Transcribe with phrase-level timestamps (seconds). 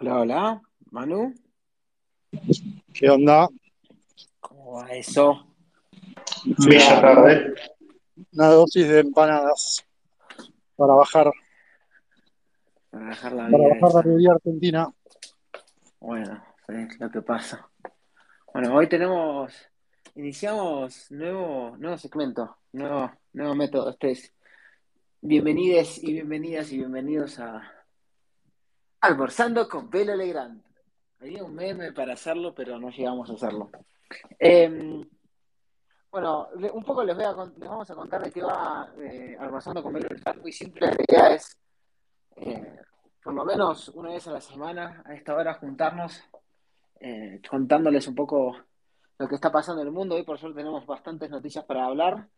[0.00, 1.34] Hola, hola, Manu.
[2.92, 3.48] ¿Qué onda?
[4.40, 5.46] ¿Cómo va eso?
[6.44, 7.54] Bella tarde.
[8.32, 9.84] Una dosis de empanadas
[10.76, 11.30] para bajar,
[12.90, 13.68] Para bajar la para vida.
[13.80, 14.88] bajar la realidad argentina.
[16.00, 17.68] Bueno, es lo que pasa.
[18.52, 19.52] Bueno, hoy tenemos,
[20.14, 23.90] iniciamos nuevo, nuevo segmento, nuevo, nuevo método.
[23.90, 24.34] Este es
[25.20, 27.62] bienvenides y bienvenidas y bienvenidos a
[29.04, 30.64] Almorzando con Velo Legrand.
[31.20, 33.70] Había un meme para hacerlo, pero no llegamos a hacerlo.
[34.38, 35.06] Eh,
[36.10, 39.82] bueno, un poco les, voy a, les vamos a contar de qué va eh, Almorzando
[39.82, 40.40] con Velo Legrand.
[40.40, 41.54] Muy simple, la idea es
[42.36, 42.78] eh,
[43.22, 46.22] por lo menos una vez a la semana, a esta hora, juntarnos
[46.98, 48.56] eh, contándoles un poco
[49.18, 50.14] lo que está pasando en el mundo.
[50.14, 52.30] Hoy, por suerte, tenemos bastantes noticias para hablar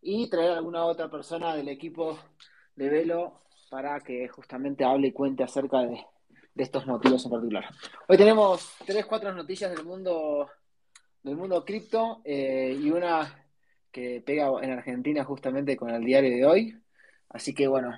[0.00, 2.16] y traer a alguna otra persona del equipo
[2.76, 6.06] de Velo para que justamente hable y cuente acerca de,
[6.54, 7.64] de estos motivos en particular.
[8.08, 10.50] Hoy tenemos tres, cuatro noticias del mundo
[11.22, 13.46] del mundo cripto eh, y una
[13.90, 16.82] que pega en Argentina justamente con el diario de hoy.
[17.28, 17.96] Así que bueno,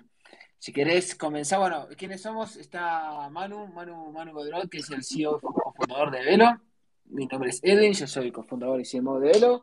[0.58, 2.56] si querés comenzar, bueno, ¿quiénes somos?
[2.56, 6.60] Está Manu, Manu, Manu Godrot, que es el CEO cofundador de Velo.
[7.06, 9.62] Mi nombre es Edwin, yo soy cofundador y CMO de Velo.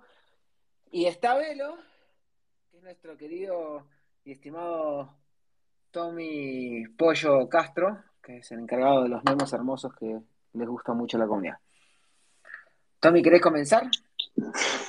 [0.91, 1.77] Y está Velo,
[2.69, 3.87] que es nuestro querido
[4.23, 5.17] y estimado
[5.91, 10.17] Tommy Pollo Castro, que es el encargado de los memes hermosos que
[10.53, 11.57] les gusta mucho a la comunidad.
[12.99, 13.83] Tommy, ¿querés comenzar?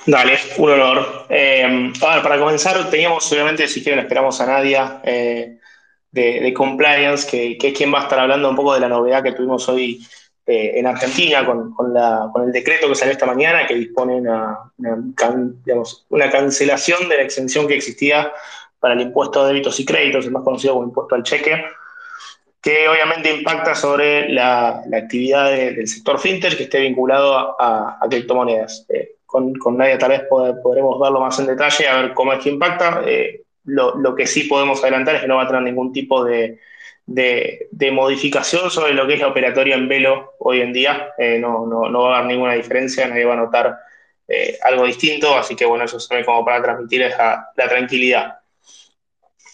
[0.05, 1.25] Dale, un honor.
[1.29, 5.57] Eh, para comenzar, teníamos, obviamente, si quieren, esperamos a Nadia eh,
[6.11, 9.31] de, Compliance, que, es quien va a estar hablando un poco de la novedad que
[9.31, 10.05] tuvimos hoy
[10.45, 14.59] eh, en Argentina con, la- con el decreto que salió esta mañana, que dispone una,
[14.77, 18.31] una cancelación de la exención que existía
[18.79, 21.63] para el impuesto a débitos y créditos, el más conocido como impuesto al cheque.
[22.63, 27.99] Que obviamente impacta sobre la, la actividad de- del sector fintech que esté vinculado a,
[28.01, 28.85] a- criptomonedas.
[28.89, 32.33] Eh, con, con Nadia tal vez pod- podremos verlo más en detalle, a ver cómo
[32.33, 33.03] es que impacta.
[33.05, 36.23] Eh, lo, lo que sí podemos adelantar es que no va a tener ningún tipo
[36.23, 36.59] de,
[37.05, 41.09] de- de modificación sobre lo que es la operatoria en velo hoy en día.
[41.17, 43.77] Eh, no, no- no va a haber ninguna diferencia, nadie va a notar
[44.63, 48.39] algo distinto, así que bueno, eso se como para transmitir la tranquilidad.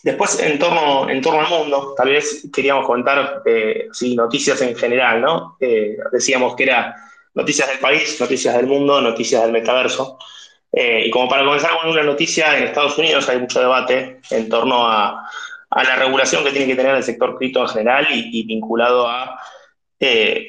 [0.04, 5.22] Después, en torno, en torno al mundo, tal vez queríamos contar eh, noticias en general,
[5.22, 5.58] ¿no?
[5.60, 6.96] Eh, decíamos que era
[7.34, 10.18] noticias del país, noticias del mundo, noticias del metaverso.
[10.72, 14.48] Eh, y como para comenzar con una noticia, en Estados Unidos hay mucho debate en
[14.48, 15.30] torno a,
[15.72, 19.40] la regulación que tiene que tener el sector cripto en general y, vinculado a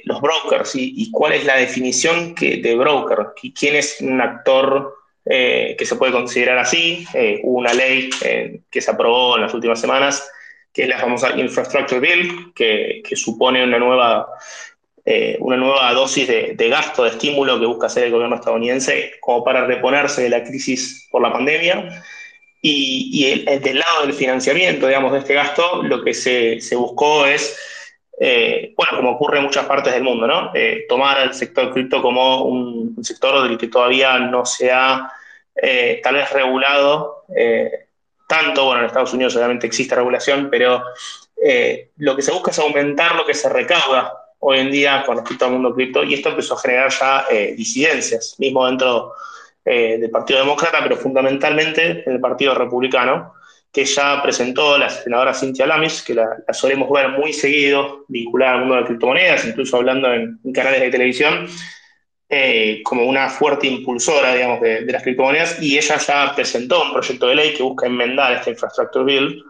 [0.05, 5.00] los brokers y, y cuál es la definición que, de broker, quién es un actor
[5.25, 7.05] eh, que se puede considerar así.
[7.15, 10.29] Eh, hubo una ley eh, que se aprobó en las últimas semanas,
[10.73, 14.29] que es la famosa Infrastructure Bill, que, supone una nueva,
[15.41, 19.67] una nueva dosis de, gasto, de estímulo que busca hacer el gobierno estadounidense como para
[19.67, 22.03] reponerse de la crisis por la pandemia.
[22.63, 26.77] Y, y el- el del lado del financiamiento, digamos, de este gasto, lo que se
[26.77, 27.59] buscó es
[28.23, 30.51] eh, bueno, como ocurre en muchas partes del mundo, ¿no?
[30.55, 35.11] Eh, tomar al sector cripto como un, sector del que todavía no se ha
[35.57, 37.25] eh, tal vez regulado
[38.29, 40.83] tanto, bueno, en Estados Unidos obviamente existe regulación, pero
[41.97, 45.47] lo que se busca es aumentar lo que se recauda hoy en día con respecto
[45.47, 49.15] al mundo cripto y esto empezó a generar ya disidencias, mismo dentro
[49.65, 53.35] del Partido Demócrata, pero fundamentalmente en el Partido Republicano
[53.73, 58.61] que ya presentó la senadora Cynthia Lamis, que la, solemos ver muy seguido, vinculada al
[58.61, 61.47] mundo de las criptomonedas, incluso hablando en, canales de televisión,
[62.29, 66.93] eh, como una fuerte impulsora, digamos, de, de, las criptomonedas, y ella ya presentó un
[66.93, 69.45] proyecto de ley que busca enmendar esta Infrastructure Bill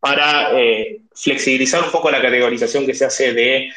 [0.00, 3.70] para eh, flexibilizar un poco la categorización que se hace de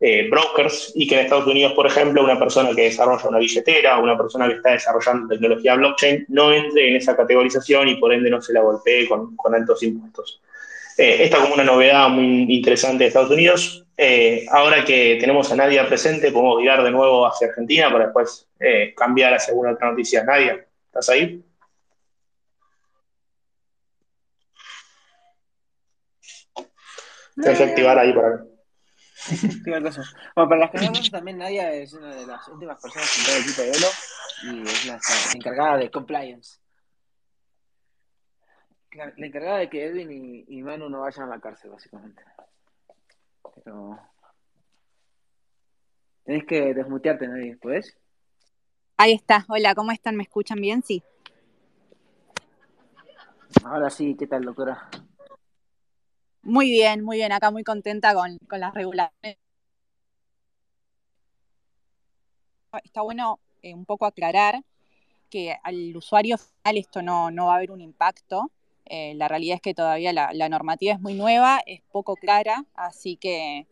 [0.00, 3.98] eh, brokers y que en Estados Unidos, por ejemplo, una persona que desarrolla una billetera,
[3.98, 8.30] una persona que está desarrollando tecnología blockchain, no entre en esa categorización y por ende
[8.30, 10.40] no se la golpee con, con altos impuestos.
[10.96, 13.86] Eh, esta como una novedad muy interesante de Estados Unidos.
[13.96, 18.48] Eh, ahora que tenemos a Nadia presente, podemos virar de nuevo hacia Argentina para después
[18.58, 20.24] eh, cambiar hacia alguna otra noticia.
[20.24, 21.42] Nadia, ¿estás ahí?
[27.34, 28.44] Tienes activar ahí para
[29.64, 29.90] Bueno,
[30.34, 33.42] para las que no también Nadia es una de las últimas personas en todo el
[33.42, 33.88] equipo de Velo
[34.42, 35.00] y es la
[35.34, 36.58] encargada de compliance.
[38.92, 42.22] La, la encargada de que Edwin y, y, Manu no vayan a la cárcel, básicamente.
[43.64, 44.00] Pero.
[46.24, 47.96] Tenés que desmutearte, Nadia, ¿puedes?
[48.96, 49.44] Ahí está.
[49.48, 50.16] Hola, ¿cómo están?
[50.16, 50.82] ¿Me escuchan bien?
[50.82, 51.02] Sí.
[53.64, 54.90] Ahora sí, ¿qué tal, doctora?
[56.42, 57.32] Muy bien, muy bien.
[57.32, 59.38] Acá muy contenta con, las regulaciones
[62.84, 64.62] está bueno eh, un poco aclarar
[65.28, 68.50] que al usuario final esto no, no va a haber un impacto.
[68.86, 73.16] Eh, la realidad es que todavía la, normativa es muy nueva, es poco clara, así
[73.16, 73.66] que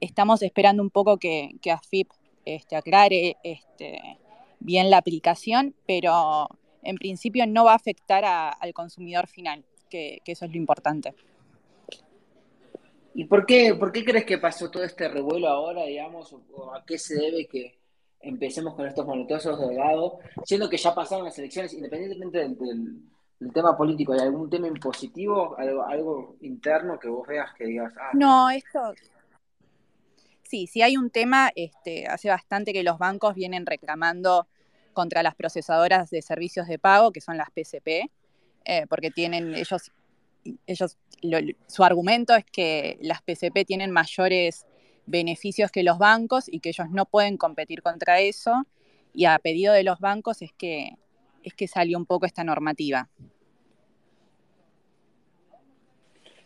[0.00, 2.10] estamos esperando un poco que, que AFIP
[2.44, 4.18] este, aclare este,
[4.58, 6.48] bien la aplicación, pero
[6.82, 11.14] en principio no va a afectar al consumidor final, que, eso es lo importante.
[13.18, 16.84] ¿Y por qué, por qué crees que pasó todo este revuelo ahora, digamos, o a
[16.84, 17.78] qué se debe que
[18.20, 20.14] empecemos con estos monetosos delgados,
[20.44, 25.82] siendo que ya pasaron las elecciones, independientemente del tema político, ¿hay algún tema impositivo, algo,
[25.86, 27.90] algo interno que vos veas que digas?
[27.98, 28.92] Ah, no, esto,
[30.42, 34.46] sí, sí hay un tema, este, hace bastante que los bancos vienen reclamando
[34.92, 38.10] contra las procesadoras de servicios de pago, que son las PCP,
[38.66, 39.90] eh, porque tienen ellos,
[40.66, 44.66] ellos lo, su argumento es que las PCP tienen mayores
[45.06, 48.66] beneficios que los bancos y que ellos no pueden competir contra eso.
[49.12, 50.96] Y a pedido de los bancos es que,
[51.42, 53.08] es que salió un poco esta normativa.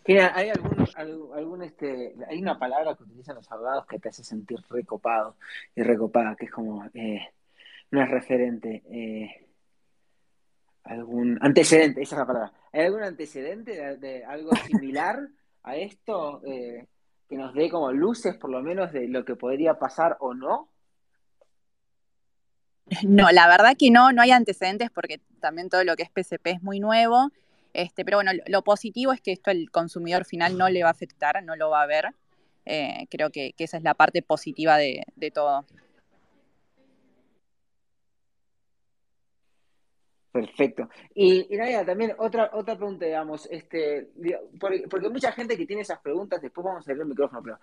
[0.06, 0.88] Mira, hay algún,
[1.34, 5.36] algún este, hay una palabra que utilizan los abogados que te hace sentir recopado
[5.76, 7.20] y recopada, que es como eh,
[7.90, 8.82] no es referente.
[8.90, 9.49] Eh,
[10.84, 12.52] algún antecedente, esa es la palabra.
[12.72, 15.28] ¿Hay algún antecedente de, algo similar
[15.62, 16.86] a esto eh,
[17.28, 20.68] que nos dé como luces, por lo menos, de lo que podría pasar o no?
[23.06, 26.46] No, la verdad que no, no hay antecedentes porque también todo lo que es PCP
[26.46, 27.30] es muy nuevo.
[27.72, 30.92] Este, pero bueno, lo positivo es que esto al consumidor final no le va a
[30.92, 32.14] afectar, no lo va a ver.
[32.66, 35.64] Eh, creo que, que, esa es la parte positiva de, de todo.
[40.32, 40.88] Perfecto.
[41.14, 44.10] Y, y también otra, otra pregunta, digamos, este,
[44.60, 47.58] porque, mucha gente que tiene esas preguntas, después vamos a abrir el micrófono, pero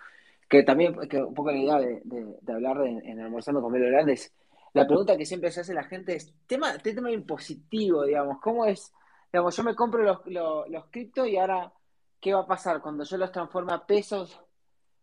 [0.49, 3.71] que también, que un poco la idea de, de, de hablar de, en Almorzando con
[3.71, 4.33] Melo Grandes,
[4.73, 8.93] la pregunta que siempre se hace la gente es, tema, tema impositivo, digamos, ¿cómo es?
[9.31, 11.71] Digamos, yo me compro los, los, cripto y ahora,
[12.19, 14.39] ¿qué va a pasar cuando yo los transforme a pesos?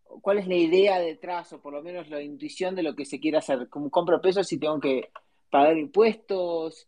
[0.05, 3.19] ¿Cuál es la idea detrás, o por lo menos la intuición de lo que se
[3.19, 3.69] quiere hacer?
[3.69, 5.11] Como compro pesos y tengo que
[5.51, 6.87] pagar impuestos,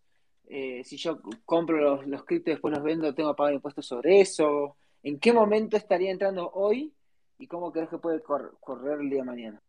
[0.48, 3.86] eh, si yo compro los, los criptos y después los vendo, tengo que pagar impuestos
[3.86, 4.76] sobre eso.
[5.02, 6.92] ¿En qué momento estaría entrando hoy
[7.38, 9.62] y cómo crees que puede cor correr el día de mañana?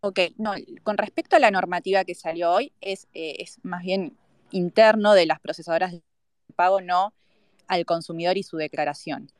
[0.00, 0.52] Ok, no,
[0.82, 4.16] con respecto a la normativa que salió hoy, es, eh, es más bien
[4.50, 6.02] interno de las procesadoras de
[6.54, 7.12] pago, no
[7.66, 9.30] al consumidor y su declaración.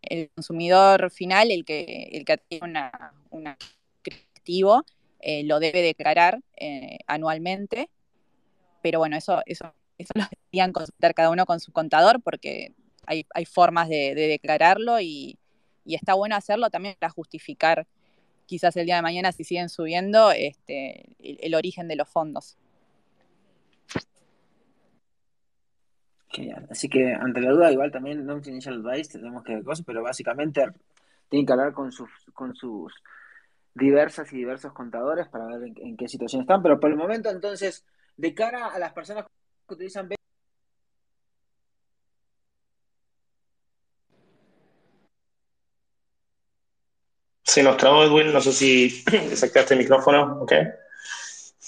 [0.00, 4.84] El consumidor final, el que, el que tiene una, un activo,
[5.18, 6.40] eh, lo debe declarar
[7.06, 7.90] anualmente
[8.82, 12.74] pero bueno, eso, eso, eso lo deberían consultar cada uno con su contador porque
[13.06, 15.38] hay, hay formas de, de declararlo y,
[15.84, 17.86] y, está bueno hacerlo también para justificar
[18.50, 22.58] quizás el día de mañana si siguen subiendo este, el, origen de los fondos.
[26.28, 26.66] Genial.
[26.68, 30.02] Así que ante la duda, igual también no initial advice, tenemos que ver cosas, pero
[30.02, 30.66] básicamente
[31.28, 32.92] tienen que hablar con sus, con sus
[33.72, 36.60] diversas y diversos contadores para ver en qué situación están.
[36.60, 37.84] Pero por el momento, entonces,
[38.20, 39.24] de cara a las personas
[39.66, 40.08] que utilizan
[47.42, 50.52] Se nos trabó Edwin, no sé si desactivaste el micrófono, ok.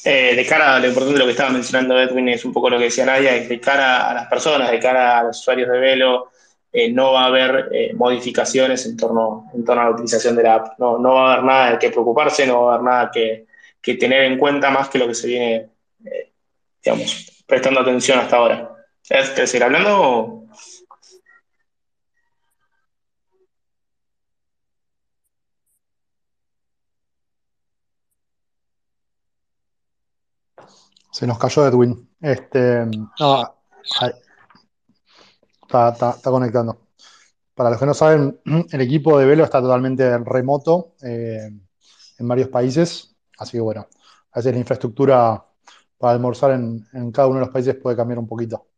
[0.04, 2.71] Eh, de cara a lo importante de lo que estaba mencionando Edwin, es un poco
[2.71, 5.68] lo que decía Nadia, es de cara a las personas, de cara a los usuarios
[5.71, 6.30] de Velo,
[6.73, 10.42] eh, no va a haber eh, modificaciones en torno, en torno a la utilización de
[10.44, 10.78] la app.
[10.78, 13.47] No, no va a haber nada de que preocuparse, no va a haber nada que,
[13.80, 15.73] que tener en cuenta más que lo que se viene
[16.84, 18.74] digamos, prestando atención hasta ahora.
[19.06, 20.42] ¿Quieres seguir hablando o...?
[31.10, 32.08] Se nos cayó Edwin.
[32.20, 32.84] Este,
[35.64, 36.88] está, está, conectando.
[37.54, 41.50] Para los que no saben, el equipo de Velo está totalmente remoto eh,
[42.18, 43.14] en varios países.
[43.38, 43.86] Así que bueno,
[44.32, 45.44] a veces la infraestructura
[46.02, 48.71] para almorzar en, en, cada uno de los países puede cambiar un poquito.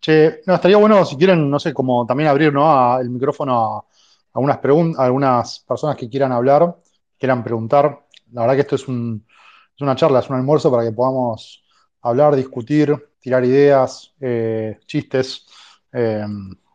[0.00, 2.98] Che, no, estaría bueno si quieren, no sé, como también abrir ¿no?
[2.98, 3.84] el micrófono a,
[4.32, 6.74] algunas, personas que quieran hablar,
[7.18, 8.06] quieran preguntar.
[8.32, 9.26] La verdad que esto es, un,
[9.74, 11.62] es una charla, es un almuerzo para que podamos
[12.00, 15.44] hablar, discutir, tirar ideas, eh, chistes.
[15.92, 16.24] Eh,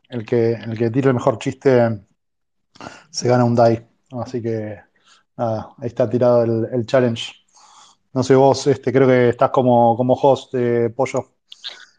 [0.09, 2.05] el, que, el que tire el mejor chiste
[3.09, 3.83] se gana un DAI.
[4.11, 4.79] Así que
[5.35, 7.40] nada, ahí está tirado el challenge.
[8.13, 11.35] No sé vos, este, creo que estás como, como host de Pollo.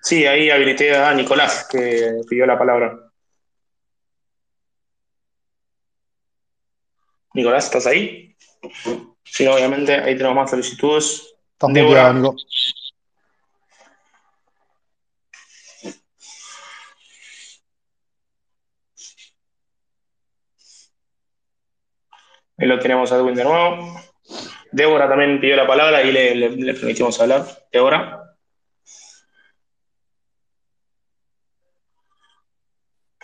[0.03, 3.11] Sí, ahí habilité a Nicolás, que pidió la palabra.
[7.35, 8.37] Nicolás, ¿estás ahí?
[9.25, 11.35] Sí, obviamente, ahí tenemos más solicitudes.
[11.53, 12.13] Estás Débora.
[12.13, 12.37] Nico.
[22.59, 24.12] Ahí lo tenemos a Edwin de nuevo.
[24.73, 27.47] Débora también pidió la palabra y le, le- le permitimos hablar.
[27.71, 28.19] Débora.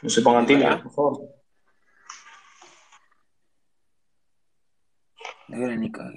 [0.02, 1.20] No se pongan tímidos, por favor.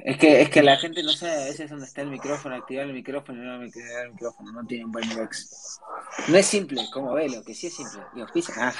[0.03, 2.85] Es que, es que la gente no sabe a veces dónde está el micrófono, activar
[2.85, 4.51] el micrófono y no activar el micrófono.
[4.51, 5.79] No tiene un buen UX.
[6.27, 8.01] No es simple, como velo, que sí es simple.
[8.15, 8.73] Y auspicia, ah.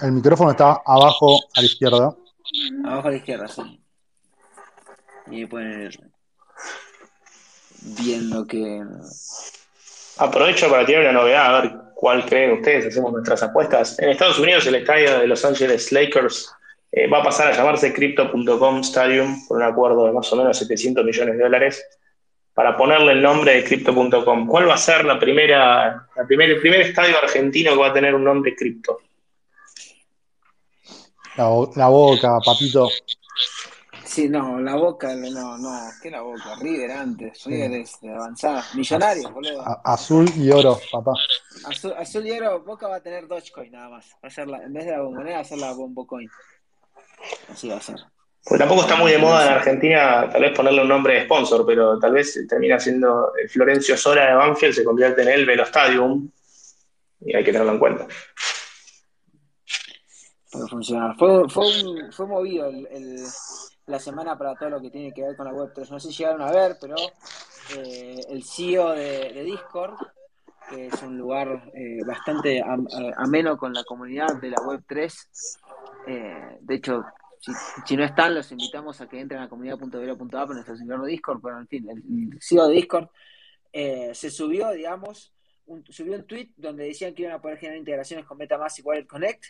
[0.00, 2.14] El micrófono está abajo a la izquierda.
[2.84, 3.82] Abajo a la izquierda, sí.
[5.30, 5.48] Y ir
[7.82, 8.82] viendo que.
[10.18, 13.98] Aprovecho para tirar una novedad, a ver cuál creen ustedes, hacemos nuestras apuestas.
[13.98, 16.50] En Estados Unidos el estadio de Los Angeles Lakers
[16.90, 20.58] eh, va a pasar a llamarse Crypto.com Stadium por un acuerdo de más o menos
[20.58, 21.84] 700 millones de dólares
[22.52, 24.48] para ponerle el nombre de Crypto.com.
[24.48, 27.92] ¿Cuál va a ser la primera, la primer, el primer estadio argentino que va a
[27.92, 28.98] tener un nombre cripto?
[31.36, 32.88] La, bo- la boca, papito.
[34.08, 36.56] Sí, no, la boca, no, no, ¿qué la boca?
[36.62, 38.64] River antes, River es de avanzada.
[38.74, 39.62] Millonarios, boludo.
[39.84, 41.12] Azul y oro, papá.
[41.66, 44.06] Azul, azul y oro, Boca va a tener Dogecoin nada más.
[44.24, 46.28] Va a ser la, en vez de la bombonera, va a ser la Bombocoin.
[47.52, 47.96] Así va a ser.
[48.44, 51.66] Pues tampoco está muy de moda en Argentina tal vez ponerle un nombre de sponsor,
[51.66, 55.64] pero tal vez termina siendo el Florencio Sola de Banfield, se convierte en el Velo
[55.64, 56.30] Stadium
[57.20, 58.06] y hay que tenerlo en cuenta.
[60.50, 61.14] Puede funcionar.
[61.18, 63.26] Fue, fue, un- fue movido el, el-
[63.88, 65.90] la semana para todo lo que tiene que ver con la Web3.
[65.90, 66.96] No sé si llegaron a ver, pero
[67.76, 69.94] eh, el CEO de, Discord,
[70.70, 72.64] que es un lugar eh, bastante eh,
[73.16, 75.28] ameno con la comunidad de la Web3,
[76.06, 77.04] eh, de hecho,
[77.40, 77.52] si,
[77.86, 81.58] si no están, los invitamos a que entren a comunidad.vero.app nuestro servidor de Discord, pero
[81.58, 83.08] en fin, el, el CEO de Discord
[83.72, 85.32] eh, se subió, digamos,
[85.66, 88.82] un, subió un tweet donde decían que iban a poder generar integraciones con MetaMask y
[88.82, 89.44] Wallet Connect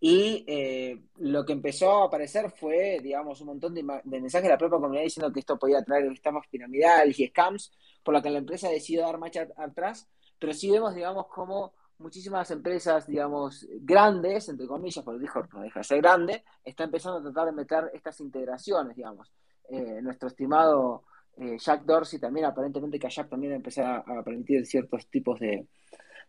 [0.00, 4.58] y eh, lo que empezó a aparecer fue, digamos, un montón de, mensajes de la
[4.58, 7.72] propia comunidad diciendo que esto podía traer estafas piramidales y scams,
[8.02, 10.08] por lo que la empresa decidió dar marcha at- atrás,
[10.38, 15.80] pero sí vemos, digamos, como muchísimas empresas, digamos, grandes, entre comillas, porque dijo no deja
[15.80, 19.32] de ser grande, está empezando a tratar de meter estas integraciones, digamos.
[19.70, 21.04] Eh, nuestro estimado
[21.38, 25.40] eh, Jack Dorsey también, aparentemente que a Jack también empezar a, a permitir ciertos tipos
[25.40, 25.66] de,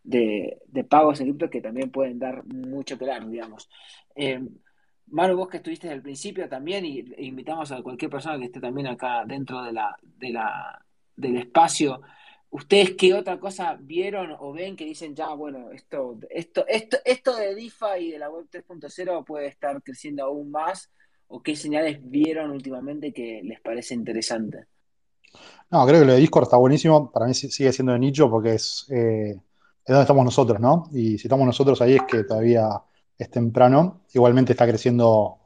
[0.06, 3.70] de, pagos en cripto que también pueden dar mucho que dar, digamos.
[4.16, 4.40] Eh,
[5.08, 8.46] Manu, vos que estuviste desde el principio también, y e invitamos a cualquier persona que
[8.46, 10.84] esté también acá dentro de la, de la,
[11.16, 12.02] del espacio.
[12.50, 17.36] ¿Ustedes qué otra cosa vieron o ven que dicen ya, bueno, esto, esto, esto, esto
[17.36, 20.90] de DeFi y de la web 3.0 puede estar creciendo aún más?
[21.28, 24.66] ¿O qué señales vieron últimamente que les parece interesante?
[25.70, 27.12] No, creo que lo de Discord está buenísimo.
[27.12, 29.36] Para mí sigue siendo de nicho porque es, eh,
[29.86, 30.89] es donde estamos nosotros, ¿no?
[30.92, 32.82] Y si estamos nosotros ahí es que todavía
[33.18, 34.01] es temprano.
[34.13, 35.38] Igualmente está creciendo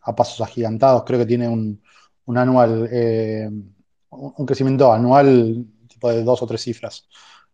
[0.00, 1.04] a pasos agigantados.
[1.04, 1.80] Creo que tiene un,
[2.24, 3.48] un anual, eh,
[4.10, 7.08] un crecimiento anual tipo de dos o tres cifras.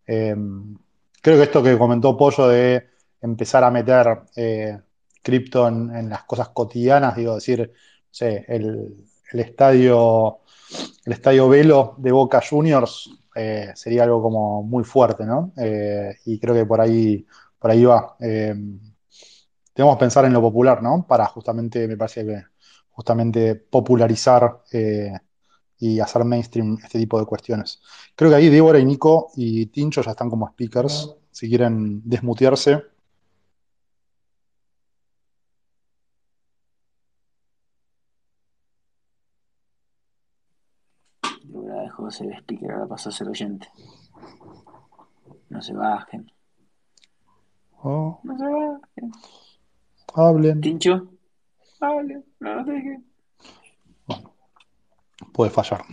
[0.07, 0.35] Eh,
[1.21, 2.89] creo que esto que comentó Pollo de
[3.21, 4.79] empezar a meter eh,
[5.21, 7.71] cripto en, las cosas cotidianas, digo, decir,
[8.19, 8.97] el,
[9.31, 10.39] el estadio,
[11.05, 15.53] el estadio Velo de Boca Juniors eh, sería algo como muy fuerte, ¿no?
[15.57, 17.25] Eh, y creo que por ahí,
[17.59, 18.15] por ahí va.
[18.19, 18.55] Eh,
[19.73, 21.05] tenemos que pensar en lo popular, ¿no?
[21.07, 22.43] Para justamente, me parece que
[22.91, 24.61] justamente popularizar
[25.79, 27.81] y hacer mainstream este tipo de cuestiones.
[28.15, 31.15] Creo que ahí Débora y Nico y Tincho ya están como speakers.
[31.31, 32.83] Si quieren desmutearse.
[41.53, 43.67] Ahora dejó de ser speaker, ahora pasó a ser oyente.
[45.49, 46.31] No se bajen.
[47.81, 49.11] Oh, No se bajen.
[50.15, 50.61] hablen.
[50.61, 51.07] Tincho.
[51.79, 52.23] Hable.
[52.39, 52.99] No, no te dejes.
[55.31, 55.83] Puede fallar,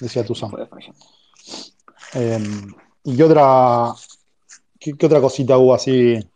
[0.00, 0.50] decía Tuzán.
[0.50, 0.94] Puede fallar.
[2.14, 2.38] Eh,
[3.04, 3.92] ¿y qué otra,
[4.78, 6.30] qué, qué otra cosita hubo así Bueno,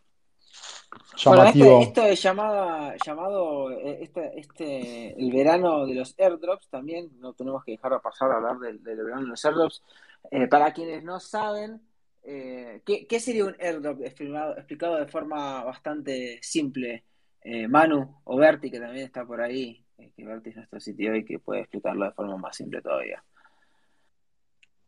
[1.17, 1.81] llamativo?
[1.81, 7.65] este, esto es llamado, llamado este, este, el verano de los airdrops también, no tenemos
[7.65, 9.83] que dejar de pasar a hablar del, del verano de los airdrops.
[10.31, 11.81] Eh, para quienes no saben,
[12.23, 17.05] eh, ¿qué, qué sería un airdrop explicado, explicado de forma bastante simple?
[17.43, 19.85] Eh, Manu o Berti, que también está por ahí,
[20.17, 23.23] que Berti es nuestro sitio y que puede explicarlo de forma más simple todavía.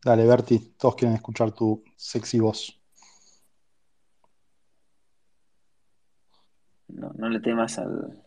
[0.03, 2.81] Dale, Berti, todos quieren escuchar tu sexy voz.
[6.89, 8.17] No, no le temas al...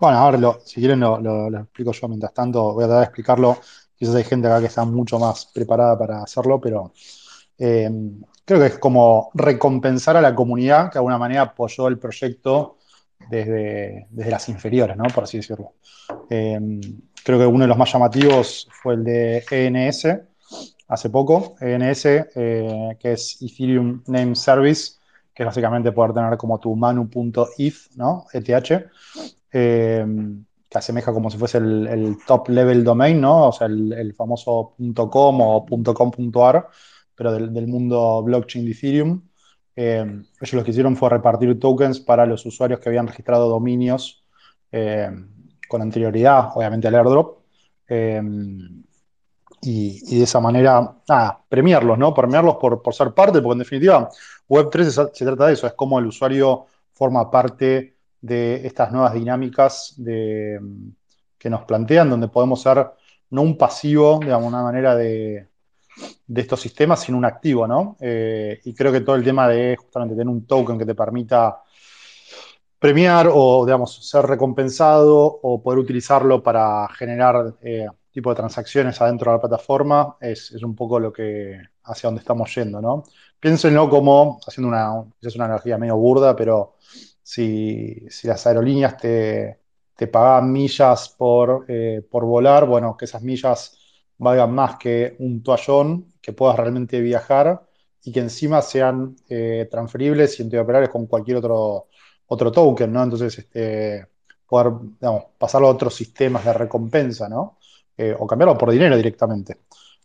[0.00, 3.00] Bueno, ahora lo- si quieren lo, lo- lo explico yo mientras tanto, voy a tratar
[3.00, 3.58] de explicarlo.
[3.94, 6.92] Quizás hay gente acá que está mucho más preparada para hacerlo, pero
[7.58, 7.88] eh,
[8.44, 12.78] creo que es como recompensar a la comunidad que de alguna manera apoyó el proyecto
[13.30, 15.04] desde, desde las inferiores, ¿no?
[15.04, 15.74] Por así decirlo.
[16.28, 16.58] Eh,
[17.24, 20.20] creo que uno de los más llamativos fue el de ENS
[20.88, 21.54] hace poco.
[21.60, 22.04] ENS,
[22.34, 24.94] eh, que es Ethereum Name Service,
[25.34, 28.26] que es básicamente poder tener como tu manu.eth, ¿no?
[28.32, 28.90] ETH,
[29.52, 30.06] eh,
[30.68, 33.48] que asemeja como si fuese el, top level domain, ¿no?
[33.48, 34.74] O sea, el, el famoso
[35.10, 36.68] .com o .com.ar,
[37.14, 39.22] pero del, mundo blockchain de Ethereum.
[39.74, 44.24] Eh, ellos lo que hicieron fue repartir tokens para los usuarios que habían registrado dominios
[44.70, 45.10] eh,
[45.68, 47.38] con anterioridad, obviamente al airdrop.
[49.64, 52.12] Y, y de esa manera, nada, premiarlos, ¿no?
[52.12, 54.08] Premiarlos por, por ser parte, porque en definitiva
[54.52, 59.14] Web3 se, se trata de eso, es como el usuario forma parte de estas nuevas
[59.14, 62.86] dinámicas que nos plantean, donde podemos ser
[63.30, 65.48] no un pasivo, de alguna manera, de,
[66.26, 67.96] de estos sistemas, sino un activo, ¿no?
[68.00, 71.62] Eh, y creo que todo el tema de justamente tener un token que te permita
[72.78, 79.30] premiar o, digamos, ser recompensado o poder utilizarlo para generar eh, tipo de transacciones adentro
[79.30, 83.04] de la plataforma es, es, un poco lo que hacia donde estamos yendo, ¿no?
[83.42, 86.76] Piénsenlo como, haciendo una, es una analogía medio burda, pero
[87.20, 89.58] si, si las aerolíneas te,
[89.96, 93.76] te pagan millas por, eh, por volar, bueno, que esas millas
[94.16, 97.66] valgan más que un toallón, que puedas realmente viajar
[98.04, 101.88] y que encima sean eh, transferibles y interoperables con cualquier otro,
[102.26, 103.02] otro token, ¿no?
[103.02, 104.06] Entonces, este,
[104.46, 107.58] poder digamos, pasarlo a otros sistemas de recompensa, ¿no?
[107.96, 109.62] Eh, o cambiarlo por dinero directamente.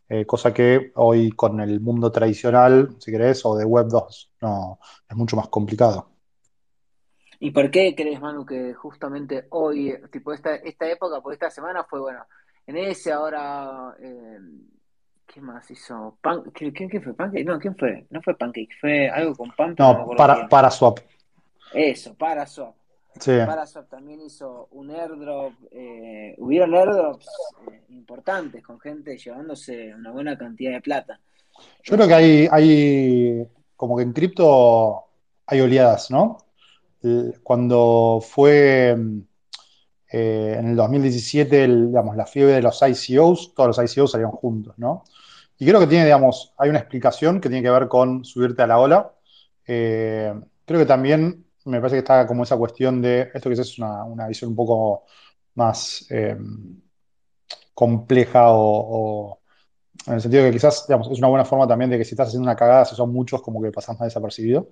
[0.10, 4.80] Eh, cosa que hoy con el mundo tradicional, si querés, o de Web 2, no,
[5.10, 6.10] es mucho más complicado.
[7.40, 11.84] ¿Y por qué crees, Manu, que justamente hoy, tipo esta, esta época, por esta semana
[11.84, 12.26] fue, bueno,
[12.66, 14.40] en ese ahora, eh,
[15.26, 16.18] ¿qué más hizo?
[16.22, 17.14] Pan, ¿quién, ¿quién, fue?
[17.14, 17.46] ¿Pancake?
[17.46, 18.08] No, ¿quién fue?
[18.10, 19.76] No fue Pancake, fue algo con Pan.
[19.78, 21.00] No, no para, para Swap.
[21.74, 22.76] Eso, para Swap.
[23.20, 23.32] Sí.
[23.90, 27.28] También hizo un airdrop, eh, hubieron airdrops
[27.72, 31.20] eh, importantes con gente llevándose una buena cantidad de plata.
[31.84, 35.06] Yo creo que hay, hay como que en cripto
[35.46, 36.38] hay oleadas, ¿no?
[37.44, 38.96] Cuando fue
[40.12, 44.32] eh, en el 2017, el, digamos, la fiebre de los ICOs, todos los ICOs salieron
[44.32, 45.04] juntos, ¿no?
[45.58, 48.68] Y creo que tiene, digamos, hay una explicación que tiene que ver con subirte a
[48.68, 49.14] la ola.
[49.66, 50.34] Eh,
[50.66, 54.04] creo que también me parece que está como esa cuestión de, esto que es una,
[54.04, 55.06] una visión un poco
[55.56, 56.38] más eh,
[57.74, 59.42] compleja o, o,
[60.08, 62.46] en el sentido que quizás es una buena forma también de que si estás haciendo
[62.46, 64.70] una cagada, si son muchos, como que pasás más desapercibido.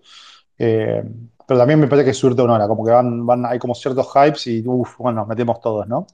[0.58, 1.03] Eh,
[1.45, 3.75] pero también me parece que es subirte una hora, como que van, van, hay como
[3.75, 6.08] ciertos hypes y uff, bueno, nos metemos todos, ¿no?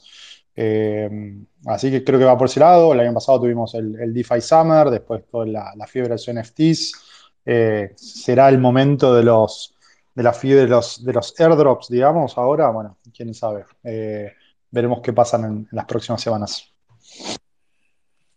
[0.56, 2.94] Eh, así que creo que va por ese lado.
[2.94, 6.94] El año pasado tuvimos el, DeFi Summer, después toda la, la fiebre de los NFTs.
[7.96, 9.76] Será el momento de los
[10.13, 13.65] de la fiebre de los, de los airdrops, digamos, ahora, bueno, quién sabe.
[13.84, 14.34] Eh,
[14.69, 16.74] veremos qué pasa en, en, las próximas semanas.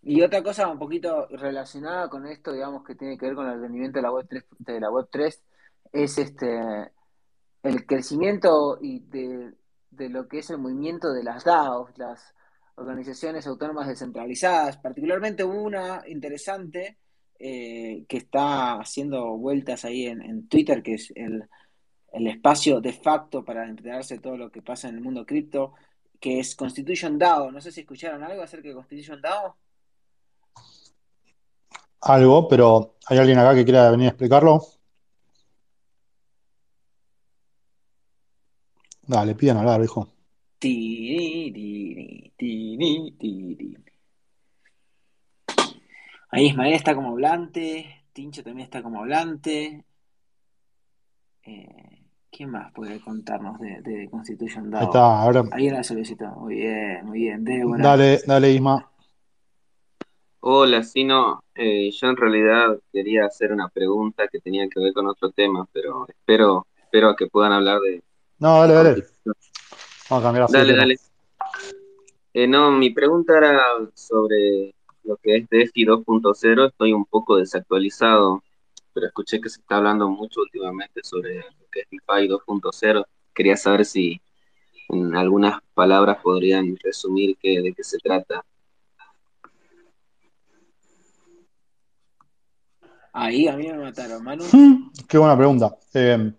[0.02, 3.60] Y otra cosa un poquito relacionada con esto, digamos, que tiene que ver con el
[3.60, 5.42] rendimiento de la web 3, de la web 3
[5.92, 6.60] es este
[7.62, 9.54] el crecimiento y de,
[9.90, 12.34] de lo que es el movimiento de las DAOs, las
[12.74, 16.98] organizaciones autónomas descentralizadas, particularmente una interesante
[17.38, 21.48] eh, que está haciendo vueltas ahí en, en Twitter, que es el,
[22.14, 25.74] el, espacio de facto para enterarse de todo lo que pasa en el mundo cripto,
[26.20, 27.50] que es Constitution DAO.
[27.50, 29.56] No sé si escucharon algo acerca de Constitution DAO.
[32.00, 34.62] Algo, pero ¿hay alguien acá que quiera venir a explicarlo?
[39.06, 40.08] Dale, pidan hablar, hijo.
[46.30, 49.84] Ahí Ismael está como hablante, Tincho también está como hablante.
[51.42, 52.03] Eh,
[52.36, 54.80] ¿Quién más puede contarnos de, de Constitution DAO?
[54.80, 55.44] Ahí está, ahora.
[55.52, 56.26] Alguien la solicitó.
[56.30, 57.44] Muy bien, muy bien.
[57.44, 57.82] Débora.
[57.82, 58.90] Dale, dale, Isma.
[60.40, 61.44] Hola, sí, no.
[61.54, 65.68] Eh, yo en realidad quería hacer una pregunta que tenía que ver con otro tema,
[65.72, 68.02] pero espero, espero a que puedan hablar de.
[68.40, 69.04] No, dale, dale.
[70.10, 70.96] Vamos a cambiar Dale, dale.
[72.32, 73.62] Eh, no, mi pregunta era
[73.94, 76.66] sobre lo que es DeFi 2.0.
[76.66, 78.42] Estoy un poco desactualizado,
[78.92, 81.44] pero escuché que se está hablando mucho últimamente sobre
[81.74, 83.04] que es DeFi 2.0.
[83.34, 84.20] Quería saber si
[84.88, 88.44] en algunas palabras podrían resumir qué, de qué se trata.
[93.12, 94.44] Ahí a mí me mataron, Manu.
[95.08, 95.76] Qué buena pregunta.
[95.92, 96.32] Eh,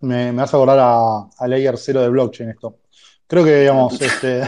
[0.00, 2.78] me, me, hace acordar a, a Layer 0 de blockchain esto.
[3.26, 4.42] Creo que, digamos, este,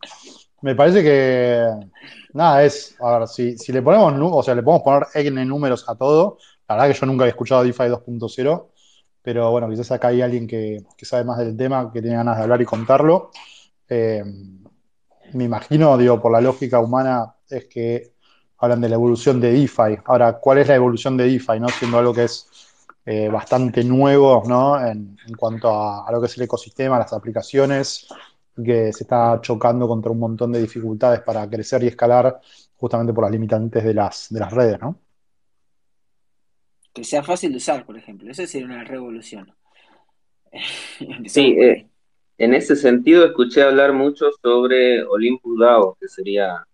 [0.62, 1.68] me parece que,
[2.32, 5.84] nada, es, a ver, si, si le ponemos, o sea, le podemos poner N números
[5.88, 8.66] a todo, la verdad que yo nunca había escuchado DeFi 2.0,
[9.24, 12.36] pero bueno, quizás acá hay alguien que, que, sabe más del tema, que tiene ganas
[12.36, 13.30] de hablar y contarlo.
[13.88, 14.22] Eh,
[15.32, 18.12] me imagino, digo, por la lógica humana, es que
[18.58, 19.98] hablan de la evolución de DeFi.
[20.04, 21.58] Ahora, ¿cuál es la evolución de DeFi?
[21.58, 21.68] ¿no?
[21.70, 22.46] Siendo algo que es
[23.06, 24.78] eh, bastante nuevo ¿no?
[24.78, 28.06] en, en cuanto a, a, lo que es el ecosistema, las aplicaciones,
[28.62, 32.40] que se está chocando contra un montón de dificultades para crecer y escalar
[32.76, 34.98] justamente por las limitantes de las, de las redes, ¿no?
[36.94, 38.30] Que sea fácil de usar, por ejemplo.
[38.30, 39.52] Eso sería una revolución.
[41.26, 41.88] sí, eh,
[42.38, 46.66] en ese sentido escuché hablar mucho sobre Olympus DAO, que sería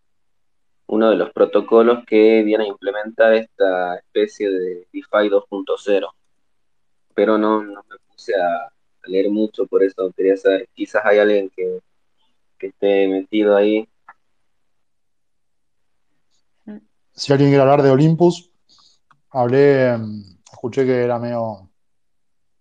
[0.86, 6.08] uno de los protocolos que viene a implementar esta especie de DeFi 2.0.
[7.14, 11.18] Pero no, no, me puse a, a, leer mucho, por eso quería saber, quizás hay
[11.18, 11.80] alguien que,
[12.58, 13.88] que esté metido ahí.
[17.12, 18.49] Si alguien quiere hablar de Olympus,
[19.30, 19.96] hablé,
[20.52, 21.70] escuché que era medio...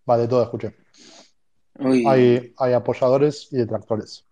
[0.10, 0.76] Va, de todo escuché.
[1.80, 4.26] Hay, hay apoyadores y detractores.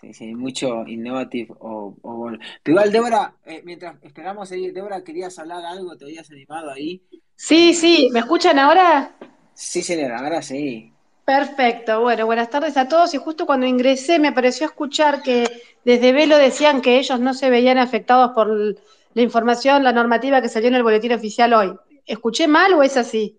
[0.00, 2.30] Sí, sí, mucho innovative o, o.
[2.62, 5.96] Pero igual, Débora, eh, mientras esperamos ahí, Débora, ¿querías hablar algo?
[5.96, 7.02] ¿Te habías animado ahí?
[7.34, 9.16] Sí, sí, ¿me escuchan ahora?
[9.54, 10.92] Sí, señora, ahora sí.
[11.24, 13.12] Perfecto, bueno, buenas tardes a todos.
[13.14, 15.44] Y justo cuando ingresé me pareció escuchar que
[15.84, 18.76] desde Velo decían que ellos no se veían afectados por
[19.18, 21.74] la información, la normativa que salió en el boletín oficial hoy.
[22.06, 23.38] ¿Escuché mal o es así?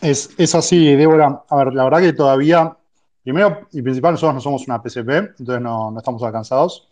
[0.00, 1.44] Es, es así, Débora.
[1.48, 2.76] A ver, la verdad que todavía
[3.24, 6.90] Primero y principal, nosotros no somos una PCP, entonces no, no estamos alcanzados.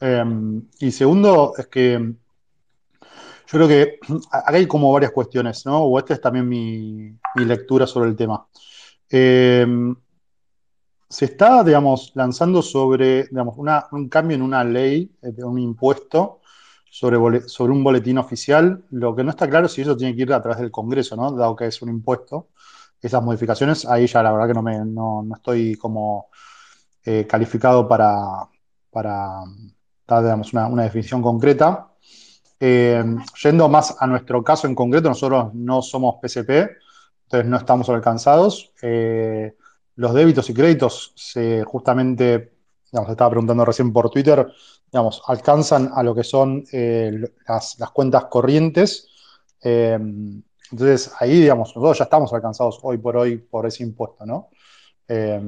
[0.00, 0.24] Eh,
[0.80, 3.98] y segundo, es que yo creo que
[4.32, 5.84] acá hay como varias cuestiones, ¿no?
[5.84, 8.44] O esta es también mi, lectura sobre el tema.
[9.08, 9.64] Eh,
[11.10, 13.56] se está, digamos, lanzando sobre, digamos,
[13.90, 16.40] un cambio en una ley, de un impuesto
[16.88, 18.84] sobre, sobre un boletín oficial.
[18.90, 21.16] Lo que no está claro es si eso tiene que ir a través del Congreso,
[21.16, 21.32] ¿no?
[21.32, 22.50] Dado que es un impuesto
[23.02, 26.28] esas modificaciones, ahí ya la verdad que no, me, no, no estoy como
[27.04, 28.46] eh, calificado para,
[28.90, 29.42] para
[30.06, 31.88] dar digamos, una, una, definición concreta.
[32.60, 33.02] Eh,
[33.42, 36.50] yendo más a nuestro caso en concreto, nosotros no somos PCP,
[37.24, 38.72] entonces no estamos alcanzados.
[38.82, 39.56] Eh,
[40.00, 42.52] los débitos y créditos se justamente,
[42.90, 44.50] digamos, estaba preguntando recién por Twitter,
[44.90, 46.64] digamos, alcanzan a lo que son
[47.46, 49.08] las, las, cuentas corrientes.
[49.60, 54.48] Entonces, ahí, digamos, nosotros ya estamos alcanzados hoy por hoy por ese impuesto, ¿no?
[55.06, 55.38] Eh,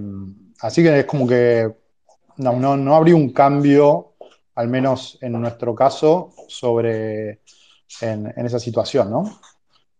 [0.60, 1.74] así que es como que
[2.36, 4.16] no, no, no, habría un cambio,
[4.54, 7.40] al menos en nuestro caso, sobre
[8.02, 9.38] en esa situación, ¿no?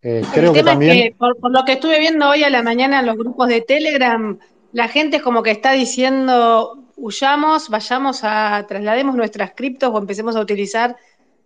[0.02, 0.96] Eh, creo que también.
[0.96, 3.48] Es que por, por, lo que estuve viendo hoy a la mañana en los grupos
[3.48, 4.38] de Telegram,
[4.72, 10.34] la gente es como que está diciendo, huyamos, vayamos a, traslademos nuestras criptos o empecemos
[10.34, 10.96] a utilizar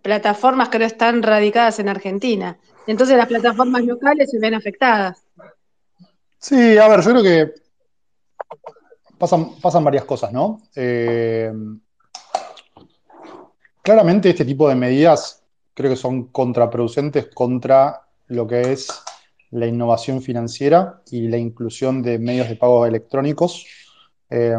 [0.01, 2.57] plataformas que no están radicadas en Argentina.
[2.87, 5.23] Entonces las plataformas locales se ven afectadas.
[6.39, 7.53] Sí, a ver, yo creo que
[9.17, 10.61] pasan, pasan varias cosas, ¿no?
[10.75, 11.51] Eh,
[13.81, 15.43] claramente este tipo de medidas
[15.73, 18.87] creo que son contraproducentes contra lo que es
[19.51, 23.65] la innovación financiera y la inclusión de medios de pago electrónicos.
[24.29, 24.57] Eh,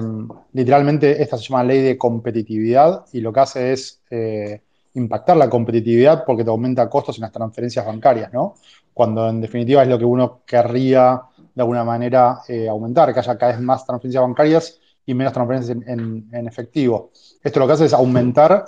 [0.53, 4.63] literalmente esta se llama ley de competitividad y lo que hace es eh,
[4.95, 8.55] impactar la competitividad porque te aumenta costos en las transferencias bancarias, ¿no?
[8.95, 11.21] Cuando en definitiva es lo que uno querría
[11.55, 15.79] de alguna manera eh, aumentar, que haya cada vez más transferencias bancarias y menos transferencias
[15.87, 17.11] en, efectivo.
[17.43, 18.67] Esto lo que hace es aumentar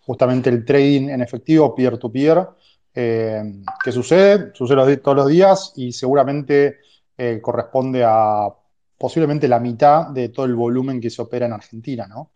[0.00, 2.48] justamente el trading en efectivo peer-to-peer, -peer,
[2.94, 3.42] eh,
[3.82, 6.78] que sucede, sucede todos los días y seguramente
[7.16, 8.48] eh, corresponde a
[8.96, 12.30] posiblemente la mitad de todo el volumen que se opera en Argentina, ¿no?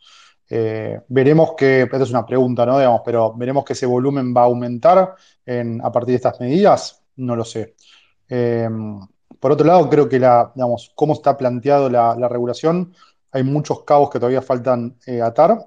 [0.48, 2.78] Eh, veremos que, esta es una pregunta, ¿no?
[2.78, 5.14] Digamos, pero veremos que ese volumen va a aumentar
[5.46, 7.76] en, a partir de estas medidas, no lo sé.
[8.28, 8.68] Eh,
[9.40, 12.94] por otro lado, creo que la, digamos, cómo está planteado la, la regulación,
[13.32, 15.58] hay muchos cabos que todavía faltan atar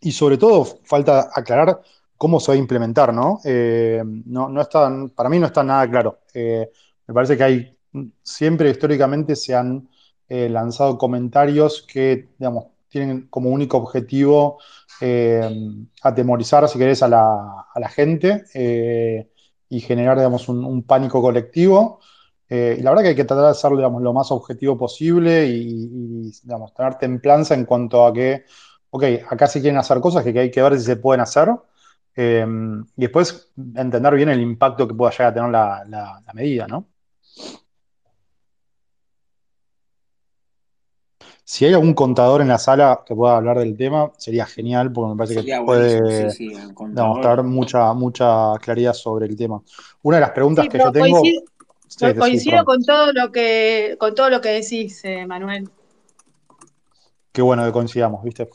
[0.00, 1.82] y sobre todo falta aclarar
[2.20, 3.40] cómo se va a implementar, ¿no?
[3.44, 6.20] Eh, no, no está, para mí no está nada claro.
[6.34, 6.70] Eh,
[7.06, 7.78] me parece que hay,
[8.22, 9.88] siempre históricamente se han
[10.28, 14.58] lanzado comentarios que, digamos, tienen como único objetivo
[15.00, 15.48] eh,
[16.02, 19.30] atemorizar, si querés, a la, gente eh,
[19.68, 22.00] y generar, digamos, un, pánico colectivo.
[22.48, 25.46] Eh, y la verdad que hay que tratar de hacerlo, digamos, lo más objetivo posible
[25.46, 28.44] y, digamos, tener templanza en cuanto a que,
[28.90, 31.48] ok, acá se quieren hacer cosas que hay que ver si se pueden hacer.
[32.16, 32.46] Eh,
[32.96, 36.86] y después entender bien el impacto que pueda llegar a tener la, medida, ¿no?
[41.44, 45.10] Si hay algún contador en la sala que pueda hablar del tema, sería genial, porque
[45.10, 49.60] me parece que puede sí, demostrar mucha, mucha claridad sobre el tema.
[50.02, 51.22] Una de las preguntas que yo tengo.
[52.16, 55.68] Coincido, con todo lo que, con todo lo que decís, eh, Manuel.
[57.32, 58.48] Qué bueno que coincidamos, ¿viste?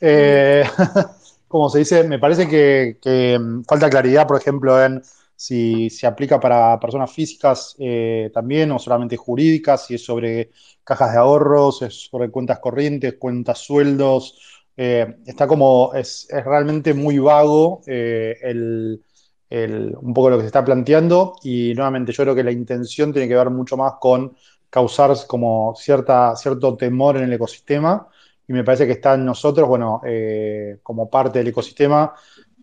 [0.00, 0.64] Eh,
[1.54, 5.00] como se dice, me parece que, mm, falta claridad, por ejemplo, en
[5.36, 10.50] si se aplica para personas físicas eh, también o solamente jurídicas, si es sobre
[10.82, 14.36] cajas de ahorros, es sobre cuentas corrientes, cuentas sueldos.
[14.76, 19.00] Eh, está como, es, realmente muy vago el,
[19.48, 23.28] un poco lo que se está planteando y nuevamente yo creo que la intención tiene
[23.28, 24.36] que ver mucho más con
[24.70, 28.08] causar como cierta, cierto temor en el ecosistema
[28.46, 32.14] y me parece que está en nosotros, bueno, eh, como parte del ecosistema,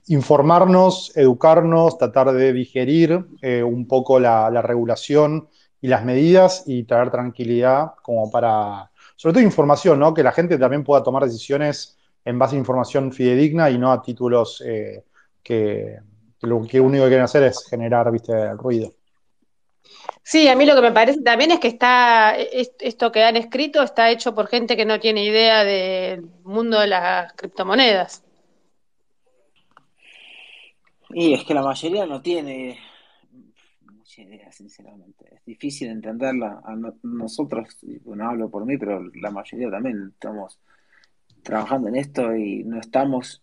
[0.08, 5.48] informarnos, educarnos, tratar de digerir eh, un poco la, regulación
[5.80, 10.14] y las medidas y traer tranquilidad como para, sobre todo información, ¿no?
[10.14, 14.02] Que la gente también pueda tomar decisiones en base a información fidedigna y no a
[14.02, 15.04] títulos eh,
[15.42, 15.98] que,
[16.42, 18.92] lo que único que quieren hacer es generar, viste, ruido.
[20.24, 23.82] Sí, a mí lo que me parece también es que está, esto que han escrito
[23.82, 28.24] está hecho por gente que no tiene idea del mundo de las criptomonedas.
[31.10, 32.80] Y es que la mayoría no tiene
[33.84, 35.26] mucha idea, sinceramente.
[35.36, 36.62] Es difícil entenderla.
[36.64, 40.60] A nosotros, bueno, hablo por mí, pero la mayoría también estamos
[41.44, 43.42] trabajando en esto y no estamos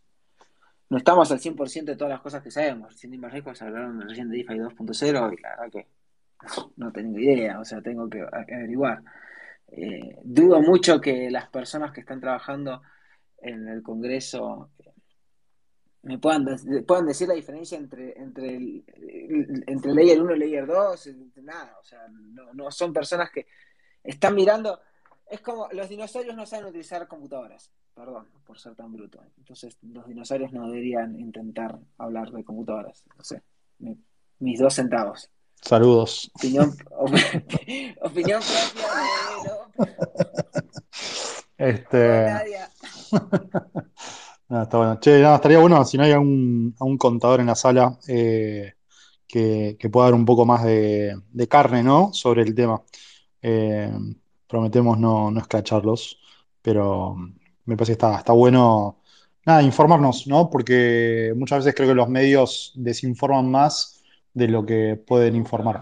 [0.90, 2.92] no estamos al 100% de todas las cosas que sabemos.
[2.92, 5.86] Recién Inverrecos hablaron recién de DeFi 2.0 y la verdad que
[6.76, 9.02] no tengo idea, o sea, tengo que averiguar.
[9.68, 12.82] Eh, dudo mucho que las personas que están trabajando
[13.38, 14.92] en el Congreso eh,
[16.02, 16.46] me puedan,
[16.86, 21.10] puedan decir la diferencia entre, entre, el, entre Layer 1 y Layer 2,
[21.42, 23.46] nada, o sea, no, no son personas que
[24.02, 24.80] están mirando,
[25.28, 30.06] es como los dinosaurios no saben utilizar computadoras, perdón por ser tan bruto, entonces los
[30.06, 33.42] dinosaurios no deberían intentar hablar de computadoras, no sé,
[34.38, 35.30] mis dos centavos.
[35.60, 36.30] Saludos.
[36.34, 36.74] Opinión,
[38.02, 38.88] opinión propia
[41.58, 42.26] de Este.
[44.48, 44.98] no, está bueno.
[45.00, 48.74] Che, no, estaría bueno si no hay un, contador en la sala eh,
[49.26, 52.12] que, pueda dar un poco más de, carne, ¿no?
[52.12, 52.82] Sobre el tema.
[53.42, 53.92] Eh,
[54.46, 56.18] prometemos no, no escracharlos,
[56.62, 57.16] pero
[57.64, 59.02] me parece que está, está bueno.
[59.44, 60.50] Nada, informarnos, ¿no?
[60.50, 63.97] Porque muchas veces creo que los medios desinforman más
[64.38, 65.80] de lo que pueden informar.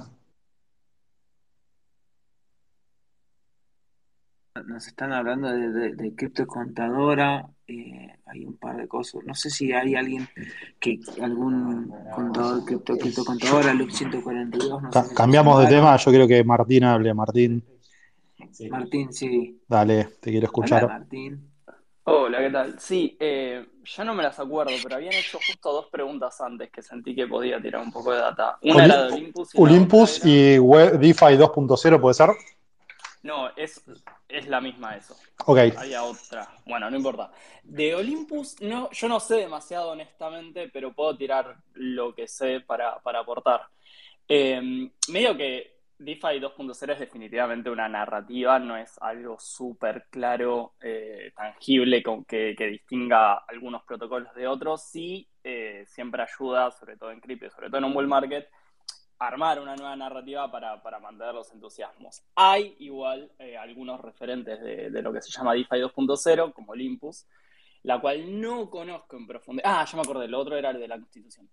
[4.66, 9.23] Nos están hablando de, de, criptocontadora, eh, hay un par de cosas.
[9.25, 10.27] No sé si hay alguien
[10.81, 14.83] que, algún contador, cripto, criptocontadora, Lux 142.
[15.14, 17.12] cambiamos de tema, yo quiero que Martín hable.
[17.12, 17.62] Martín.
[18.71, 19.61] Martín, sí.
[19.69, 20.88] Dale, te quiero escuchar.
[20.88, 21.56] Martín.
[22.09, 22.79] Hola, ¿qué tal?
[22.79, 26.81] Sí, eh, ya no me las acuerdo, pero habían hecho justo dos preguntas antes que
[26.81, 28.59] sentí que podía tirar un poco de data.
[28.62, 29.53] Una era de Olympus.
[29.53, 32.31] Y Olympus y DeFi 2.0, ¿puede ser?
[33.25, 33.83] No, es,
[34.29, 35.16] es la misma eso.
[35.47, 35.59] Ok.
[35.77, 36.49] Hay otra.
[36.64, 37.33] Bueno, no importa.
[37.64, 43.01] De Olympus, no, yo no sé demasiado honestamente, pero puedo tirar lo que sé para,
[43.01, 43.62] para aportar.
[44.29, 51.33] Eh, medio que DeFi 2.0 es definitivamente una narrativa, no es algo súper claro, eh,
[51.35, 54.83] tangible, con que, distinga algunos protocolos de otros.
[54.83, 58.49] Sí, eh, siempre ayuda, sobre todo en cripto, sobre todo en un bull market,
[59.19, 62.23] armar una nueva narrativa para, mantener los entusiasmos.
[62.35, 67.27] Hay igual eh, algunos referentes de, de, lo que se llama DeFi 2.0, como Olympus,
[67.85, 69.81] la cual no conozco en profundidad.
[69.81, 71.49] Ah, ya me acordé, el otro era el de la Constitución.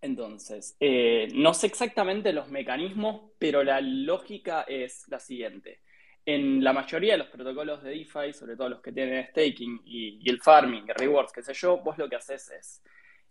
[0.00, 5.80] Entonces, eh, no sé exactamente los mecanismos, pero la lógica es la siguiente.
[6.24, 10.28] En la mayoría de los protocolos de DeFi, sobre todo los que tienen staking y,
[10.28, 12.82] el farming, rewards, qué sé yo, vos lo que haces es,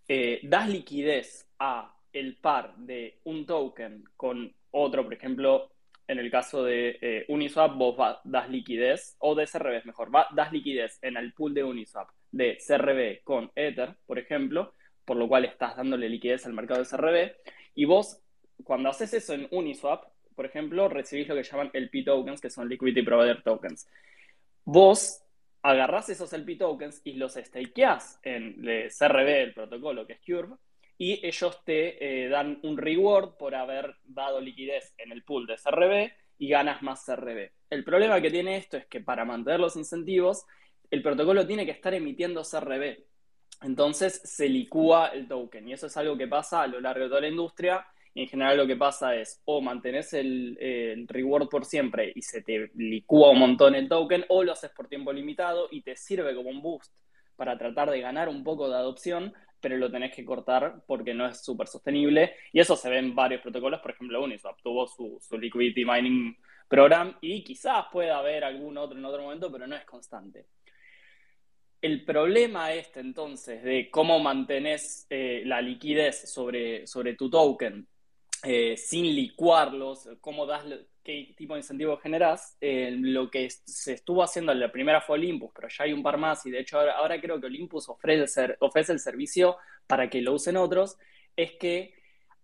[0.08, 5.72] eh, das liquidez a el par de un token con otro, por ejemplo,
[6.08, 10.98] en el caso de eh, Uniswap, vos das liquidez, o de CRB mejor, das liquidez
[11.02, 14.74] en el pool de Uniswap de CRB con Ether, por ejemplo,
[15.08, 17.32] por lo cual estás dándole liquidez al mercado de SRB.
[17.76, 18.22] Y vos,
[18.66, 20.04] cuando haces eso en Uniswap,
[20.36, 23.88] por ejemplo, recibís lo que llaman LP tokens, que son Liquidity Provider Tokens.
[24.66, 25.24] Vos
[25.62, 30.58] agarrás esos LP tokens y los stakeás en CRB, el protocolo que es Curve,
[30.98, 35.56] y ellos te eh, dan un reward por haber dado liquidez en el pool de
[35.56, 37.50] CRB y ganas más CRB.
[37.70, 40.46] El problema que tiene esto es que para mantener los incentivos,
[40.92, 43.07] el protocolo tiene que estar emitiendo CRB
[43.62, 47.10] entonces se licúa el token y eso es algo que pasa a lo largo de
[47.10, 51.66] toda la industria Y en general lo que pasa es o mantenés el, reward por
[51.66, 55.68] siempre y se te licúa un montón el token, o lo haces por tiempo limitado
[55.72, 56.94] y te sirve como un boost
[57.36, 61.28] para tratar de ganar un poco de adopción, pero lo tenés que cortar porque no
[61.28, 62.34] es súper sostenible.
[62.52, 66.36] Y eso se ve en varios protocolos, por ejemplo, Uniswap tuvo su, su liquidity mining
[66.68, 70.48] program y quizás pueda haber algún otro en otro momento, pero no es constante.
[71.88, 77.88] El problema este entonces de cómo mantenés eh, la liquidez sobre, sobre tu token
[78.44, 80.66] eh, sin licuarlos, cómo das,
[81.02, 85.16] qué tipo de incentivo generás, eh, lo que se estuvo haciendo en la primera fue
[85.16, 88.58] Olympus, pero ya hay un par más y de hecho ahora, creo que Olympus ofrece,
[88.60, 89.56] ofrece el servicio
[89.88, 90.98] para que lo usen otros,
[91.38, 91.94] es que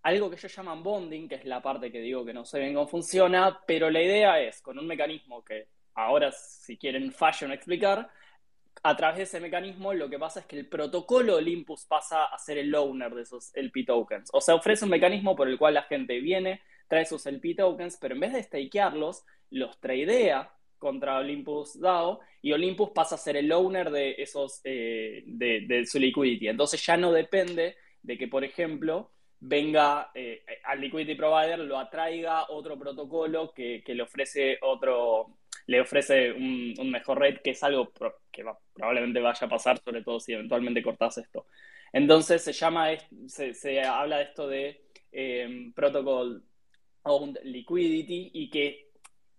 [0.04, 2.76] algo que ellos llaman bonding, que es la parte que digo que no sé bien
[2.76, 7.52] cómo funciona, pero la idea es, con un mecanismo que ahora si quieren fallo en
[7.52, 8.10] explicar,
[8.84, 12.38] a través de ese mecanismo lo que pasa es que el protocolo Olympus pasa a
[12.38, 14.30] ser el owner de esos LP tokens.
[14.34, 17.98] O sea, ofrece un mecanismo por el cual la gente viene, trae sus LP tokens,
[18.00, 23.38] pero en vez de stakearlos, los tradea contra Olympus DAO y Olympus pasa a ser
[23.38, 26.50] el owner de esos eh, de, su liquidity.
[26.50, 32.50] Entonces ya no depende de que, por ejemplo, venga eh, al liquidity provider, lo atraiga
[32.50, 37.92] otro protocolo que, le ofrece otro, le ofrece un, mejor rate, que es algo
[38.32, 41.48] que probablemente vaya a pasar, sobre todo si eventualmente cortas esto.
[41.92, 42.90] Entonces se llama,
[43.28, 46.44] se, habla de esto de eh, Protocol
[47.04, 48.90] Owned Liquidity y que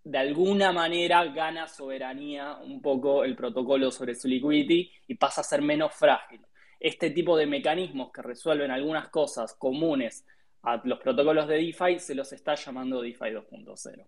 [0.04, 5.44] de alguna manera gana soberanía un poco el protocolo sobre su liquidity y pasa a
[5.44, 6.40] ser menos frágil
[6.84, 10.26] este tipo de mecanismos que resuelven algunas cosas comunes
[10.62, 14.06] a los protocolos de DeFi se los está llamando DeFi 2.0.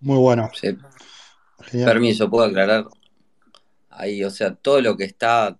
[0.00, 0.50] Muy bueno.
[1.72, 2.86] Permiso, puedo aclarar.
[3.90, 5.58] Ahí, o sea, todo lo que está,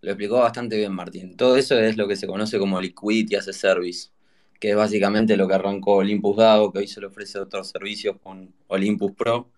[0.00, 1.36] lo explicó bastante bien Martín.
[1.36, 4.10] Todo eso es lo que se conoce como Liquidity as a Service,
[4.58, 8.16] que es básicamente lo que arrancó Olympus DAO, que hoy se le ofrece otros servicios
[8.22, 9.50] con Olympus Pro,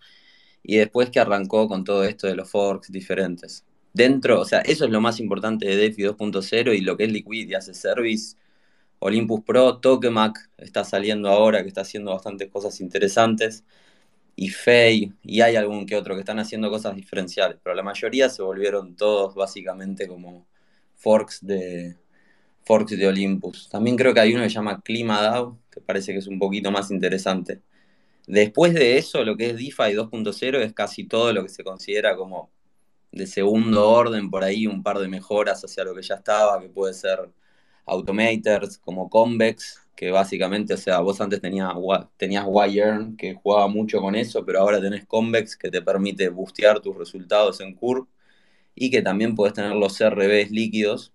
[0.62, 4.84] y después que arrancó con todo esto de los forks diferentes dentro, o sea, eso
[4.84, 8.36] es lo más importante de DeFi 2.0 y lo que es Liquidity as a Service.
[8.98, 13.64] Olympus Pro, Tokemak está saliendo ahora, que está haciendo bastantes cosas interesantes.
[14.36, 18.28] Y Fei, y hay algún que otro que están haciendo cosas diferenciales, pero la mayoría
[18.28, 20.46] se volvieron todos básicamente como
[20.96, 21.96] forks de,
[22.64, 23.68] forks de Olympus.
[23.70, 26.70] También creo que hay uno que se llama ClimaDAO, que parece que es un poquito
[26.70, 27.60] más interesante.
[28.26, 32.16] Después de eso, lo que es DeFi 2.0 es casi todo lo que se considera
[32.16, 32.50] como
[33.10, 36.68] de segundo orden, por ahí un par de mejoras hacia lo que ya estaba, que
[36.68, 37.30] puede ser
[37.86, 41.72] automators como Convex, que básicamente, o sea, vos antes tenías,
[42.16, 46.80] tenías YEarn, que jugaba mucho con eso, pero ahora tenés Convex, que te permite boostear
[46.80, 48.08] tus resultados en Curve,
[48.74, 51.12] y que también puedes tener los RBs líquidos,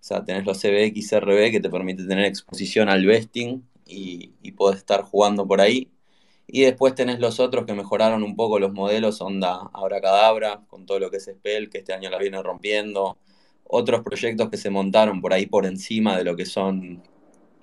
[0.00, 4.52] o sea, tenés los CBX RB, que te permite tener exposición al vesting, y, y
[4.52, 5.90] podés estar jugando por ahí.
[6.46, 10.98] Y después tenés los otros que mejoraron un poco los modelos, onda Abracadabra, con todo
[10.98, 13.16] lo que es Spell, que este año la viene rompiendo.
[13.64, 17.02] Otros proyectos que se montaron por ahí por encima de lo que son,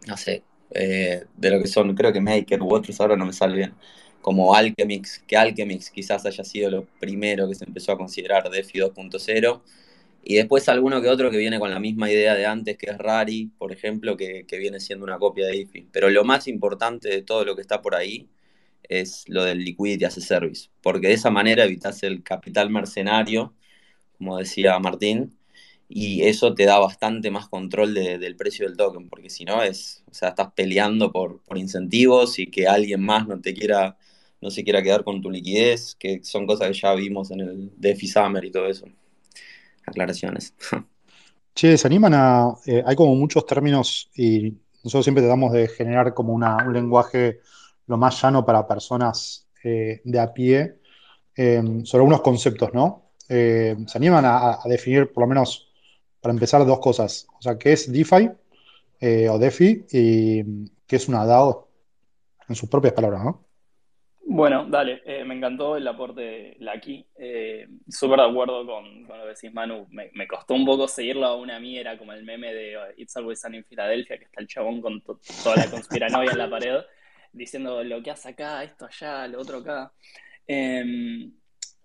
[0.08, 3.34] no sé, eh, de lo que son, creo que Maker u otros, ahora no me
[3.34, 3.74] sale bien,
[4.22, 8.80] como Alchemix, que Alchemix quizás haya sido lo primero que se empezó a considerar DeFi
[8.80, 9.62] 2.0.
[10.24, 12.98] Y después alguno que otro que viene con la misma idea de antes, que es
[12.98, 15.88] Rari, por ejemplo, que, que viene siendo una copia de DeFi.
[15.92, 18.28] Pero lo más importante de todo lo que está por ahí
[18.90, 23.54] es lo del liquidity as a service, porque de esa manera evitas el capital mercenario,
[24.18, 25.38] como decía Martín,
[25.90, 30.04] y eso te da bastante más control del precio del token, porque si no es,
[30.10, 33.98] o sea, estás peleando por, por, incentivos y que alguien más no te quiera,
[34.42, 37.72] no se quiera quedar con tu liquidez, que son cosas que ya vimos en el
[37.78, 38.86] DeFi Summer y todo eso.
[39.86, 40.54] Aclaraciones.
[41.56, 46.14] Che, se animan a, eh, hay como muchos términos y nosotros siempre tratamos de generar
[46.14, 47.40] como una, un lenguaje
[47.88, 50.78] lo más llano para personas eh, de a pie
[51.36, 53.12] eh, sobre algunos conceptos, ¿no?
[53.30, 55.67] Eh, se animan a, definir, por lo menos,
[56.22, 57.28] para empezar, dos cosas.
[57.38, 58.30] O sea, ¿qué es DeFi
[59.30, 60.44] o DeFi y
[60.86, 61.68] qué es una DAO?
[62.50, 63.46] En sus propias palabras, ¿no?
[64.30, 67.06] Bueno, dale, me encantó el aporte de Lucky.
[67.90, 69.88] Súper de acuerdo con, lo que decís, Manu.
[69.90, 73.42] Me, costó un poco seguirlo a una mí, era como el meme de It's Always
[73.42, 76.80] Sunny en Filadelfia, que está el chabón con toda la conspiranoia en la pared
[77.38, 79.92] diciendo lo que hace acá, esto allá, lo otro acá.
[80.46, 81.32] Em,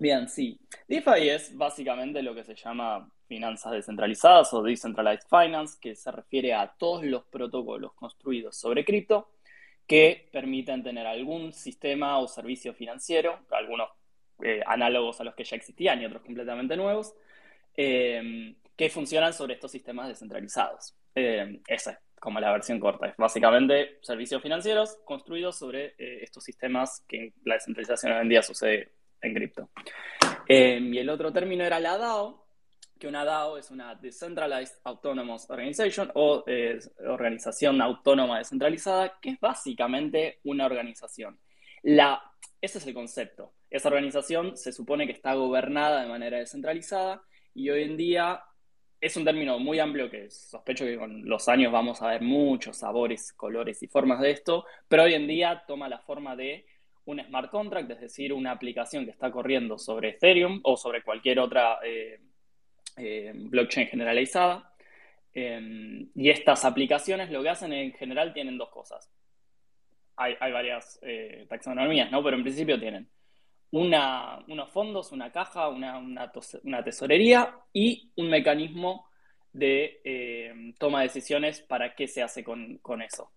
[0.03, 0.61] bien, sí.
[0.89, 6.53] DeFi es básicamente lo que se llama finanzas descentralizadas o Decentralized Finance, que se refiere
[6.53, 9.31] a todos los protocolos construidos sobre cripto
[9.87, 13.89] que permiten tener algún sistema o servicio financiero, algunos
[14.43, 17.15] eh, análogos a los que ya existían y otros completamente nuevos,
[17.75, 20.95] em, que funcionan sobre estos sistemas descentralizados.
[21.15, 23.09] Em, esa como la versión corta.
[23.09, 28.43] Es básicamente servicios financieros construidos sobre eh, estos sistemas que la descentralización hoy en día
[28.45, 28.93] sucede
[29.23, 29.71] en cripto.
[30.49, 32.47] Em, y el otro término era la DAO,
[32.99, 36.45] que una DAO es una Decentralized Autonomous Organization o
[37.07, 41.39] organización autónoma descentralizada, que es básicamente una organización.
[42.63, 43.55] Ese es el concepto.
[43.71, 47.23] Esa organización se supone que está gobernada de manera descentralizada
[47.55, 48.41] y hoy en día
[49.01, 52.77] es un término muy amplio que sospecho que con los años vamos a ver muchos
[52.77, 56.65] sabores, colores y formas de esto, pero hoy en día toma la forma de
[57.05, 61.41] un smart contract, es decir, una aplicación que está corriendo sobre Ethereum o sobre cualquier
[61.41, 62.21] otra eh,
[62.97, 64.73] eh, blockchain generalizada.
[65.35, 69.11] Em, y estas aplicaciones lo que hacen en general tienen dos cosas.
[70.17, 72.23] Hay, varias eh, taxonomías, ¿no?
[72.23, 73.09] Pero en principio tienen
[73.73, 76.31] unos fondos, una caja, una,
[76.85, 79.09] tesorería y un mecanismo
[79.51, 83.33] de toma de decisiones para qué se hace con, eso.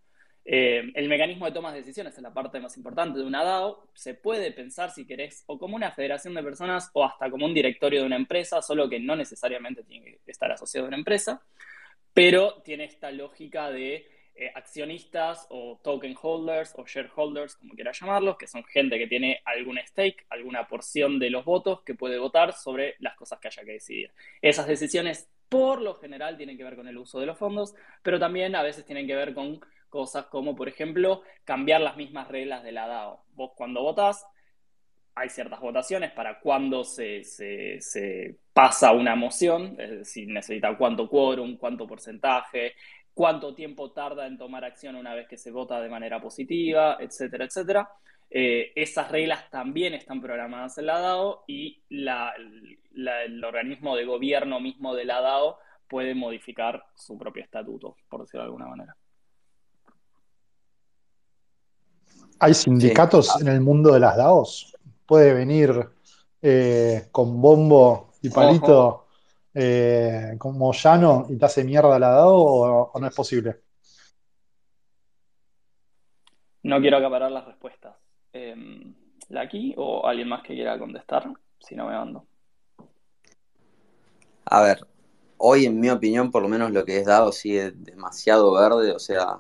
[0.48, 3.90] Eh, el mecanismo de toma de decisiones es la parte más importante de una DAO.
[3.96, 7.54] Se puede pensar, si querés, o como una federación de personas o hasta como un
[7.54, 11.42] directorio de una empresa, solo que no necesariamente tiene que estar asociado a una empresa,
[12.14, 18.38] pero tiene esta lógica de eh, accionistas o token holders o shareholders, como quiera llamarlos,
[18.38, 22.54] que son gente que tiene algún stake, alguna porción de los votos que puede votar
[22.54, 24.12] sobre las cosas que haya que decidir.
[24.42, 28.20] Esas decisiones por lo general tienen que ver con el uso de los fondos, pero
[28.20, 29.62] también a veces tienen que ver con
[29.96, 33.24] cosas como, por ejemplo, cambiar las mismas reglas de la DAO.
[33.34, 34.28] Vos cuando votás,
[35.16, 37.22] hay ciertas votaciones para cuándo se,
[38.52, 42.74] pasa una moción, es decir, necesita cuánto quórum, cuánto porcentaje,
[43.14, 47.46] cuánto tiempo tarda en tomar acción una vez que se vota de manera positiva, etcétera,
[47.46, 47.90] etcétera.
[48.30, 54.94] Eh, esas reglas también están programadas en la DAO y el organismo de gobierno mismo
[54.94, 58.98] de la DAO puede modificar su propio estatuto, por decirlo de alguna manera.
[62.40, 64.76] ¿Hay sindicatos en el mundo de las DAOs?
[65.06, 65.90] ¿Puede venir
[66.42, 69.08] eh, con bombo y palito
[69.54, 73.62] eh, como llano y te hace mierda la DAO o, no es posible?
[76.64, 77.96] No quiero acaparar las respuestas.
[78.34, 78.56] Eh,
[79.30, 81.32] ¿La aquí o alguien más que quiera contestar?
[81.60, 82.26] Si no me mando.
[84.46, 84.86] A ver,
[85.38, 89.00] hoy en mi opinión, por lo menos lo que es DAO sigue demasiado verde, o
[89.00, 89.40] sea,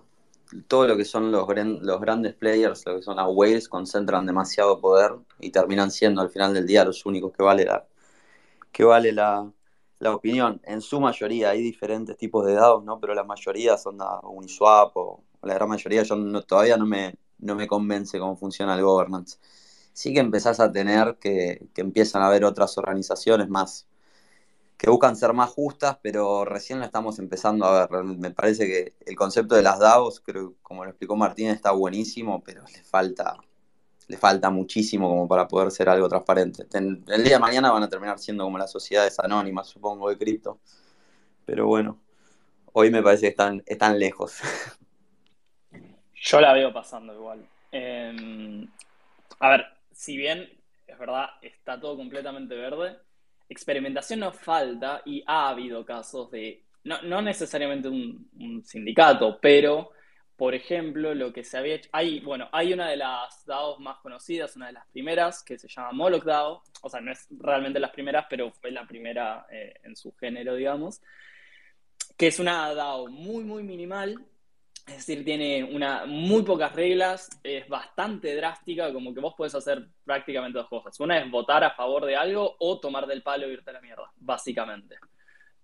[0.67, 5.13] todo lo que son los, grandes players, lo que son las whales, concentran demasiado poder
[5.39, 7.85] y terminan siendo al final del día los únicos que vale la,
[8.71, 9.51] que vale la,
[9.99, 10.61] la opinión.
[10.65, 12.99] En su mayoría hay diferentes tipos de dados, ¿no?
[12.99, 17.55] Pero la mayoría son da Uniswap o, la gran mayoría yo todavía no me, no
[17.55, 19.37] me convence cómo funciona el governance.
[19.93, 23.87] Sí que empezás a tener que, que empiezan a haber otras organizaciones más
[24.77, 28.03] que buscan ser más justas, pero recién la estamos empezando a ver.
[28.03, 32.43] Me parece que el concepto de las DAOs, creo, como lo explicó Martín, está buenísimo,
[32.43, 33.37] pero le falta
[34.07, 36.65] le falta muchísimo como para poder ser algo transparente.
[36.73, 40.59] el día de mañana van a terminar siendo como las sociedades anónimas, supongo, de cripto.
[41.45, 41.99] Pero bueno,
[42.73, 44.39] hoy me parece que están, están lejos.
[46.13, 47.47] Yo la veo pasando igual.
[47.71, 48.67] Em,
[49.39, 50.49] a ver, si bien
[50.87, 52.97] es verdad, está todo completamente verde,
[53.49, 59.91] experimentación nos falta y ha habido casos de, no, necesariamente un sindicato, pero
[60.35, 63.99] por ejemplo, lo que se había hecho, hay, bueno, hay una de las DAOs más
[63.99, 67.79] conocidas, una de las primeras, que se llama Moloch DAO, o sea, no es realmente
[67.79, 71.01] las primeras, pero fue la primera eh, en su género, digamos,
[72.17, 74.17] que es una DAO muy, muy minimal,
[74.87, 79.87] es decir, tiene una, muy pocas reglas, es bastante drástica, como que vos podés hacer
[80.03, 80.99] prácticamente dos cosas.
[80.99, 83.81] Una es votar a favor de algo o tomar del palo e irte a la
[83.81, 84.97] mierda, básicamente.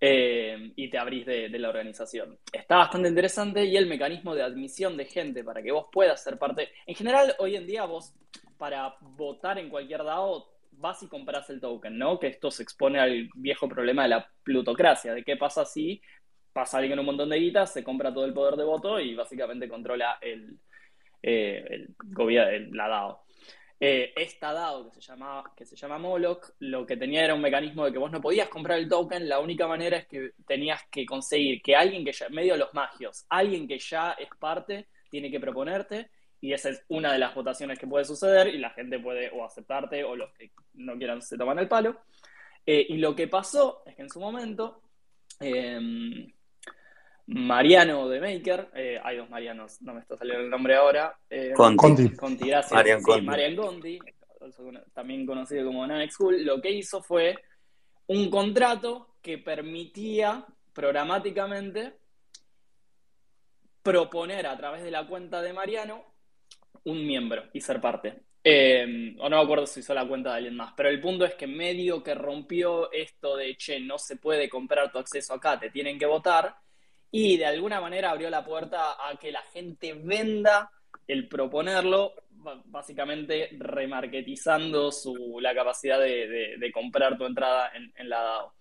[0.03, 2.39] Eh, y te abrís de, la organización.
[2.51, 6.39] Está bastante interesante y el mecanismo de admisión de gente para que vos puedas ser
[6.39, 6.69] parte.
[6.87, 8.15] En general, hoy en día vos,
[8.57, 12.19] para votar en cualquier DAO, vas y compras el token, ¿no?
[12.19, 16.01] Que esto se expone al viejo problema de la plutocracia, de qué pasa si
[16.53, 19.67] pasa alguien un montón de guitas, se compra todo el poder de voto y básicamente
[19.67, 20.59] controla el,
[21.21, 23.23] eh, el gobierno, la DAO.
[23.83, 27.41] Eh, esta DAO que se, llama, que se llama Moloch, lo que tenía era un
[27.41, 30.81] mecanismo de que vos no podías comprar el token, la única manera es que tenías
[30.91, 35.31] que conseguir que alguien que ya, medio los magios, alguien que ya es parte, tiene
[35.31, 38.99] que proponerte, y esa es una de las votaciones que puede suceder, y la gente
[38.99, 42.01] puede o aceptarte, o los que no quieran se toman el palo.
[42.63, 44.83] Eh, y lo que pasó es que en su momento,
[45.39, 46.31] em,
[47.27, 51.17] Mariano de Maker, eh, hay dos Marianos, no me está saliendo el nombre ahora.
[51.29, 52.09] Eh, Conti.
[52.15, 52.73] Conti, gracias.
[52.73, 53.25] Marian Conti.
[53.25, 53.99] Marian Conti,
[54.93, 57.35] también conocido como Nanex School, lo que hizo fue
[58.07, 61.93] un contrato que permitía programáticamente
[63.81, 66.03] proponer a través de la cuenta de Mariano
[66.83, 68.23] un miembro y ser parte.
[68.43, 71.25] Eh, o no me acuerdo si hizo la cuenta de alguien más, pero el punto
[71.25, 75.59] es que medio que rompió esto de, che, no se puede comprar tu acceso acá,
[75.59, 76.55] te tienen que votar,
[77.11, 80.71] y de alguna manera abrió la puerta a que la gente venda
[81.07, 82.13] el proponerlo,
[82.65, 88.53] básicamente remarketizando su, la capacidad de, comprar tu entrada en, la DAO.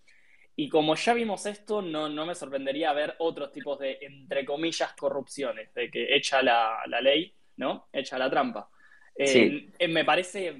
[0.56, 4.92] Y como ya vimos esto, no, no, me sorprendería ver otros tipos de, entre comillas,
[4.94, 7.88] corrupciones, de que echa la, la ley, ¿no?
[7.92, 8.68] Echa la trampa.
[9.14, 10.56] Eh, eh, me parece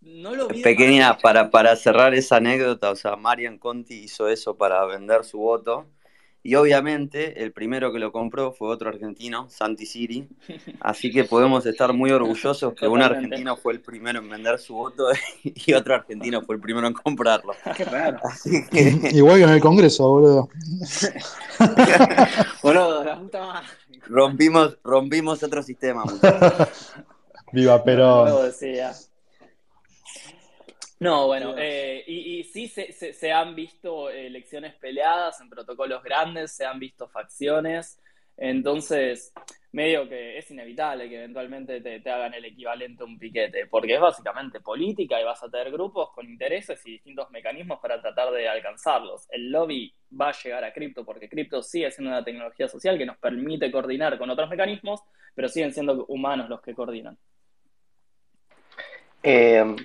[0.00, 4.56] no lo vi Pequeña, para, para cerrar esa anécdota, o sea, Marian Conti hizo eso
[4.56, 5.86] para vender su voto.
[6.48, 10.26] Y obviamente el primero que lo compró fue otro argentino, Santi Siri.
[10.80, 14.72] Así que podemos estar muy orgullosos que un argentino fue el primero en vender su
[14.72, 15.08] voto
[15.44, 17.52] y otro argentino fue el primero en comprarlo.
[17.76, 18.18] Qué raro.
[19.12, 20.48] Igual que en el Congreso, boludo.
[22.62, 23.68] boludo, la puta madre.
[24.06, 26.02] Rompimos, rompimos otro sistema.
[27.52, 28.50] Viva pero No,
[31.00, 37.08] bueno, eh, y, sí se, han visto elecciones peleadas en protocolos grandes, se han visto
[37.08, 38.00] facciones,
[38.36, 39.32] entonces
[39.70, 44.00] medio que es inevitable que eventualmente te, hagan el equivalente a un piquete, porque es
[44.00, 48.48] básicamente política y vas a tener grupos con intereses y distintos mecanismos para tratar de
[48.48, 49.26] alcanzarlos.
[49.30, 53.06] El lobby va a llegar a cripto porque cripto sigue siendo una tecnología social que
[53.06, 55.00] nos permite coordinar con otros mecanismos,
[55.34, 57.16] pero siguen siendo humanos los que coordinan.
[59.22, 59.76] Eh,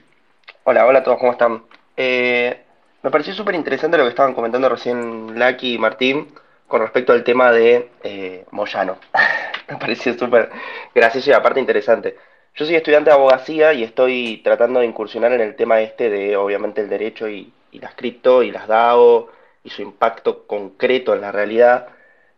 [0.66, 1.64] hola, hola a todos, ¿cómo están?
[1.97, 2.61] Eh,
[3.01, 6.34] me pareció súper interesante lo que estaban comentando recién Lucky y Martín
[6.68, 8.97] con respecto al tema de eh, Moyano.
[9.68, 10.49] me pareció súper
[10.95, 12.18] gracioso y aparte interesante.
[12.55, 16.38] Yo soy estudiante de abogacía y estoy tratando de incursionar en el tema este de,
[16.38, 19.30] obviamente, el derecho y, y las cripto y las DAO
[19.64, 21.88] y su impacto concreto en la realidad.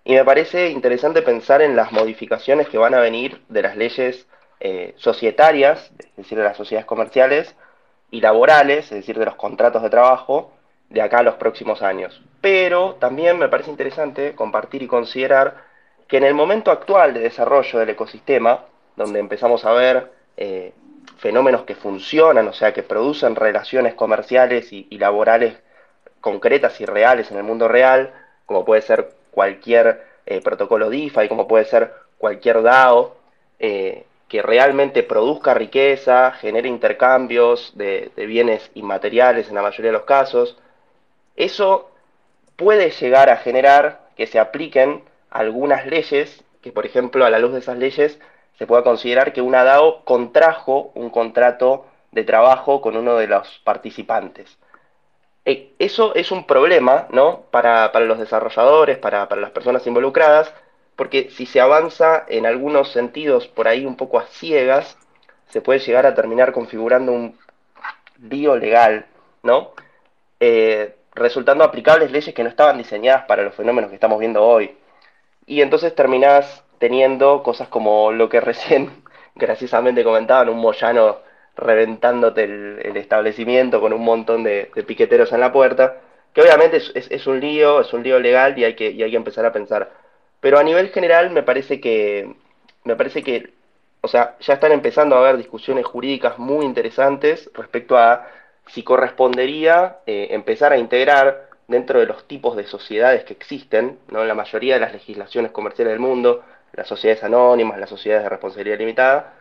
[0.04, 4.28] Y me parece interesante pensar en las modificaciones que van a venir de las leyes
[4.60, 7.56] eh, societarias, es decir, de las sociedades comerciales,
[8.16, 10.54] y laborales, es decir, de los contratos de trabajo,
[10.90, 12.22] de acá a los próximos años.
[12.40, 15.58] Pero también me parece interesante compartir y considerar
[16.08, 18.62] que en el momento actual de desarrollo del ecosistema,
[18.96, 20.72] donde empezamos a ver eh,
[21.18, 25.58] fenómenos que funcionan, o sea, que producen relaciones comerciales y, laborales
[26.22, 28.14] concretas y reales en el mundo real,
[28.46, 33.18] como puede ser cualquier eh, protocolo DeFi, como puede ser cualquier DAO,
[34.28, 40.58] que realmente produzca riqueza, genere intercambios de, bienes inmateriales en la mayoría de los casos,
[41.36, 41.92] eso
[42.56, 47.54] puede llegar a generar que se apliquen algunas leyes, que por ejemplo a la luz
[47.54, 48.20] de esas leyes
[48.58, 53.60] se pueda considerar que una DAO contrajo un contrato de trabajo con uno de los
[53.64, 54.58] participantes.
[55.44, 57.42] E, eso es un problema ¿no?
[57.52, 60.52] para, los desarrolladores, para, para las personas involucradas,
[60.96, 64.98] porque si se avanza en algunos sentidos por ahí un poco a ciegas,
[65.48, 67.38] se puede llegar a terminar configurando un
[68.22, 69.06] lío legal,
[69.44, 69.72] ¿no?
[70.40, 74.78] Eh, resultando aplicables leyes que no estaban diseñadas para los fenómenos que estamos viendo hoy.
[75.46, 79.04] Y entonces terminás teniendo cosas como lo que recién
[79.36, 81.20] graciosamente comentaban, un Moyano
[81.56, 86.02] reventándote el, establecimiento con un montón de, piqueteros en la puerta,
[86.34, 89.46] que obviamente es, un lío, es un lío legal y que, y hay que empezar
[89.46, 90.05] a pensar
[90.46, 92.36] pero a nivel general me parece que,
[92.84, 93.50] me parece que,
[94.02, 98.28] o sea, ya están empezando a haber discusiones jurídicas muy interesantes respecto a
[98.68, 104.22] si correspondería eh, empezar a integrar dentro de los tipos de sociedades que existen, ¿no?
[104.22, 106.44] en la mayoría de las legislaciones comerciales del mundo,
[106.74, 109.34] las sociedades anónimas, las sociedades de responsabilidad limitada,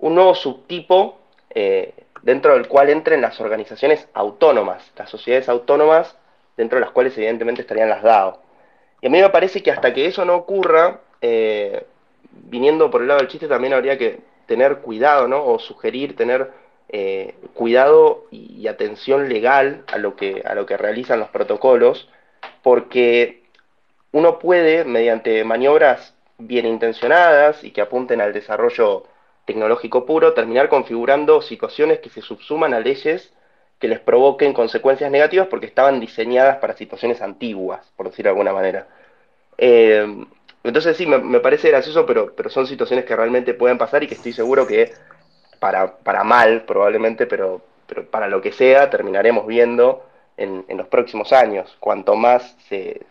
[0.00, 6.16] un nuevo subtipo eh, dentro del cual entren las organizaciones autónomas, las sociedades autónomas
[6.56, 8.47] dentro de las cuales evidentemente estarían las DAO.
[9.00, 11.84] Y a mí me parece que hasta que eso no ocurra, eh,
[12.30, 15.44] viniendo por el lado del chiste, también habría que tener cuidado, ¿no?
[15.44, 16.50] O sugerir tener
[16.88, 22.08] eh, cuidado y, atención legal a lo, que, a lo que realizan los protocolos,
[22.62, 23.42] porque
[24.12, 29.04] uno puede, mediante maniobras bien intencionadas y que apunten al desarrollo
[29.44, 33.32] tecnológico puro, terminar configurando situaciones que se subsuman a leyes
[33.78, 38.52] que les provoquen consecuencias negativas porque estaban diseñadas para situaciones antiguas, por decirlo de alguna
[38.52, 38.88] manera.
[39.56, 40.24] Eh,
[40.64, 44.14] entonces sí, me, parece gracioso, pero, pero son situaciones que realmente pueden pasar y que
[44.14, 44.92] estoy seguro que
[45.60, 50.04] para, para mal probablemente, pero, pero para lo que sea, terminaremos viendo
[50.36, 51.76] en, en los próximos años.
[51.80, 53.02] Cuanto más se,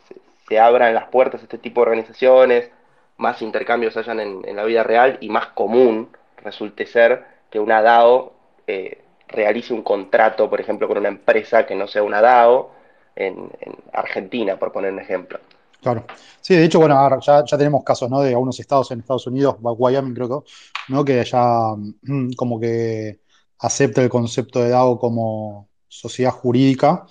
[0.47, 2.71] se, abran las puertas a este tipo de organizaciones,
[3.17, 6.09] más intercambios hayan en, en la vida real y más común
[6.43, 8.33] resulte ser que una DAO
[8.67, 12.71] eh, realice un contrato, por ejemplo, con una empresa que no sea una DAO
[13.15, 13.49] en,
[13.93, 15.39] Argentina, por poner un ejemplo.
[15.81, 16.05] Claro.
[16.41, 18.21] Sí, de hecho, bueno, ya, ya tenemos casos, ¿no?
[18.21, 20.51] De algunos estados en Estados Unidos, Wyoming creo que,
[20.89, 21.05] ¿no?
[21.05, 23.19] Que ya mm, como que
[23.59, 27.05] acepta el concepto de DAO como sociedad jurídica.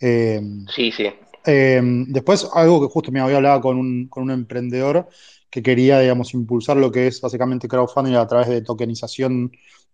[0.00, 0.40] Eh,
[0.74, 1.10] sí, sí.
[1.46, 5.08] Eh, después, algo que justo me había hablado con un, con un emprendedor
[5.50, 9.50] que quería, digamos, impulsar lo que es básicamente crowdfunding a través de tokenización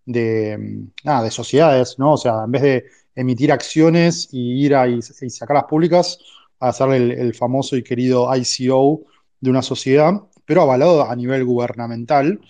[0.06, 0.58] de,
[1.04, 2.12] mm, de sociedades, ¿no?
[2.14, 2.84] O sea, en vez de
[3.14, 6.18] emitir acciones y ir a y, sacarlas públicas,
[6.60, 9.02] a hacer el, famoso y querido ICO
[9.40, 10.12] de una sociedad,
[10.44, 12.40] pero avalado a nivel gubernamental.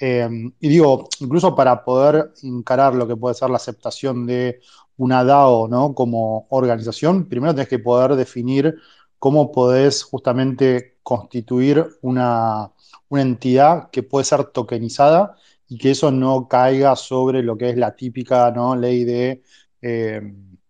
[0.00, 0.28] Eh,
[0.60, 4.60] y digo, incluso para poder encarar lo que puede ser la aceptación de
[4.96, 5.94] una DAO ¿no?
[5.94, 8.76] como organización, primero tenés que poder definir
[9.18, 12.72] cómo podés justamente constituir una,
[13.10, 15.36] entidad que puede ser tokenizada
[15.72, 18.76] y que eso no caiga sobre lo que es la típica ¿no?
[18.76, 19.42] ley de,
[19.80, 20.20] eh,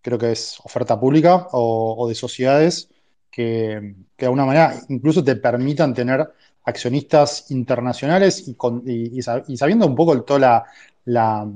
[0.00, 2.88] creo que es oferta pública o, de sociedades,
[3.28, 6.32] que, de alguna manera incluso te permitan tener
[6.64, 10.64] accionistas internacionales y, sabiendo un poco toda
[11.04, 11.48] la,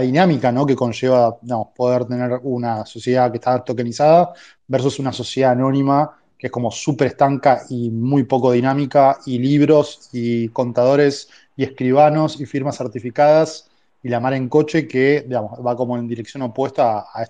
[0.00, 0.64] dinámica ¿no?
[0.64, 1.38] que conlleva
[1.76, 4.32] poder tener una sociedad que está tokenizada
[4.66, 10.10] versus una sociedad anónima que es como súper estanca y muy poco dinámica, y libros
[10.12, 13.70] y contadores y escribanos y firmas certificadas
[14.02, 17.26] y la mar en coche que va como en dirección opuesta a,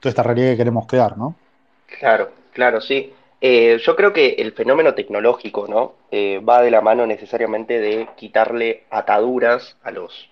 [0.00, 1.34] toda esta realidad que queremos crear, ¿no?
[1.98, 3.12] Claro, claro, sí.
[3.40, 5.94] Eh, yo creo que el fenómeno tecnológico, ¿no?
[6.10, 10.28] Eh, va de la mano necesariamente de quitarle ataduras a los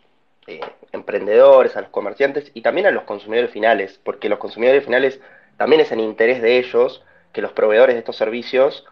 [0.46, 0.60] eh,
[0.92, 5.20] emprendedores, a los comerciantes y también a los consumidores finales, porque los consumidores finales
[5.56, 8.84] también es en interés de ellos que los proveedores de estos servicios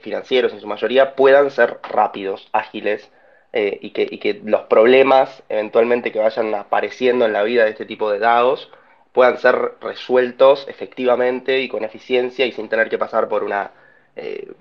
[0.00, 3.10] financieros en su mayoría puedan ser rápidos, ágiles
[3.54, 7.86] y que, y, que, los problemas eventualmente que vayan apareciendo en la vida de este
[7.86, 8.70] tipo de DAOs
[9.12, 13.70] puedan ser resueltos efectivamente y con eficiencia y sin tener que pasar por una,
[14.16, 14.52] eh,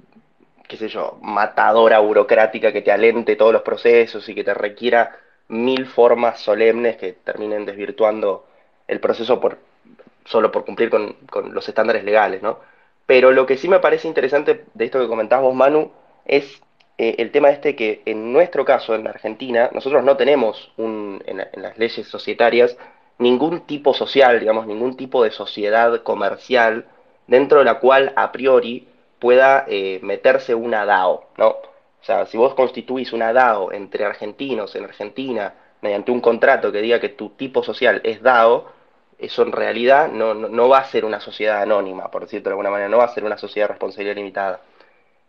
[0.68, 5.18] qué sé yo, matadora burocrática que te alente todos los procesos y que te requiera
[5.48, 8.46] mil formas solemnes que terminen desvirtuando
[8.88, 9.58] el proceso por,
[10.26, 11.16] solo por cumplir con,
[11.52, 12.60] los estándares legales, ¿no?
[13.06, 15.92] Pero lo que sí me parece interesante de esto que comentabas vos, Manu,
[16.26, 16.62] es
[16.98, 21.22] eh, el tema este que en nuestro caso, en Argentina, nosotros no tenemos en
[21.56, 22.78] las leyes societarias
[23.18, 26.86] ningún tipo social, digamos, ningún tipo de sociedad comercial
[27.28, 28.88] dentro de la cual a priori
[29.20, 31.48] pueda eh, meterse una DAO, ¿no?
[31.50, 36.82] O sea, si vos constituís una DAO entre argentinos en Argentina mediante un contrato que
[36.82, 38.68] diga que tu tipo social es DAO,
[39.18, 42.72] eso en realidad no, no, va a ser una sociedad anónima, por decirlo de alguna
[42.72, 44.62] manera, no va a ser una sociedad de responsabilidad limitada.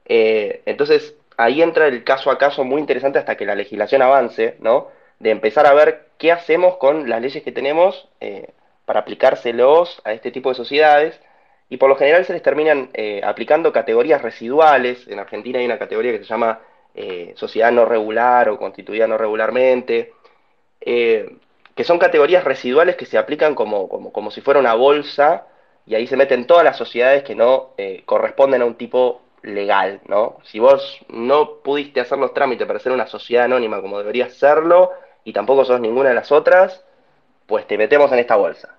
[0.05, 4.57] Eh, entonces, ahí entra el caso a caso muy interesante hasta que la legislación avance,
[4.61, 4.89] ¿no?
[5.19, 8.51] de empezar a ver qué hacemos con las leyes que tenemos eh,
[8.85, 11.21] para aplicárselos a este tipo de sociedades.
[11.71, 15.07] Y por lo general se les terminan eh, aplicando categorías residuales.
[15.09, 16.61] En Argentina hay una categoría que se llama
[16.95, 20.13] eh, sociedad no regular o constituida no regularmente,
[20.81, 25.47] que son categorías residuales que se aplican como, como, como, si fuera una bolsa
[25.87, 27.71] y ahí se meten todas las sociedades que no
[28.05, 30.39] corresponden a un tipo legal, ¿no?
[30.45, 34.91] Si vos no pudiste hacer los trámites para ser una sociedad anónima como deberías serlo,
[35.25, 36.85] y tampoco sos ninguna de las otras,
[37.47, 38.77] pues te metemos en esta bolsa.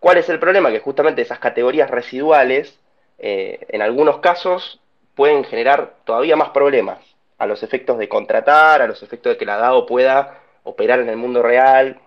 [0.00, 0.70] ¿Cuál es el problema?
[0.70, 2.80] Que justamente esas categorías residuales,
[3.18, 4.80] eh, en algunos casos,
[5.14, 6.98] pueden generar todavía más problemas
[7.38, 11.08] a los efectos de contratar, a los efectos de que la DAO pueda operar en
[11.08, 12.00] el mundo real.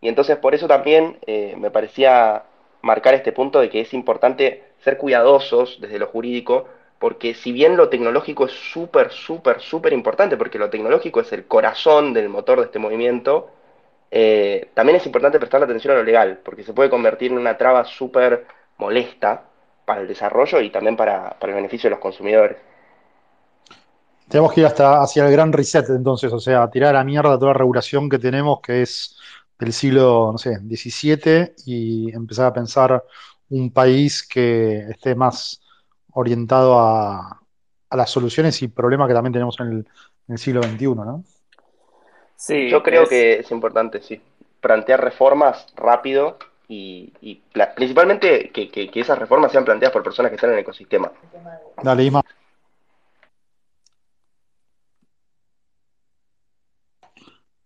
[0.00, 2.44] Y entonces por eso también eh, me parecía
[2.82, 6.66] marcar este punto de que es importante ser cuidadosos desde lo jurídico
[7.00, 11.46] porque si bien lo tecnológico es súper, súper, súper importante, porque lo tecnológico es el
[11.46, 13.48] corazón del motor de este movimiento,
[14.10, 17.56] eh, también es importante prestar atención a lo legal, porque se puede convertir en una
[17.56, 18.46] traba súper
[18.76, 19.44] molesta
[19.86, 22.58] para el desarrollo y también para, el beneficio de los consumidores.
[24.28, 27.38] Tenemos que ir hasta hacia el gran reset, entonces, o sea, tirar a la mierda
[27.38, 29.16] toda la regulación que tenemos, que es
[29.58, 33.02] del siglo, no sé, XVII, y empezar a pensar
[33.48, 35.62] un país que esté más
[36.12, 37.40] orientado a,
[37.90, 39.84] las soluciones y problemas que también tenemos en
[40.28, 41.24] el, siglo XXI, ¿no?
[42.36, 44.20] Sí, yo creo que es importante, sí,
[44.60, 46.38] plantear reformas rápido
[46.68, 47.12] y,
[47.74, 51.10] principalmente que, esas reformas sean planteadas por personas que están en el ecosistema.
[51.82, 52.22] Dale, Isma.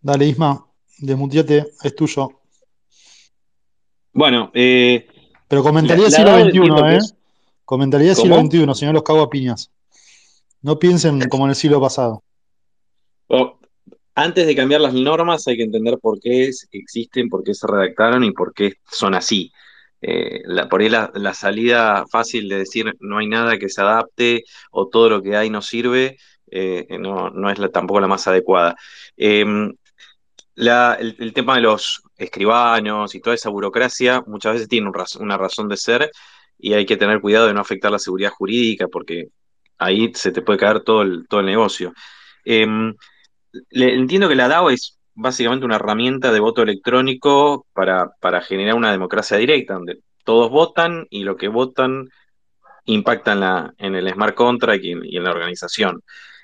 [0.01, 0.65] Dale, Isma,
[0.97, 2.31] desmutiate, es tuyo.
[4.11, 5.07] Bueno, eh,
[5.47, 6.99] pero comentaría el siglo XXI, ¿eh?
[7.65, 9.71] Comentaría del siglo XXI, señor Los Cago a Piñas.
[10.61, 12.23] No piensen como en el siglo pasado.
[14.13, 18.23] antes de cambiar las normas hay que entender por qué existen, por qué se redactaron
[18.23, 19.51] y por qué son así.
[20.01, 24.43] eh, la, por ahí la, salida fácil de decir no hay nada que se adapte
[24.71, 26.17] o todo lo que hay no sirve,
[26.51, 28.75] eh, no, no, es tampoco la más adecuada.
[29.17, 29.73] Em,
[30.55, 35.77] el, tema de los escribanos y toda esa burocracia muchas veces tiene una razón de
[35.77, 36.11] ser
[36.57, 39.29] y hay que tener cuidado de no afectar la seguridad jurídica porque
[39.77, 41.93] ahí se te puede caer todo el, todo el negocio.
[42.43, 42.95] Em,
[43.71, 49.37] entiendo que la DAO es básicamente una herramienta de voto electrónico para, generar una democracia
[49.37, 52.09] directa, donde todos votan y lo que votan
[52.85, 56.01] impacta en, la, en el smart contract y en, la organización.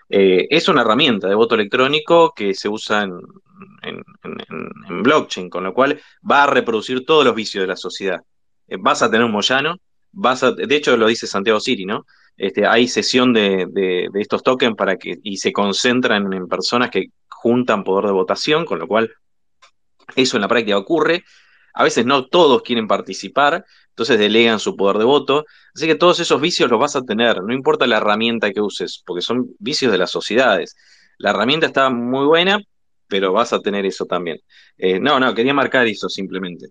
[0.10, 3.14] Eh, es una herramienta de voto electrónico que se usa en,
[3.84, 6.00] en, blockchain, con lo cual
[6.30, 8.22] va a reproducir todos los vicios de la sociedad.
[8.68, 9.78] Eh, vas a tener un Moyano,
[10.12, 12.06] de hecho lo dice Santiago Siri, ¿no?
[12.38, 17.84] Este, hay sesión de, estos tokens para que, y se concentran en personas que juntan
[17.84, 19.12] poder de votación, con lo cual
[20.16, 21.24] eso en la práctica ocurre.
[21.74, 25.46] A veces no todos quieren participar, entonces delegan su poder de voto.
[25.74, 29.04] Así que todos esos vicios los vas a tener, no importa la herramienta que uses,
[29.06, 30.76] porque son vicios de las sociedades.
[31.18, 32.60] La herramienta está muy buena,
[33.08, 34.40] pero vas a tener eso también.
[34.78, 36.70] Eh, no, no, quería marcar eso simplemente.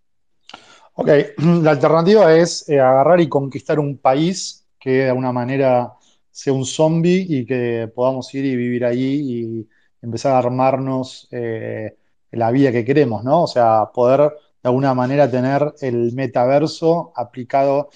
[0.94, 1.08] Ok,
[1.62, 5.94] la alternativa es eh, agarrar y conquistar un país que de alguna manera
[6.30, 9.20] sea un zombie y que podamos ir y vivir allí
[9.60, 9.68] y
[10.02, 11.96] empezar a armarnos eh,
[12.32, 13.42] la vida que queremos, ¿no?
[13.42, 14.32] O sea, poder
[14.62, 17.90] de alguna manera tener el metaverso aplicado.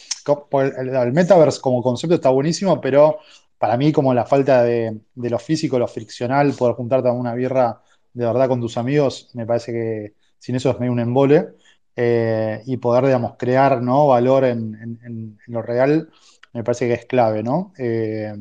[0.53, 3.19] El, metaverso como concepto está buenísimo, pero
[3.59, 7.83] para mí como la falta de, lo físico, lo friccional, poder juntarte a una birra
[8.13, 11.49] de verdad con tus amigos, me parece que sin eso es medio un embole.
[11.97, 14.09] Eh, y poder, digamos, crear ¿no?
[14.09, 16.11] valor en, lo real,
[16.53, 17.73] me parece que es clave, ¿no?
[17.79, 18.33] Eh,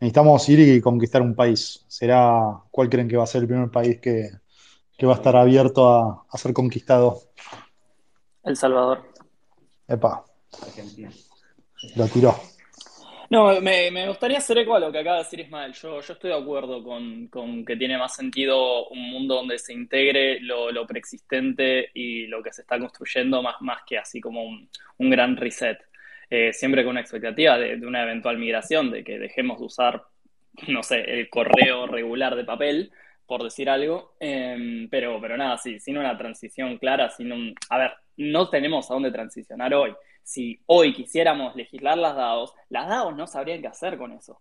[0.00, 1.84] necesitamos ir y conquistar un país.
[1.88, 4.30] ¿Será cuál creen que va a ser el primer país que,
[5.04, 7.22] va a estar abierto a, ser conquistado?
[8.44, 9.02] El Salvador.
[9.88, 10.24] Epa.
[11.96, 12.36] Lo tiró.
[13.32, 15.72] No, me, gustaría hacer eco a lo que acaba de decir Ismael.
[15.72, 20.38] Yo, yo estoy de acuerdo con, que tiene más sentido un mundo donde se integre
[20.40, 24.68] lo, preexistente y lo que se está construyendo más, más que así como un,
[24.98, 25.78] un gran reset.
[26.28, 30.04] Eh, siempre con una expectativa de, una eventual migración, de que dejemos de usar,
[30.68, 32.92] no sé, el correo regular de papel,
[33.26, 37.54] por decir algo, em, pero, pero nada, sí, sin una transición clara, sin un...
[37.70, 39.94] A ver, no tenemos a dónde transicionar hoy.
[40.22, 44.40] Si hoy quisiéramos legislar las DAOs, las DAOs no sabrían qué hacer con eso.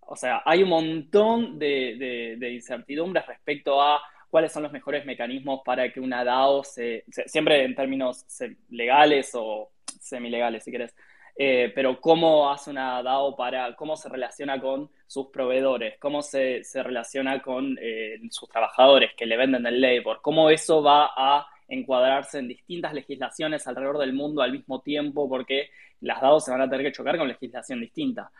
[0.00, 4.00] O sea, hay un montón de, incertidumbres respecto a
[4.30, 8.24] cuáles son los mejores mecanismos para que una DAO se, siempre en términos
[8.70, 9.70] legales o
[10.00, 10.94] semilegales, si querés,
[11.38, 16.62] eh, pero cómo hace una DAO para, cómo se relaciona con sus proveedores, cómo se,
[16.74, 22.38] relaciona con eh, sus trabajadores que le venden el labor, cómo eso va a encuadrarse
[22.38, 26.70] en distintas legislaciones alrededor del mundo al mismo tiempo, porque las DAOs se van a
[26.70, 28.30] tener que chocar con legislación distinta.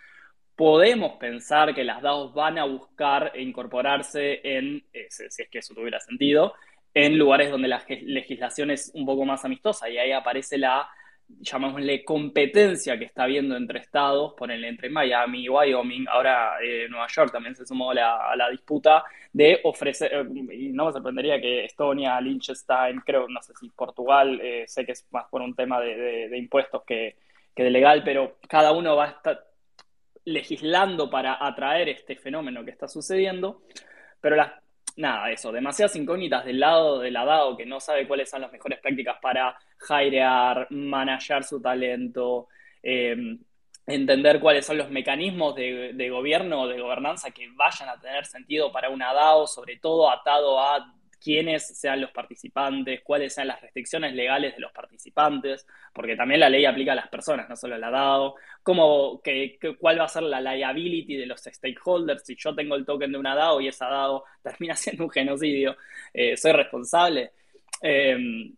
[0.54, 5.74] Podemos pensar que las DAOs van a buscar incorporarse en, eh, si es que eso
[5.74, 6.54] tuviera sentido,
[6.94, 10.88] en lugares donde la legislación es un poco más amistosa y ahí aparece la
[11.28, 17.06] llamémosle, competencia que está habiendo entre estados, ponele entre Miami y Wyoming, ahora eh, Nueva
[17.08, 20.24] York también se sumó a la, disputa de ofrecer, eh,
[20.54, 24.92] y no me sorprendería que Estonia, Liechtenstein, creo, no sé si Portugal, eh, sé que
[24.92, 27.16] es más por un tema de, impuestos que,
[27.54, 29.44] que, de legal, pero cada uno va a estar
[30.24, 33.62] legislando para atraer este fenómeno que está sucediendo,
[34.20, 34.52] pero las
[34.96, 38.80] nada, eso, demasiadas incógnitas del lado del DAO que no sabe cuáles son las mejores
[38.80, 39.56] prácticas para
[39.88, 42.48] hirear, manejar su talento,
[42.82, 43.38] em,
[43.86, 48.72] entender cuáles son los mecanismos de, gobierno o de gobernanza que vayan a tener sentido
[48.72, 54.14] para una DAO, sobre todo atado a quiénes sean los participantes, cuáles sean las restricciones
[54.14, 57.78] legales de los participantes, porque también la ley aplica a las personas, no solo a
[57.78, 62.54] la DAO, cómo, que, cuál va a ser la liability de los stakeholders, si yo
[62.54, 65.76] tengo el token de una DAO y esa DAO termina siendo un genocidio,
[66.12, 67.32] eh, soy responsable.
[67.80, 68.54] Em,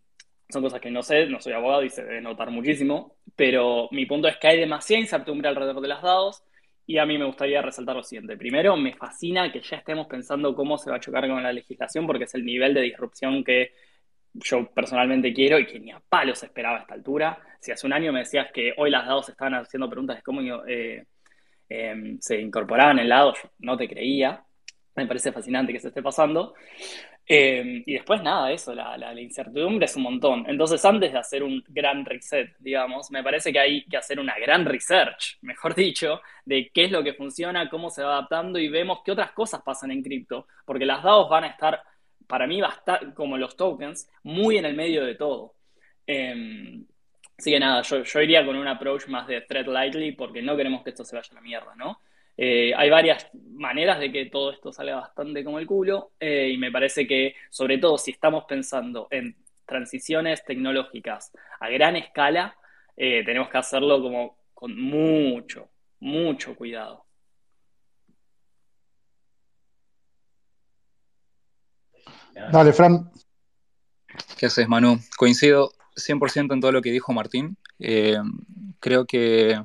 [0.49, 4.05] son cosas que no sé, no soy abogado y se debe notar muchísimo, pero mi
[4.05, 6.43] punto es que hay demasiada incertidumbre alrededor de las DAOs
[6.87, 8.35] y a mí me gustaría resaltar lo siguiente.
[8.35, 12.07] Primero, me fascina que ya estemos pensando cómo se va a chocar con la legislación,
[12.07, 13.73] porque es el nivel de disrupción que
[14.33, 17.37] yo personalmente quiero y que ni a palos esperaba a esta altura.
[17.59, 20.41] Si hace un año me decías que hoy las DAOs estaban haciendo preguntas de cómo
[20.67, 21.05] eh,
[21.69, 24.43] em, se incorporaban en lado, yo no te creía.
[24.95, 26.55] Me parece fascinante que se esté pasando.
[27.31, 30.45] Em, y después nada, eso, la, la, incertidumbre es un montón.
[30.47, 34.37] Entonces, antes de hacer un gran reset, digamos, me parece que hay que hacer una
[34.39, 38.67] gran research, mejor dicho, de qué es lo que funciona, cómo se va adaptando y
[38.67, 40.47] vemos qué otras cosas pasan en cripto.
[40.65, 41.83] Porque las DAOs van a estar,
[42.27, 42.81] para mí va
[43.15, 45.55] como los tokens, muy en el medio de todo.
[46.07, 46.85] Em,
[47.39, 50.57] Así que nada, yo, yo iría con un approach más de threat lightly porque no
[50.57, 52.01] queremos que esto se vaya a la mierda, ¿no?
[52.41, 56.57] Eh, hay varias maneras de que todo esto salga bastante como el culo eh, y
[56.57, 59.35] me parece que, sobre todo si estamos pensando en
[59.65, 62.55] transiciones tecnológicas a gran escala,
[62.95, 65.69] eh, tenemos que hacerlo como con mucho,
[65.99, 67.03] mucho cuidado.
[72.53, 73.11] Dale, Fran.
[74.37, 74.97] ¿Qué haces, Manu?
[75.17, 77.57] Coincido 100% en todo lo que dijo Martín.
[77.79, 78.15] Eh,
[78.79, 79.61] creo que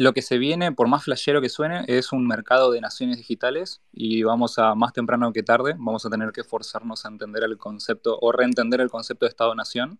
[0.00, 3.82] lo que se viene, por más flashero que suene, es un mercado de naciones digitales
[3.92, 7.58] y vamos a, más temprano que tarde, vamos a tener que forzarnos a entender el
[7.58, 9.98] concepto o reentender el concepto de Estado-Nación,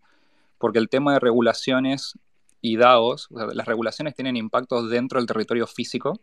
[0.57, 2.19] porque el tema de regulaciones
[2.63, 6.19] y DAOs, las regulaciones tienen impactos dentro del territorio físico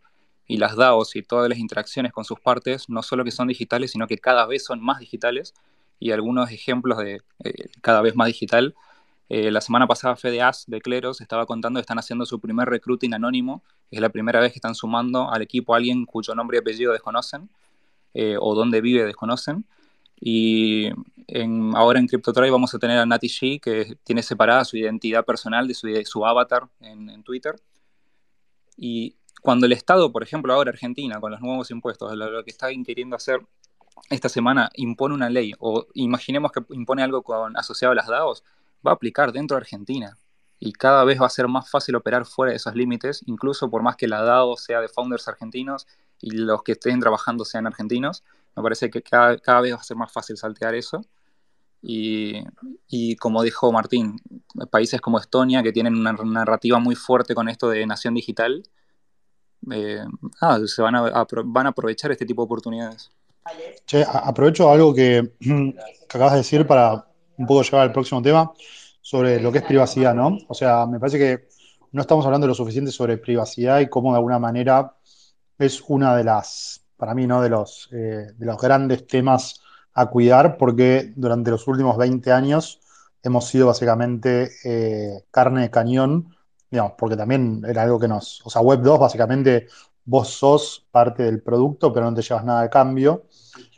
[0.47, 3.91] y las DAOs y todas las interacciones con sus partes no solo que son digitales,
[3.91, 5.53] sino que cada vez son más digitales
[5.99, 8.73] y algunos ejemplos de eh, cada vez más digital.
[9.29, 13.13] Eh, la semana pasada FedeAS de Cleros estaba contando que están haciendo su primer recruiting
[13.13, 13.63] anónimo.
[13.91, 16.93] Es la primera vez que están sumando al equipo a alguien cuyo nombre y apellido
[16.93, 17.49] desconocen
[18.13, 19.65] eh, o dónde vive desconocen.
[20.19, 20.89] Y
[21.75, 25.67] ahora en CryptoTrade vamos a tener a Nati G, que tiene separada su identidad personal
[25.67, 25.75] de
[26.05, 27.55] su, avatar en, Twitter.
[28.75, 32.69] Y cuando el Estado, por ejemplo, ahora Argentina, con los nuevos impuestos, lo, que está
[32.83, 33.41] queriendo hacer
[34.09, 38.43] esta semana, impone una ley, o imaginemos que impone algo con, asociado a las DAOs,
[38.85, 40.17] va a aplicar dentro de Argentina.
[40.59, 43.83] Y cada vez va a ser más fácil operar fuera de esos límites, incluso por
[43.83, 45.87] más que la DAO sea de founders argentinos
[46.19, 48.23] y los que estén trabajando sean argentinos,
[48.55, 51.05] me parece que cada, cada vez va a ser más fácil saltear eso.
[51.79, 52.43] Y,
[52.87, 54.19] y, como dijo Martín,
[54.71, 58.63] países como Estonia, que tienen una narrativa muy fuerte con esto de nación digital,
[59.71, 60.03] eh,
[60.41, 63.11] ah, se van a, van a aprovechar este tipo de oportunidades.
[64.05, 65.75] Aprovecho algo que, que,
[66.09, 67.05] acabas de decir para
[67.37, 68.51] un poco llevar al próximo tema
[69.01, 70.37] sobre lo que es privacidad, ¿no?
[70.47, 71.47] O sea, me parece que
[71.91, 74.95] no estamos hablando lo suficiente sobre privacidad y cómo de alguna manera
[75.57, 77.41] es una de las, para mí, ¿no?
[77.41, 79.61] De los, eh, de los grandes temas
[79.93, 82.79] a cuidar, porque durante los últimos 20 años
[83.23, 86.37] hemos sido básicamente eh, carne de cañón
[86.69, 89.67] digamos, porque también era algo que nos, o sea, Web 2 básicamente
[90.05, 93.25] vos sos parte del producto, pero no te llevas nada de cambio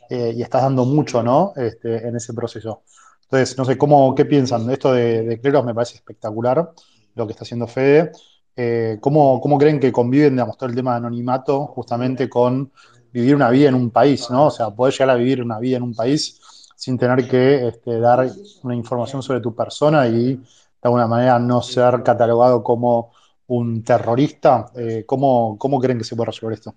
[0.08, 1.52] eh, y estás dando mucho, ¿no?
[1.56, 2.82] Este, en ese proceso.
[3.30, 4.68] Entonces, no sé, ¿cómo, ¿qué piensan?
[4.70, 6.72] Esto de, de Cleros me parece espectacular,
[7.14, 8.10] lo que está haciendo Fede.
[8.56, 12.72] Eh, ¿cómo, ¿cómo, creen que conviven, digamos, todo el tema de anonimato justamente con
[13.12, 14.46] vivir una vida en un país, ¿no?
[14.46, 16.40] O sea, poder llegar a vivir una vida en un país
[16.74, 18.28] sin tener que este, dar
[18.64, 20.42] una información sobre tu persona y de
[20.82, 23.12] alguna manera no ser catalogado como
[23.46, 24.72] un terrorista.
[24.74, 26.74] Eh, ¿cómo, ¿cómo, creen que se puede resolver esto?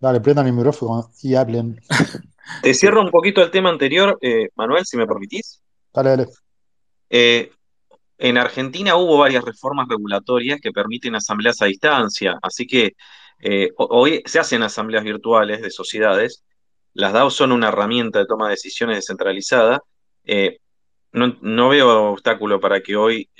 [0.00, 1.80] Dale, prendan el micrófono y hablen.
[2.62, 5.62] Te cierro un poquito el tema anterior, eh, Manuel, si me permitís.
[5.92, 6.26] Dale, dale.
[7.10, 7.50] Eh,
[8.18, 12.92] en Argentina hubo varias reformas regulatorias que permiten asambleas a distancia, así que
[13.40, 16.44] eh, hoy se hacen asambleas virtuales de sociedades.
[16.92, 19.80] Las DAO son una herramienta de toma de decisiones descentralizada,
[20.24, 20.58] eh,
[21.12, 23.30] no, veo obstáculo para que hoy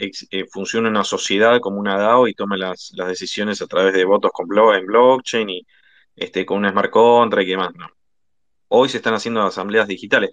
[0.52, 4.46] funcione una sociedad como una DAO y tome las, decisiones a través de votos con
[4.74, 5.66] en blockchain y
[6.14, 7.70] este, con una smart contract y demás.
[8.68, 10.30] Hoy se están haciendo asambleas digitales.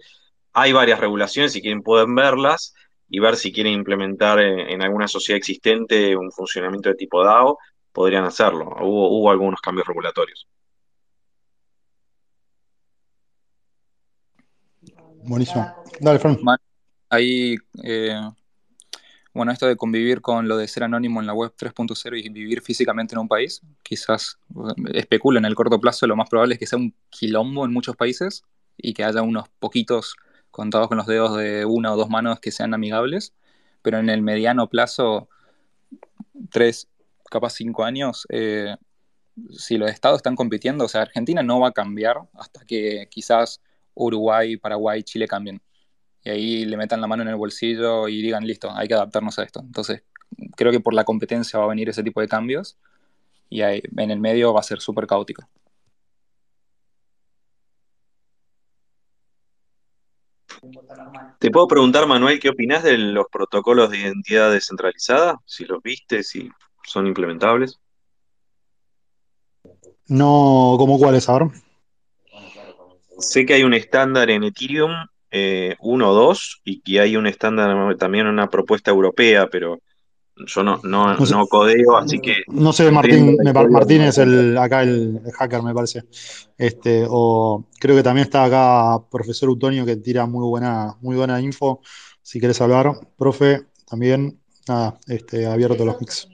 [0.52, 2.74] Hay varias regulaciones, si quieren pueden verlas
[3.08, 7.58] y ver si quieren implementar en, alguna sociedad existente un funcionamiento de tipo DAO,
[7.92, 8.70] podrían hacerlo.
[8.80, 10.48] Hubo, hubo algunos cambios regulatorios.
[15.24, 15.66] Buenísimo.
[16.00, 16.38] Dale, Fran.
[17.08, 18.18] Ahí, eh,
[19.34, 22.60] bueno, esto de convivir con lo de ser anónimo en la web 3.0 y vivir
[22.60, 24.38] físicamente en un país, quizás
[24.92, 27.96] especulo en el corto plazo, lo más probable es que sea un quilombo en muchos
[27.96, 28.44] países
[28.76, 30.16] y que haya unos poquitos
[30.50, 33.32] contados con los dedos de una o dos manos que sean amigables,
[33.80, 35.28] pero en el mediano plazo,
[36.50, 36.88] tres,
[37.30, 38.76] capaz cinco años, eh,
[39.50, 43.62] si los estados están compitiendo, o sea, Argentina no va a cambiar hasta que quizás
[43.94, 45.62] Uruguay, Paraguay, Chile cambien
[46.24, 49.38] y ahí le metan la mano en el bolsillo y digan, listo, hay que adaptarnos
[49.38, 49.60] a esto.
[49.60, 50.04] Entonces,
[50.56, 52.78] creo que por la competencia va a venir ese tipo de cambios
[53.48, 55.48] y ahí, en el medio va a ser súper caótico.
[61.38, 65.40] Te puedo preguntar, Manuel, ¿qué opinas de los protocolos de identidad descentralizada?
[65.44, 66.48] Si los viste, si
[66.84, 67.80] son implementables.
[70.06, 71.50] No, ¿cómo cuáles ahora?
[73.18, 74.92] Sé que hay un estándar en Ethereum
[75.34, 79.80] eh, uno o dos, y que hay un estándar, también una propuesta europea, pero
[80.36, 82.42] yo no, no, no, codeo, así que.
[82.48, 83.38] No sé, Martín,
[83.70, 86.02] Martín es el, acá el, hacker, me parece.
[86.58, 91.40] Este, o creo que también está acá profesor Utonio que tira muy buena, muy buena
[91.40, 91.80] info.
[92.20, 92.92] si querés hablar.
[93.16, 96.28] Profe, también, nada, este, abierto los mix.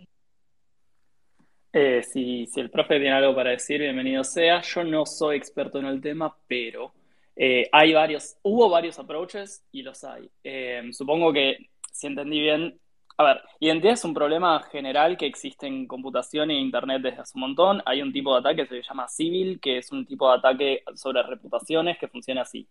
[1.72, 4.61] Eh, si, si, el profe tiene algo para decir, bienvenido sea.
[4.62, 6.92] Yo no soy experto en el tema, pero
[7.41, 10.28] eh, hay varios, hubo varios approaches y los hay.
[10.43, 12.80] Eh, supongo que, si entendí bien,
[13.16, 17.32] a ver, identidad es un problema general que existe en computación e internet desde hace
[17.36, 17.80] un montón.
[17.86, 20.82] Hay un tipo de ataque que se llama civil, que es un tipo de ataque
[20.97, 22.68] sobre reputaciones que funciona así.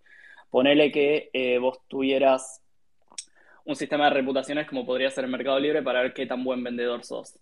[0.49, 2.61] Ponele que vos tuvieras
[3.65, 6.63] un sistema de reputaciones como podría ser el Mercado Libre para ver qué tan buen
[6.63, 7.39] vendedor sos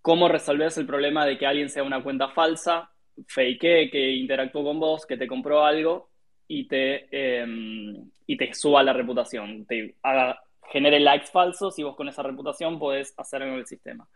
[0.00, 2.90] cómo resolver el problema de que alguien sea una cuenta falsa,
[3.26, 6.08] fake, que interactuó con vos, que te compró algo
[6.48, 10.40] y te, em, y te suba la reputación, te haga,
[10.70, 14.08] genere likes falsos y vos con esa reputación podés hacer algo en el sistema.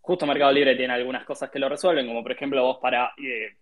[0.00, 3.56] Justo Mercado Libre tiene algunas cosas que lo resuelven, como por ejemplo vos para eh,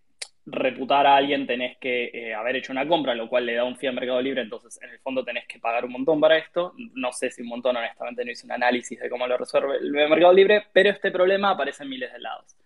[0.47, 3.77] reputar a alguien tenés que eh, haber hecho una compra, lo cual le da un
[3.77, 6.73] fee al Mercado Libre, entonces en el fondo tenés que pagar un montón para esto.
[6.95, 9.91] No sé si un montón, honestamente no hice un análisis de cómo lo resuelve el
[9.91, 12.57] Mercado Libre, pero este problema aparece en miles de lados.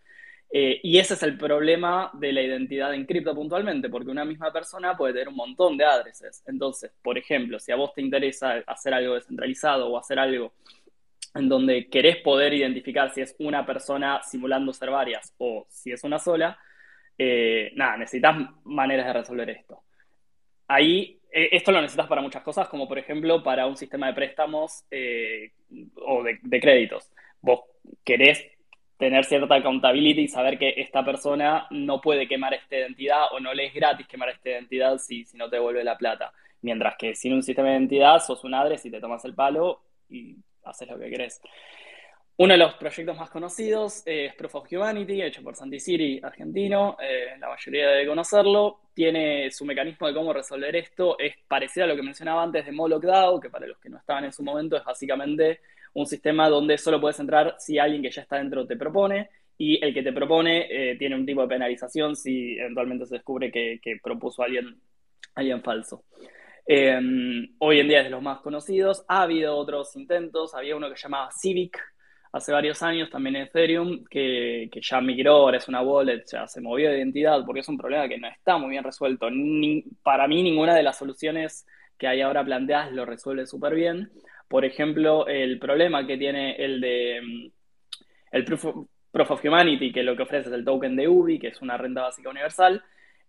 [0.52, 4.52] Eh, y ese es el problema de la identidad en cripto puntualmente, porque una misma
[4.52, 6.42] persona puede tener un montón de adreses.
[6.46, 10.52] Entonces, por ejemplo, si a vos te interesa hacer algo descentralizado o hacer algo
[11.34, 16.02] en donde querés poder identificar si es una persona simulando ser varias o si es
[16.02, 16.58] una sola,
[17.16, 19.84] eh, nada, necesitas maneras de resolver esto.
[20.66, 24.14] Ahí, eh, esto lo necesitas para muchas cosas, como por ejemplo para un sistema de
[24.14, 24.84] préstamos
[25.94, 27.12] o de, créditos.
[27.40, 27.60] Vos
[28.04, 28.44] querés
[29.00, 33.54] tener cierta accountability y saber que esta persona no puede quemar esta identidad o no
[33.54, 36.32] le es gratis quemar esta identidad si, si no te devuelve la plata.
[36.60, 39.80] Mientras que sin un sistema de identidad sos un adres y te tomas el palo
[40.10, 41.40] y haces lo que querés.
[42.36, 46.98] Uno de los proyectos más conocidos es Proof of Humanity, hecho por Santi Siri, argentino.
[47.00, 48.80] Eh, la mayoría debe conocerlo.
[48.92, 51.18] Tiene su mecanismo de cómo resolver esto.
[51.18, 53.96] Es parecido a lo que mencionaba antes de Moloch DAO, que para los que no
[53.96, 55.60] estaban en su momento es básicamente
[55.94, 59.84] un sistema donde solo puedes entrar si alguien que ya está dentro te propone y
[59.84, 64.00] el que te propone eh, tiene un tipo de penalización si eventualmente se descubre que,
[64.02, 64.80] propuso a alguien,
[65.34, 66.04] alguien falso.
[66.66, 66.98] Eh,
[67.58, 69.04] hoy en día es de los más conocidos.
[69.08, 70.54] Ha habido otros intentos.
[70.54, 71.78] Había uno que se llamaba Civic,
[72.32, 76.60] hace varios años también Ethereum, que, que, ya migró, ahora es una wallet, ya se
[76.60, 79.28] movió de identidad, porque es un problema que no está muy bien resuelto.
[80.02, 81.66] para mí ninguna de las soluciones
[81.98, 84.10] que hay ahora planteadas lo resuelve súper bien.
[84.50, 87.50] Por ejemplo, el problema que tiene el de mm,
[88.32, 88.64] el Proof
[89.30, 92.02] of, Humanity, que lo que ofrece es el token de UBI, que es una renta
[92.02, 92.82] básica universal,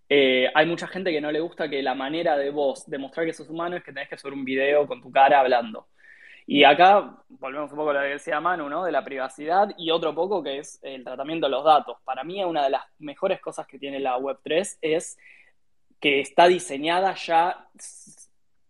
[0.10, 3.34] eh, hay mucha gente que no le gusta que la manera de vos demostrar que
[3.34, 5.90] sos humano es que tenés que subir un video con tu cara hablando.
[6.48, 8.84] Y acá volvemos un poco a lo que decía Manu, ¿no?
[8.84, 11.98] De la privacidad y otro poco que es el tratamiento de los datos.
[12.04, 15.20] Para mí una de las mejores cosas que tiene la Web3 es
[16.00, 17.68] que está diseñada ya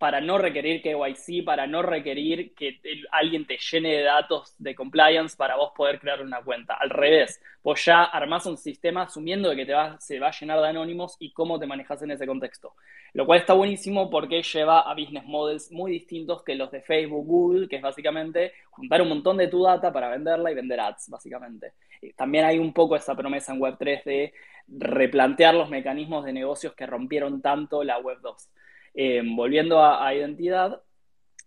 [0.02, 2.80] para no requerir KYC, para no requerir que
[3.12, 6.74] alguien te llene de datos de compliance para vos poder crear una cuenta.
[6.74, 10.60] Al revés, vos ya armás un sistema asumiendo que te va, se va a llenar
[10.60, 12.74] de anónimos y cómo te manejas en ese contexto.
[13.14, 17.28] Lo cual está buenísimo porque lleva a business models muy distintos que los de Facebook,
[17.28, 21.10] Google, que es básicamente juntar un montón de tu data para venderla y vender ads,
[21.10, 21.74] básicamente.
[22.16, 24.34] También hay un poco esa promesa en Web3 de
[24.68, 28.48] replantear los mecanismos de negocios que rompieron tanto la Web2.
[28.94, 30.82] Eh, volviendo a, identidad,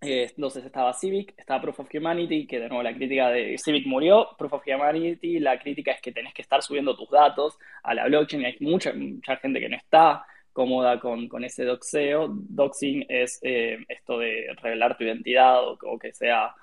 [0.01, 3.87] eh, entonces estaba Civic, estaba Proof of Humanity, que de nuevo la crítica de Civic
[3.87, 7.95] murió, Proof of Humanity, la crítica es que tenés que estar subiendo tus datos a
[7.95, 12.29] la blockchain hay mucha, mucha gente que no está cómoda con, con ese doxeo.
[12.31, 16.55] Doxing es eh, esto de revelar tu identidad o, que sea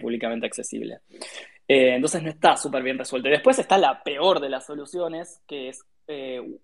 [0.00, 1.00] públicamente accesible.
[1.68, 3.28] entonces no está súper bien resuelto.
[3.28, 5.84] Y después está la peor de las soluciones, que es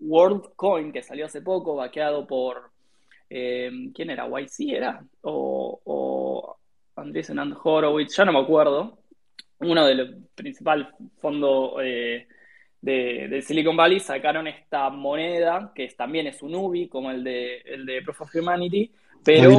[0.01, 2.71] WorldCoin, que salió hace poco, vaqueado por
[3.33, 4.27] Em, ¿quién era?
[4.27, 5.05] ¿YC era?
[5.23, 6.57] O, o
[6.97, 8.99] Andreessen and Horowitz, ya no me acuerdo.
[9.61, 10.89] Uno de los principales
[11.21, 12.27] fondos eh,
[12.81, 17.87] de, Silicon Valley sacaron esta moneda, que también es un UBI, como el de, el
[17.87, 18.91] de Proof of Humanity,
[19.25, 19.51] pero...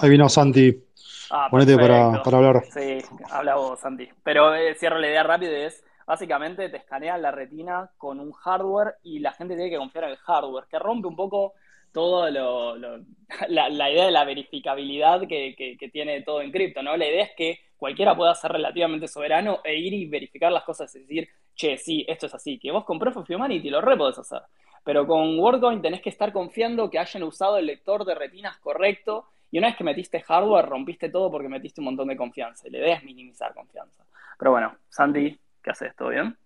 [0.00, 0.82] Ahí vino, Santi.
[1.30, 2.62] Ah, Ponete para, hablar.
[2.72, 2.98] Sí,
[3.30, 4.08] habla vos, Santi.
[4.22, 8.96] Pero eh, cierro la idea rápido, es básicamente te escanean la retina con un hardware
[9.04, 11.54] y la gente tiene que confiar en el hardware, que rompe un poco
[11.92, 12.76] todo lo,
[13.48, 16.96] la, idea de la verificabilidad que, tiene todo en cripto, ¿no?
[16.96, 20.94] La idea es que cualquiera pueda ser relativamente soberano e ir y verificar las cosas,
[20.94, 23.96] es decir, che, sí, esto es así, que vos con Proof of Humanity lo re
[23.96, 24.42] podés hacer,
[24.84, 29.26] pero con WorldCoin tenés que estar confiando que hayan usado el lector de retinas correcto
[29.50, 32.70] y una vez que metiste hardware rompiste todo porque metiste un montón de confianza y
[32.70, 34.04] la idea es minimizar confianza.
[34.38, 35.94] Pero bueno, Sandy, ¿qué haces?
[35.96, 36.36] ¿Todo bien?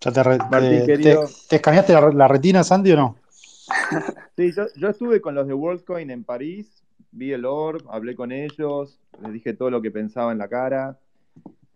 [0.00, 3.16] ¿Ya te, escaneaste la retina, Sandy, o no?
[4.36, 9.00] Sí, yo, estuve con los de WorldCoin en París, vi el orb, hablé con ellos,
[9.22, 10.98] les dije todo lo que pensaba en la cara.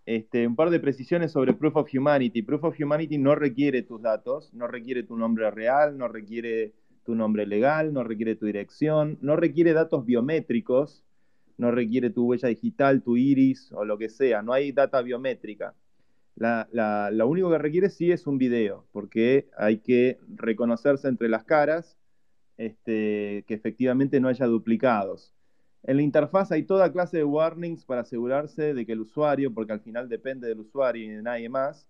[0.07, 2.43] Este, un par de precisiones sobre Proof of Humanity.
[2.43, 6.73] Proof of Humanity no requiere tus datos, no requiere tu nombre real, no requiere
[7.05, 11.05] tu nombre legal, no requiere tu dirección, no requiere datos biométricos,
[11.57, 15.75] no requiere tu huella digital, tu iris o lo que sea, no hay data biométrica.
[16.37, 21.97] Lo único que requiere sí es un video, porque hay que reconocerse entre las caras,
[22.57, 25.35] este, que efectivamente no haya duplicados.
[25.83, 29.73] En la interfaz hay toda clase de warnings para asegurarse de que el usuario, porque
[29.73, 31.87] al final depende del usuario y de nadie más,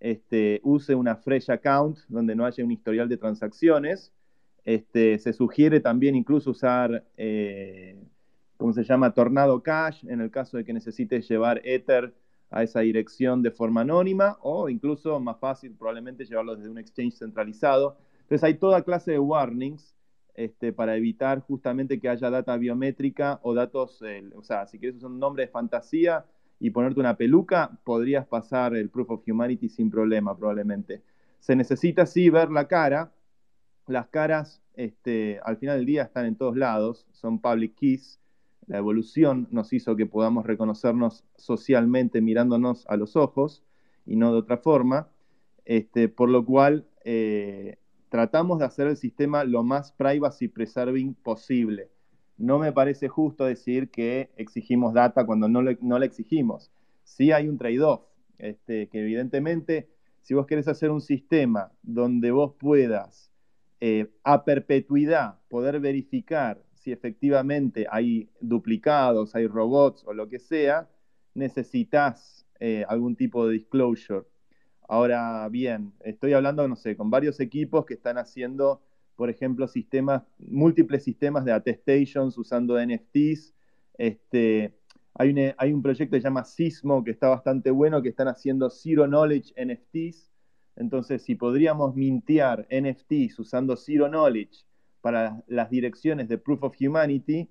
[0.00, 4.12] este, use una fresh account donde no haya un historial de transacciones.
[4.64, 7.96] Este, se sugiere también incluso usar, eh,
[8.56, 9.14] ¿cómo se llama?
[9.14, 12.12] Tornado Cash en el caso de que necesites llevar Ether
[12.50, 17.18] a esa dirección de forma anónima o incluso más fácil probablemente llevarlo desde un exchange
[17.18, 17.98] centralizado.
[18.22, 19.94] Entonces hay toda clase de warnings
[20.34, 24.96] este, para evitar justamente que haya data biométrica o datos, eh, o sea, si quieres
[24.96, 26.24] usar un nombre de fantasía
[26.60, 31.02] y ponerte una peluca, podrías pasar el Proof of Humanity sin problema probablemente.
[31.40, 33.12] Se necesita sí ver la cara,
[33.86, 38.20] las caras este, al final del día están en todos lados, son public keys,
[38.68, 43.64] la evolución nos hizo que podamos reconocernos socialmente mirándonos a los ojos
[44.06, 45.08] y no de otra forma,
[45.64, 47.78] este, por lo cual eh,
[48.10, 51.90] tratamos de hacer el sistema lo más privacy preserving posible.
[52.36, 56.70] No me parece justo decir que exigimos data cuando no, no la exigimos.
[57.04, 58.02] Sí hay un trade-off,
[58.38, 59.88] este, que evidentemente
[60.20, 63.32] si vos querés hacer un sistema donde vos puedas
[63.80, 70.88] eh, a perpetuidad poder verificar si efectivamente hay duplicados, hay robots o lo que sea,
[71.34, 74.24] necesitas eh, algún tipo de disclosure.
[74.88, 78.82] Ahora bien, estoy hablando, no sé, con varios equipos que están haciendo,
[79.16, 83.54] por ejemplo, sistemas, múltiples sistemas de attestations usando NFTs.
[83.98, 84.74] Este,
[85.14, 88.28] hay, un, hay un proyecto que se llama Sismo que está bastante bueno, que están
[88.28, 90.30] haciendo Zero Knowledge NFTs.
[90.76, 94.67] Entonces, si podríamos mintear NFTs usando Zero Knowledge
[95.00, 97.48] para las direcciones de Proof of Humanity,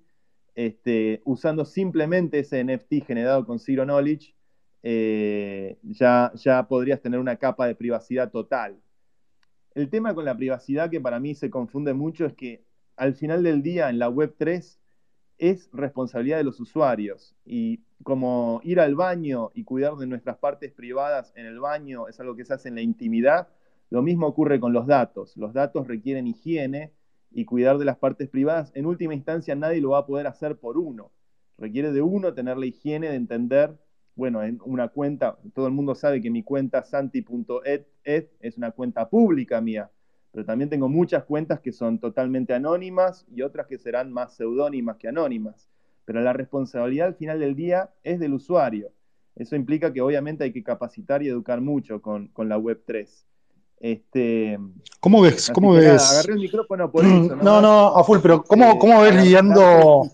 [0.54, 4.34] este, usando simplemente ese NFT generado con Zero Knowledge,
[4.82, 8.80] eh, ya, ya podrías tener una capa de privacidad total.
[9.74, 12.64] El tema con la privacidad que para mí se confunde mucho es que
[12.96, 14.80] al final del día en la Web 3
[15.38, 20.72] es responsabilidad de los usuarios y como ir al baño y cuidar de nuestras partes
[20.72, 23.48] privadas en el baño es algo que se hace en la intimidad,
[23.90, 25.36] lo mismo ocurre con los datos.
[25.36, 26.92] Los datos requieren higiene
[27.38, 28.72] y cuidar de las partes privadas.
[28.74, 31.12] En última instancia nadie lo va a poder hacer por uno.
[31.56, 33.76] Requiere de uno tener la higiene de entender
[34.18, 37.84] bueno, en una cuenta, todo el mundo sabe que mi cuenta santi.ed
[38.40, 39.92] es una cuenta pública mía,
[40.32, 44.96] pero también tengo muchas cuentas que son totalmente anónimas y otras que serán más seudónimas
[44.96, 45.68] que anónimas.
[46.04, 48.90] Pero la responsabilidad al final del día es del usuario.
[49.36, 53.24] Eso implica que obviamente hay que capacitar y educar mucho con, la Web 3.
[53.80, 54.58] Este,
[55.00, 55.50] ¿Cómo ves?
[55.54, 56.10] ¿Cómo ves?
[56.10, 57.36] agarré el micrófono por eso.
[57.36, 60.10] No, no, a full, pero ¿cómo, eh, cómo ves lidiando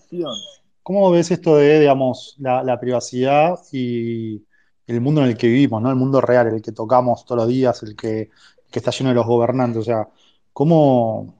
[0.83, 4.43] ¿Cómo ves esto de, digamos, la, privacidad y
[4.85, 5.89] el mundo en el que vivimos, ¿no?
[5.89, 8.29] El mundo real, el que tocamos todos los días, el que,
[8.71, 9.81] está lleno de los gobernantes.
[9.81, 10.07] O sea,
[10.53, 11.33] ¿cómo,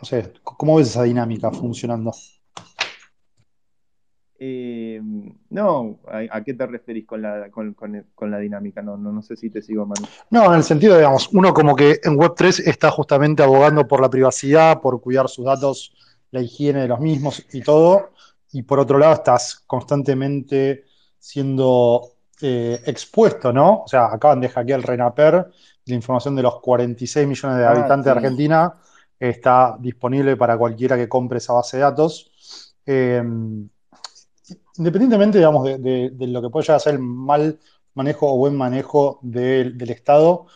[0.00, 2.12] no sé, cómo ves esa dinámica funcionando?
[4.38, 5.00] Eh,
[5.50, 8.82] no, ¿a, qué te referís con la, con, la dinámica?
[8.82, 10.06] No, no, no, sé si te sigo, Manu.
[10.30, 14.10] No, en el sentido, digamos, uno como que en Web3 está justamente abogando por la
[14.10, 15.94] privacidad, por cuidar sus datos,
[16.30, 18.10] la higiene de los mismos y todo,
[18.52, 20.84] y por otro lado estás constantemente
[21.18, 23.82] siendo eh, expuesto, ¿no?
[23.84, 25.50] O sea, acaban de hackear el RENAPER,
[25.86, 28.74] la información de los 46 millones de ah, habitantes de Argentina
[29.18, 32.74] está disponible para cualquiera que compre esa base de datos.
[32.84, 33.68] Em,
[34.76, 37.58] independientemente, digamos, de, lo que puede llegar ser el mal
[37.94, 40.46] manejo o buen manejo del Estado,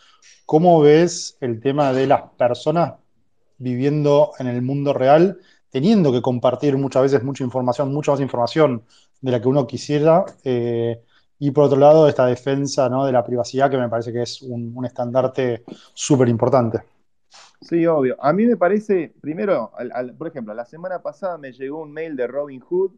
[0.45, 2.93] ¿cómo ves el tema de las personas
[3.57, 5.39] viviendo en el mundo real
[5.71, 8.83] teniendo que compartir muchas veces mucha información, mucha más información
[9.21, 10.25] de la que uno quisiera.
[10.43, 11.01] Eh,
[11.39, 14.85] y por otro lado, esta defensa de la privacidad, que me parece que es un,
[14.85, 15.63] estandarte
[15.93, 16.83] súper importante.
[17.61, 18.15] Sí, obvio.
[18.19, 19.71] A mí me parece, primero,
[20.17, 22.91] por ejemplo, la semana pasada me llegó un mail de Robin Hood,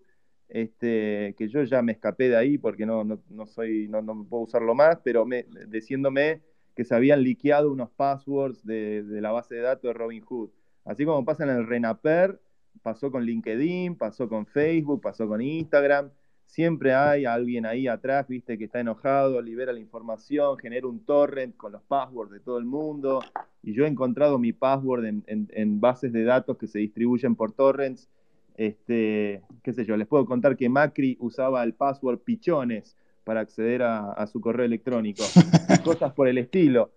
[0.54, 4.76] este, que yo ya me escapé de ahí porque no, no, soy, no, puedo usarlo
[4.76, 6.44] más, pero me, diciéndome
[6.76, 10.52] que se habían liqueado unos passwords de, de la base de datos de Robin Hood.
[10.86, 12.40] Así como pasa en el Renaper,
[12.84, 16.12] pasó con LinkedIn, pasó con Facebook, pasó con Instagram.
[16.46, 21.58] Siempre hay alguien ahí atrás, viste, que está enojado, libera la información, genera un torrent
[21.58, 23.22] con los passwords de todo el mundo.
[23.64, 28.08] Y yo he encontrado mi password en, bases de datos que se distribuyen por torrents
[28.56, 33.82] Este, qué sé yo, les puedo contar que Macri usaba el password pichones para acceder
[33.84, 35.24] a, su correo electrónico,
[35.84, 36.92] cosas por el estilo.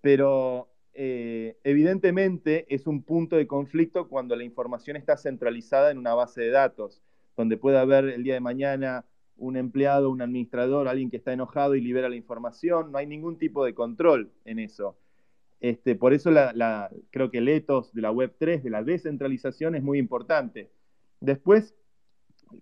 [0.00, 6.14] Pero eh, evidentemente es un punto de conflicto cuando la información está centralizada en una
[6.14, 7.02] base de datos,
[7.36, 9.04] donde puede haber el día de mañana
[9.36, 13.38] un empleado, un administrador, alguien que está enojado y libera la información, no hay ningún
[13.38, 14.96] tipo de control en eso.
[15.60, 16.30] Este, por eso
[17.10, 20.70] creo que el ethos de la Web3, de la descentralización, es muy importante.
[21.20, 21.74] Después,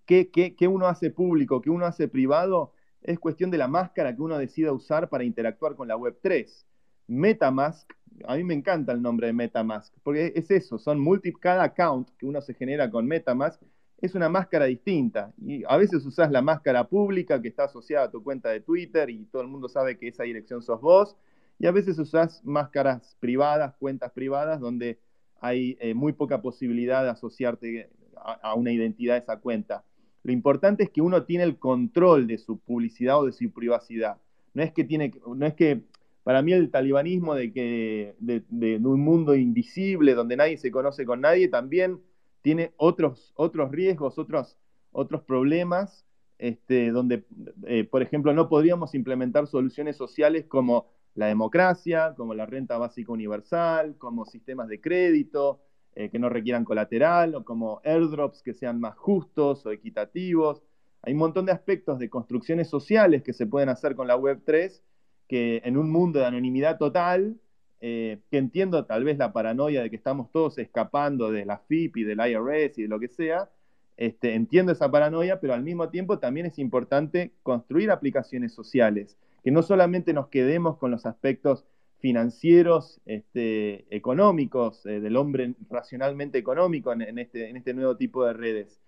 [0.07, 2.73] ¿qué, uno hace público, qué uno hace privado?
[3.03, 6.65] Es cuestión de la máscara que uno decida usar para interactuar con la Web3.
[7.09, 7.93] Metamask,
[8.27, 12.11] a mí me encanta el nombre de Metamask, porque es eso, son multi, cada account
[12.19, 13.63] que uno se genera con Metamask
[13.99, 15.33] es una máscara distinta.
[15.39, 19.11] Y a veces usas la máscara pública que está asociada a tu cuenta de Twitter
[19.11, 21.17] y todo el mundo sabe que esa dirección sos vos.
[21.59, 24.99] Y a veces usas máscaras privadas, cuentas privadas, donde
[25.41, 29.85] hay eh, muy poca posibilidad de asociarte a, una identidad de esa cuenta.
[30.23, 34.19] Lo importante es que uno tiene el control de su publicidad o de su privacidad.
[34.55, 35.83] No es que tiene, no es que
[36.25, 41.21] para mí el talibanismo de que de un mundo invisible donde nadie se conoce con
[41.21, 42.01] nadie también
[42.47, 44.57] tiene otros, otros riesgos, otros,
[44.93, 46.07] otros problemas,
[46.39, 47.25] este, donde,
[47.67, 50.87] eh, por ejemplo, no podríamos implementar soluciones sociales como
[51.17, 55.61] la democracia, como la renta básica universal, como sistemas de crédito
[55.97, 60.63] eh, que no requieran colateral, o como airdrops que sean más justos o equitativos.
[61.03, 64.83] Hay un montón de aspectos de construcciones sociales que se pueden hacer con la Web3
[65.27, 67.37] que en un mundo de anonimidad total
[67.81, 71.99] eh, que entiendo tal vez la paranoia de que estamos todos escapando de la FIP
[71.99, 73.51] y del IRS y de lo que sea,
[73.97, 79.51] este, entiendo esa paranoia, pero al mismo tiempo también es importante construir aplicaciones sociales, que
[79.51, 81.65] no solamente nos quedemos con los aspectos
[82.07, 88.33] financieros, este, económicos, eh, del hombre racionalmente económico en, este, en este nuevo tipo de
[88.33, 88.81] redes.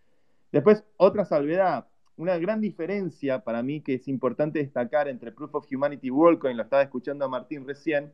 [0.53, 5.66] Después, otra salvedad, una gran diferencia para mí que es importante destacar entre Proof of
[5.69, 8.12] Humanity WorldCoin, lo estaba escuchando a Martín recién,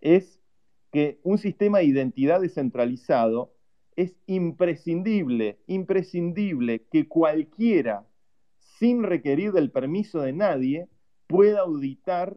[0.00, 0.40] es
[0.90, 3.52] que un sistema de identidad descentralizado
[3.94, 8.04] es imprescindible, imprescindible que cualquiera,
[8.58, 10.88] sin requerir del permiso de nadie,
[11.28, 12.34] pueda auditar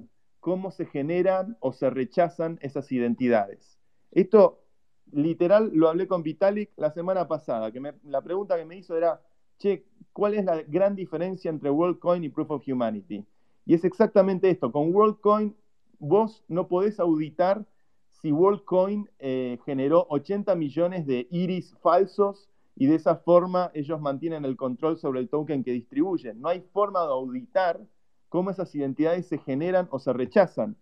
[0.48, 3.78] cómo se generan o se rechazan esas identidades.
[4.11, 4.64] Esto
[5.11, 9.22] literal lo hablé con Vitalik la semana pasada, que la pregunta que me hizo era,
[9.57, 13.26] che, ¿cuál es la gran diferencia entre WorldCoin y Proof of Humanity?
[13.65, 15.53] Y es exactamente esto, con WorldCoin
[15.99, 17.65] vos no podés auditar
[18.07, 24.45] si WorldCoin eh, generó 80 millones de iris falsos y de esa forma ellos mantienen
[24.45, 26.40] el control sobre el token que distribuyen.
[26.40, 27.82] No hay forma de auditar
[28.30, 30.78] cómo esas identidades se generan o se rechazan.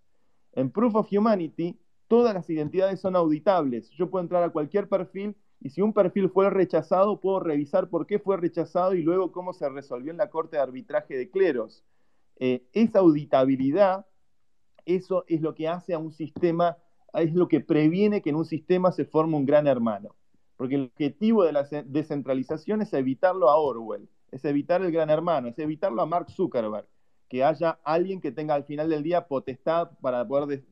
[0.53, 3.89] En Proof of Humanity, todas las identidades son auditables.
[3.91, 8.05] Yo puedo entrar a cualquier perfil y si un perfil fue rechazado, puedo revisar por
[8.05, 11.83] qué fue rechazado y luego cómo se resolvió en la Corte de Arbitraje de Cleros.
[12.37, 14.05] Eh, esa auditabilidad
[14.85, 16.77] eso es lo que hace a un sistema,
[17.13, 20.15] es lo que previene que en un sistema se forme un gran hermano.
[20.55, 25.49] Porque el objetivo de la descentralización es evitarlo a Orwell, es evitar el gran hermano,
[25.49, 26.87] es evitarlo a Mark Zuckerberg,
[27.29, 30.63] que haya alguien que tenga al final del día potestad para poder,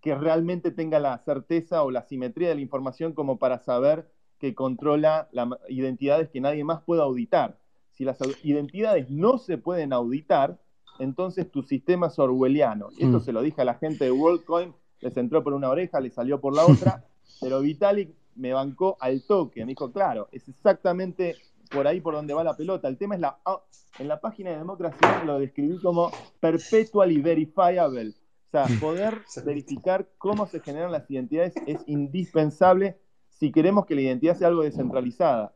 [0.00, 4.54] que realmente tenga la certeza o la simetría de la información como para saber que
[4.54, 7.58] controla las identidades que nadie más pueda auditar.
[7.92, 10.58] Si las identidades no se pueden auditar,
[10.98, 12.88] entonces tu sistema es orwelliano.
[12.98, 13.20] Esto mm.
[13.20, 16.40] se lo dije a la gente de WorldCoin, les entró por una oreja, les salió
[16.40, 17.04] por la otra,
[17.40, 21.36] pero Vitalik me bancó al toque, me dijo, claro, es exactamente
[21.72, 22.88] por ahí por donde va la pelota.
[22.88, 23.38] El tema es la...
[23.44, 23.62] Ah,
[23.98, 28.08] en la página de democracia lo describí como perpetually verifiable.
[28.08, 28.80] O sea, mm.
[28.80, 34.48] poder verificar cómo se generan las identidades es indispensable si queremos que la identidad sea
[34.48, 35.54] algo descentralizada.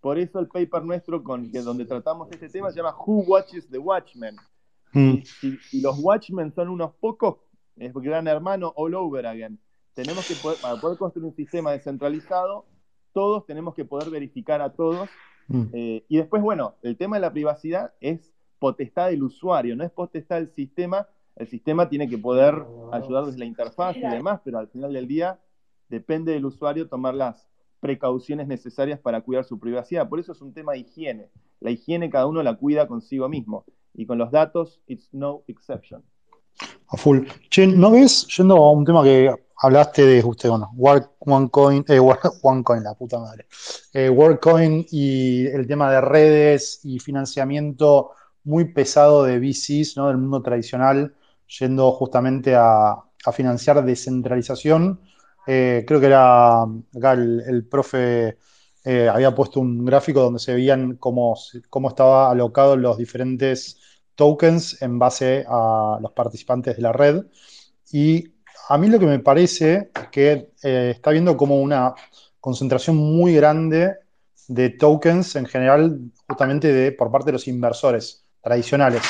[0.00, 3.68] Por eso el paper nuestro con que donde tratamos este tema se llama Who Watches
[3.68, 4.36] the Watchmen?
[4.92, 5.18] Mm.
[5.22, 7.36] Si, los Watchmen son unos pocos,
[7.76, 9.58] es gran hermano all over again.
[9.94, 12.66] Tenemos que poder, para poder construir un sistema descentralizado,
[13.12, 15.08] todos tenemos que poder verificar a todos.
[15.48, 15.64] Mm.
[15.72, 19.90] Eh, y después, bueno, el tema de la privacidad es potestad del usuario, no es
[19.90, 21.08] potestad del sistema.
[21.36, 25.06] El sistema tiene que poder ayudar desde la interfaz y demás, pero al final del
[25.06, 25.38] día
[25.88, 27.48] depende del usuario tomar las
[27.80, 30.08] precauciones necesarias para cuidar su privacidad.
[30.08, 31.30] Por eso es un tema de higiene.
[31.60, 33.64] La higiene cada uno la cuida consigo mismo
[33.94, 36.02] y con los datos, it's no exception.
[36.88, 37.20] A full.
[37.50, 40.70] Che, ¿no ves, yendo a un tema que hablaste de usted, bueno,
[41.18, 41.98] OneCoin, eh,
[42.42, 43.46] OneCoin, la puta madre,
[43.92, 48.12] eh, WorldCoin y el tema de redes y financiamiento
[48.44, 50.08] muy pesado de VCs, ¿no?
[50.08, 51.14] Del mundo tradicional,
[51.58, 52.96] yendo justamente a,
[53.32, 55.00] financiar descentralización.
[55.46, 58.38] Eh, creo que era acá el, profe
[58.84, 61.36] eh, había puesto un gráfico donde se veían cómo,
[61.68, 63.76] cómo estaban alocados los diferentes
[64.14, 67.26] tokens en base a los participantes de la red.
[67.92, 68.37] Y
[68.68, 71.94] a mí lo que me parece es que eh, está viendo como una
[72.38, 73.96] concentración muy grande
[74.46, 79.02] de tokens en general, justamente de, por parte de los inversores tradicionales,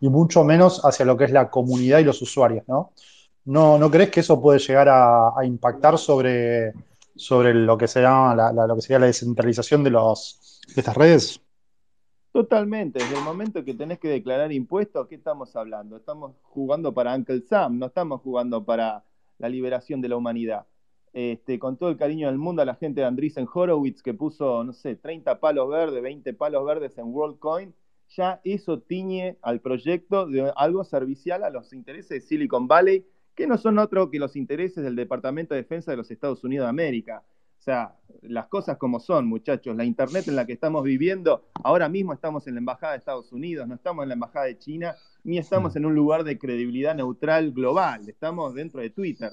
[0.00, 2.92] y mucho menos hacia lo que es la comunidad y los usuarios, ¿no?
[3.44, 6.72] ¿No, no crees que eso puede llegar a, impactar sobre,
[7.14, 11.41] sobre lo, que se la, lo que sería la descentralización de, los, de estas redes?
[12.32, 15.98] Totalmente, desde el momento que tenés que declarar impuestos, ¿qué estamos hablando?
[15.98, 19.04] Estamos jugando para Uncle Sam, no estamos jugando para
[19.38, 20.66] la liberación de la humanidad.
[21.12, 24.64] Este, con todo el cariño del mundo a la gente de Andreessen Horowitz que puso,
[24.64, 27.74] no sé, 30 palos verdes, 20 palos verdes en WorldCoin,
[28.08, 33.46] ya eso tiñe al proyecto de algo servicial a los intereses de Silicon Valley, que
[33.46, 36.70] no son otro que los intereses del Departamento de Defensa de los Estados Unidos de
[36.70, 37.24] América.
[37.62, 39.76] O sea, las cosas como son, muchachos.
[39.76, 43.30] La Internet en la que estamos viviendo, ahora mismo estamos en la Embajada de Estados
[43.30, 46.96] Unidos, no estamos en la Embajada de China, ni estamos en un lugar de credibilidad
[46.96, 49.30] neutral global, estamos dentro de Twitter.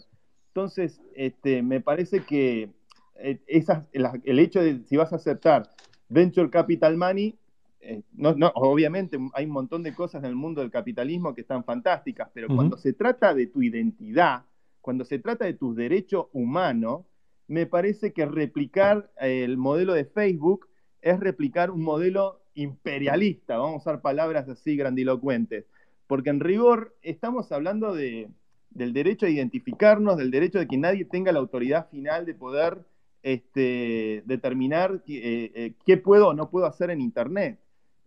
[0.49, 2.69] Entonces, este, me parece que
[3.15, 5.67] eh, el hecho de si vas a aceptar
[6.07, 7.35] Venture Capital Money,
[7.81, 11.63] eh, no, obviamente hay un montón de cosas en el mundo del capitalismo que están
[11.63, 14.45] fantásticas, pero cuando se trata de tu identidad,
[14.81, 17.08] cuando se trata de tus derechos humanos,
[17.49, 20.67] me parece que replicar el modelo de Facebook
[21.01, 25.65] es replicar un modelo imperialista, vamos a usar palabras así grandilocuentes,
[26.07, 28.29] porque en rigor estamos hablando de,
[28.69, 32.85] del derecho a identificarnos, del derecho de que nadie tenga la autoridad final de poder
[33.23, 37.59] este, determinar eh, eh, qué puedo o no puedo hacer en Internet.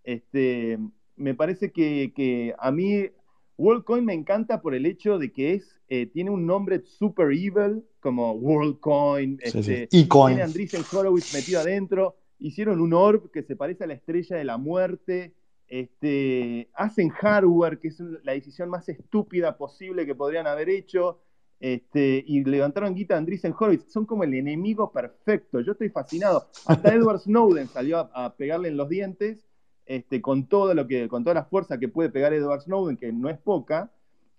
[0.05, 0.79] Este,
[1.17, 3.11] me parece que, a mí
[3.59, 7.85] WorldCoin me encanta por el hecho de que es, eh, tiene un nombre super evil,
[8.01, 13.87] como WorldCoin, este, tiene Andreessen Horowitz metido adentro, hicieron un orb que se parece a
[13.87, 15.35] la estrella de la muerte,
[15.69, 21.21] este, hacen hardware, que es la decisión más estúpida posible que podrían haber hecho,
[21.61, 23.93] este, y levantaron guita a Andreessen Horowitz.
[23.93, 25.61] Son como el enemigo perfecto.
[25.61, 26.49] Yo estoy fascinado.
[26.65, 29.45] Hasta Edward Snowden salió a, pegarle en los dientes,
[29.85, 33.13] este, con, todo lo que, con toda la fuerza que puede pegar Edward Snowden, que
[33.13, 33.93] no es poca.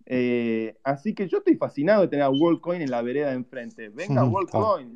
[0.06, 3.90] Eh, así que yo estoy fascinado de tener a WorldCoin en la vereda de enfrente.
[3.90, 4.96] Venga, WorldCoin.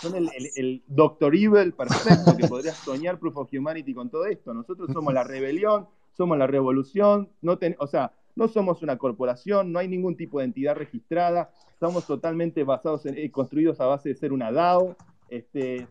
[0.00, 4.52] Son el, el, Doctor Evil perfecto que podría soñar Proof of Humanity con todo esto.
[4.52, 9.78] Nosotros somos la rebelión, somos la revolución, no o sea, no somos una corporación, no
[9.78, 14.14] hay ningún tipo de entidad registrada, estamos totalmente basados en, eh, construidos a base de
[14.16, 14.96] ser una DAO,
[15.28, 15.86] este,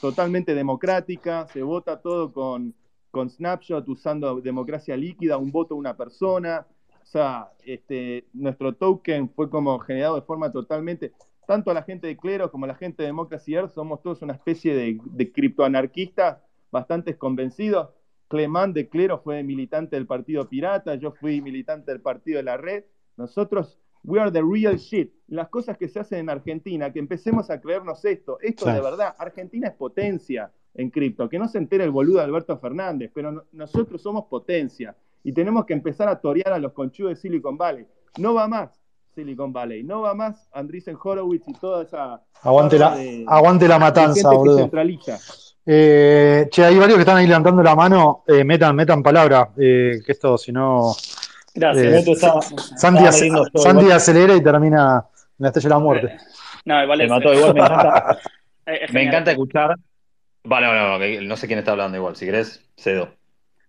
[0.00, 2.74] totalmente democrática, se vota todo con,
[3.10, 6.66] con snapshot usando democracia líquida, un voto a una persona,
[7.04, 11.12] o sea, este, nuestro token fue como generado de forma totalmente,
[11.46, 14.74] tanto la gente de clero como la gente de Democracy Earth, somos todos una especie
[14.74, 16.38] de, de criptoanarquistas
[16.70, 17.90] bastante convencidos.
[18.28, 22.56] Clemán de Clero fue militante del Partido Pirata, yo fui militante del Partido de la
[22.56, 22.84] Red.
[23.18, 25.12] Nosotros, we are the real shit.
[25.28, 29.14] Las cosas que se hacen en Argentina, que empecemos a creernos esto, esto de verdad,
[29.18, 34.00] Argentina es potencia en cripto, que no se entere el boludo Alberto Fernández, pero nosotros
[34.00, 37.86] somos potencia y tenemos que empezar a torear a los conchudos de Silicon Valley.
[38.18, 38.78] No va más
[39.14, 42.20] Silicon Valley, no va más Andreessen Horowitz y toda esa...
[42.42, 42.96] Aguante la,
[43.26, 44.70] aguante la matanza, boludo.
[45.66, 48.22] Eh, che, hay varios que están ahí levantando la mano.
[48.28, 49.48] Eh, metan, metan palabra.
[49.56, 50.94] Eh, que esto, si no.
[51.54, 52.20] Gracias.
[52.76, 53.04] Santi,
[53.54, 56.16] Santi acelera y termina en la estrella de la muerte.
[56.66, 58.18] No, igual me mató, igual me encanta.
[58.92, 59.74] me encanta escuchar.
[60.44, 62.14] Vale, no, no, no sé quién está hablando igual.
[62.14, 63.08] Si querés, cedo.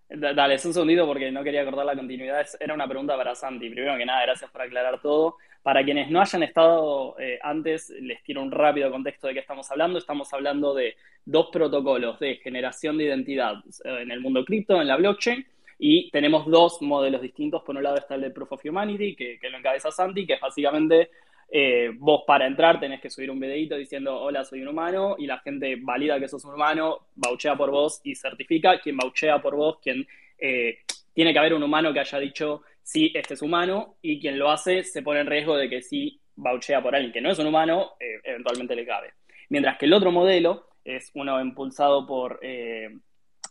[0.07, 2.45] Dale, es un segundito porque no quería cortar la continuidad.
[2.59, 3.69] Era una pregunta para Santi.
[3.69, 5.37] Primero que nada, gracias por aclarar todo.
[5.63, 9.69] Para quienes no hayan estado eh, antes, les tiro un rápido contexto de qué estamos
[9.71, 9.97] hablando.
[9.97, 10.95] Estamos hablando de
[11.25, 15.43] dos protocolos de generación de identidad eh, en el mundo cripto, en la blockchain,
[15.79, 17.63] y tenemos dos modelos distintos.
[17.63, 20.33] Por un lado está el de Proof of Humanity, que, que lo encabeza Santi, que
[20.33, 21.09] es básicamente
[21.49, 25.27] eh, vos para entrar tenés que subir un videito diciendo hola soy un humano y
[25.27, 28.79] la gente valida que sos un humano, bauchea por vos y certifica.
[28.79, 30.07] Quien bauchea por vos, quien
[30.37, 30.79] eh,
[31.13, 34.51] tiene que haber un humano que haya dicho sí, este es humano y quien lo
[34.51, 37.47] hace se pone en riesgo de que si bauchea por alguien que no es un
[37.47, 39.13] humano, eh, eventualmente le cabe.
[39.49, 42.39] Mientras que el otro modelo es uno impulsado por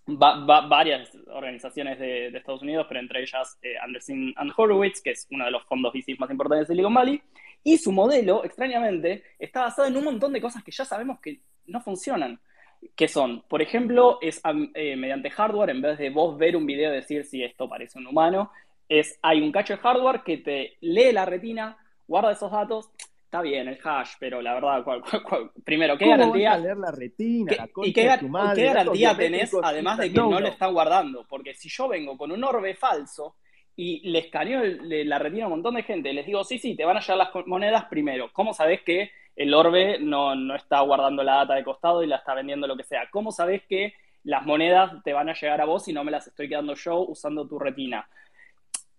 [0.07, 5.51] varias organizaciones de, Estados Unidos, pero entre ellas Anderson and Horowitz, que es uno de
[5.51, 7.23] los fondos VC más importantes de Silicon Valley,
[7.65, 11.41] y su modelo, extrañamente, está basado en un montón de cosas que ya sabemos que
[11.66, 12.39] no funcionan.
[12.95, 14.43] Que son, por ejemplo, es
[14.74, 17.99] eh, mediante hardware, en vez de vos ver un video y decir si esto parece
[17.99, 18.51] un humano,
[18.86, 22.91] es hay un cacho de hardware que te lee la retina, guarda esos datos,
[23.24, 24.85] está bien el hash, pero la verdad,
[25.65, 26.59] primero, ¿qué garantía?
[26.59, 31.27] leer la retina, ¿Y qué, garantía tenés, además de que no, le están guardando?
[31.27, 33.36] Porque si yo vengo con un orbe falso
[33.77, 36.85] y le escaneo la retina a un montón de gente, les digo, sí, sí, te
[36.85, 38.31] van a llegar las monedas primero.
[38.33, 42.17] ¿Cómo sabés que el orbe no, no está guardando la data de costado y la
[42.17, 43.09] está vendiendo lo que sea?
[43.11, 46.27] ¿Cómo sabés que las monedas te van a llegar a vos y no me las
[46.27, 48.09] estoy quedando yo usando tu retina?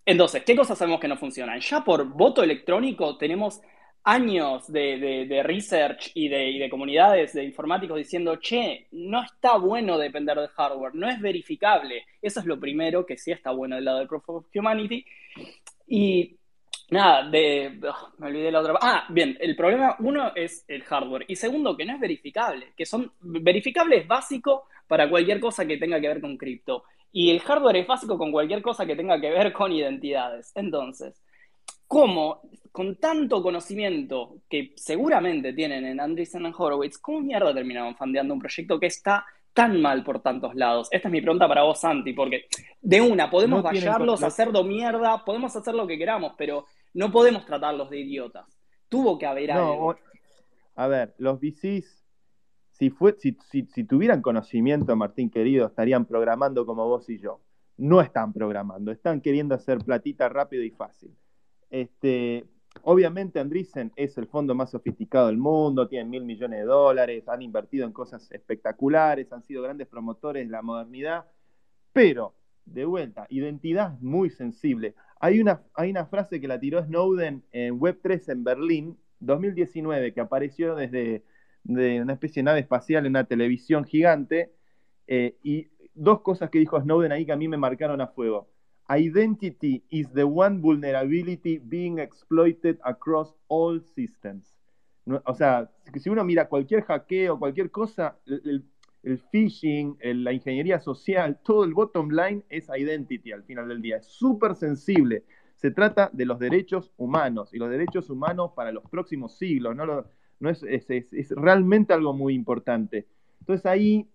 [0.04, 1.58] Entonces, ¿qué cosas sabemos que no funcionan?
[1.60, 3.60] Ya por voto electrónico tenemos
[4.06, 10.48] años de, research y de, comunidades de informáticos diciendo, che, no está bueno depender del
[10.48, 12.04] hardware, no es verificable.
[12.22, 15.04] Eso es lo primero que sí está bueno del lado del Proof of Humanity.
[15.88, 16.36] Y
[16.90, 18.74] nada, de, oh, me olvidé la otra.
[18.80, 22.86] Ah, bien, el problema uno es el hardware y segundo que no es verificable, que
[22.86, 26.84] son verificables básicos para cualquier cosa que tenga que ver con cripto.
[27.10, 30.52] Y el hardware es básico con cualquier cosa que tenga que ver con identidades.
[30.54, 31.20] Entonces,
[31.86, 32.42] ¿cómo,
[32.72, 38.78] con tanto conocimiento que seguramente tienen en Andreessen Horowitz, cómo mierda terminaron fandeando un proyecto
[38.78, 40.88] que está tan mal por tantos lados?
[40.90, 42.46] Esta es mi pregunta para vos, Santi, porque
[42.80, 47.90] de una, podemos vallarlos, hacerlo mierda, podemos hacer lo que queramos, pero no podemos tratarlos
[47.90, 48.46] de idiotas.
[48.88, 49.96] Tuvo que haber algo.
[50.74, 52.06] A ver, los VCs
[52.78, 57.40] si, fue, si, si, tuvieran conocimiento, Martín querido, estarían programando como vos y yo.
[57.78, 61.16] No están programando, están queriendo hacer platita rápido y fácil.
[61.70, 62.44] Este,
[62.82, 67.42] obviamente Andreessen es el fondo más sofisticado del mundo, tienen mil millones de dólares, han
[67.42, 71.26] invertido en cosas espectaculares, han sido grandes promotores de la modernidad,
[71.92, 72.34] pero,
[72.64, 74.94] de vuelta, identidad muy sensible.
[75.20, 80.20] Hay una, hay una frase que la tiró Snowden en Web3 en Berlín, 2019, que
[80.20, 81.24] apareció desde
[81.68, 84.52] de una especie de nave espacial en una televisión gigante.
[85.06, 88.48] Eh, y dos cosas que dijo Snowden ahí que a mí me marcaron a fuego.
[88.88, 94.56] Identity is the one vulnerability being exploited across all systems.
[95.24, 98.64] o sea, si uno mira cualquier hackeo, cualquier cosa, el,
[99.30, 103.98] phishing, la ingeniería social, todo el bottom line es identity al final del día.
[103.98, 105.22] Es súper sensible.
[105.54, 110.50] Se trata de los derechos humanos y los derechos humanos para los próximos siglos, no
[110.50, 113.06] es, es, realmente algo muy importante.
[113.40, 114.08] Entonces ahí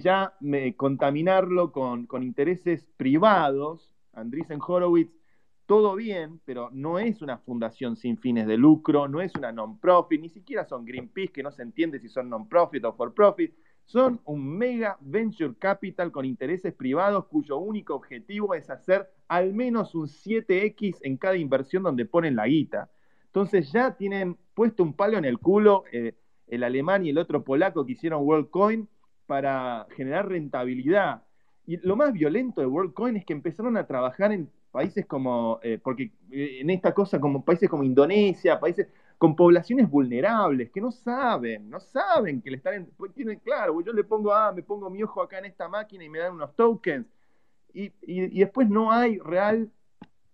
[0.00, 0.34] ya
[0.76, 5.12] contaminarlo con, intereses privados, Andreessen Horowitz,
[5.66, 10.20] todo bien, pero no es una fundación sin fines de lucro, no es una non-profit,
[10.20, 13.54] ni siquiera son Greenpeace, que no se entiende si son non-profit o for-profit,
[13.84, 19.94] son un mega venture capital con intereses privados cuyo único objetivo es hacer al menos
[19.94, 22.90] un 7X en cada inversión donde ponen la guita.
[23.26, 26.14] Entonces ya tienen puesto un palo en el culo eh,
[26.46, 28.88] el alemán y el otro polaco que hicieron WorldCoin
[29.32, 31.22] para generar rentabilidad.
[31.66, 35.80] Y lo más violento de WorldCoin es que empezaron a trabajar en países como, eh,
[35.82, 40.92] porque eh, en esta cosa, como países como Indonesia, países con poblaciones vulnerables que no
[40.92, 44.90] saben, no saben que le están, pues tienen, claro, yo le pongo, ah, me pongo
[44.90, 47.06] mi ojo acá en esta máquina y me dan unos tokens.
[47.72, 49.72] Y, y después no hay real,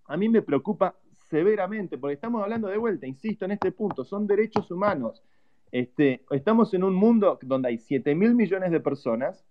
[0.07, 0.97] a mí me preocupa
[1.31, 5.23] severamente, porque estamos hablando de vuelta, insisto en este punto, son derechos humanos.
[5.71, 9.45] Este, estamos en un mundo donde hay 7 mil millones de personas,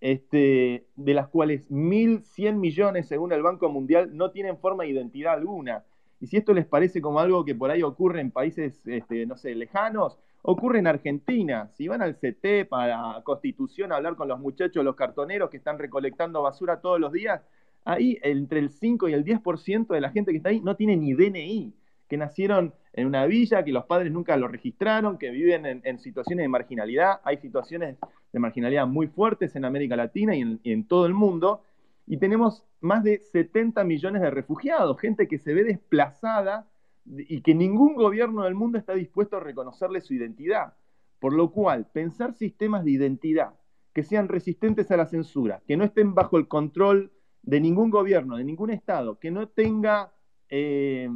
[0.00, 5.34] este, de las cuales 1.100 millones, según el Banco Mundial, no tienen forma de identidad
[5.34, 5.84] alguna.
[6.20, 9.36] Y si esto les parece como algo que por ahí ocurre en países, este, no
[9.36, 11.68] sé, lejanos, ocurre en Argentina.
[11.74, 15.78] Si van al CT para Constitución a hablar con los muchachos, los cartoneros que están
[15.78, 17.42] recolectando basura todos los días,
[17.84, 20.96] ahí entre el 5 y el 10% de la gente que está ahí no tiene
[20.96, 21.74] ni DNI,
[22.08, 26.44] que nacieron en una villa, que los padres nunca lo registraron, que viven en, situaciones
[26.44, 27.20] de marginalidad.
[27.24, 27.96] Hay situaciones
[28.32, 31.62] de marginalidad muy fuertes en América Latina y en, todo el mundo.
[32.06, 36.68] Y tenemos más de 70 millones de refugiados, gente que se ve desplazada
[37.06, 40.74] y que ningún gobierno del mundo está dispuesto a reconocerle su identidad.
[41.20, 43.54] Por lo cual, pensar sistemas de identidad
[43.92, 47.12] que sean resistentes a la censura, que no estén bajo el control
[47.42, 50.12] de ningún gobierno, de ningún Estado, que no tenga,
[50.50, 51.08] eh,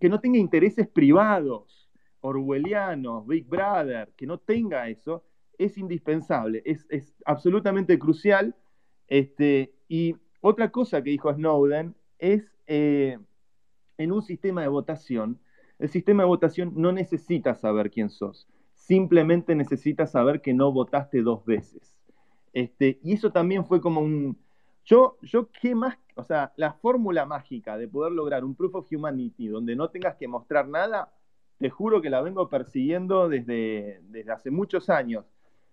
[0.00, 1.90] que no tenga intereses privados,
[2.20, 5.24] orwellianos, Big Brother, que no tenga eso,
[5.58, 6.86] es indispensable, es,
[7.24, 8.54] absolutamente crucial.
[9.08, 13.18] Este, y otra cosa que dijo Snowden es, eh,
[13.98, 15.40] en un sistema de votación,
[15.78, 21.22] el sistema de votación no necesita saber quién sos, simplemente necesita saber que no votaste
[21.22, 21.96] dos veces.
[22.52, 24.38] Este, y eso también fue como un,
[24.84, 25.96] yo, yo, ¿qué más?
[26.16, 30.16] O sea, la fórmula mágica de poder lograr un proof of humanity donde no tengas
[30.16, 31.12] que mostrar nada,
[31.58, 35.24] te juro que la vengo persiguiendo desde, desde hace muchos años.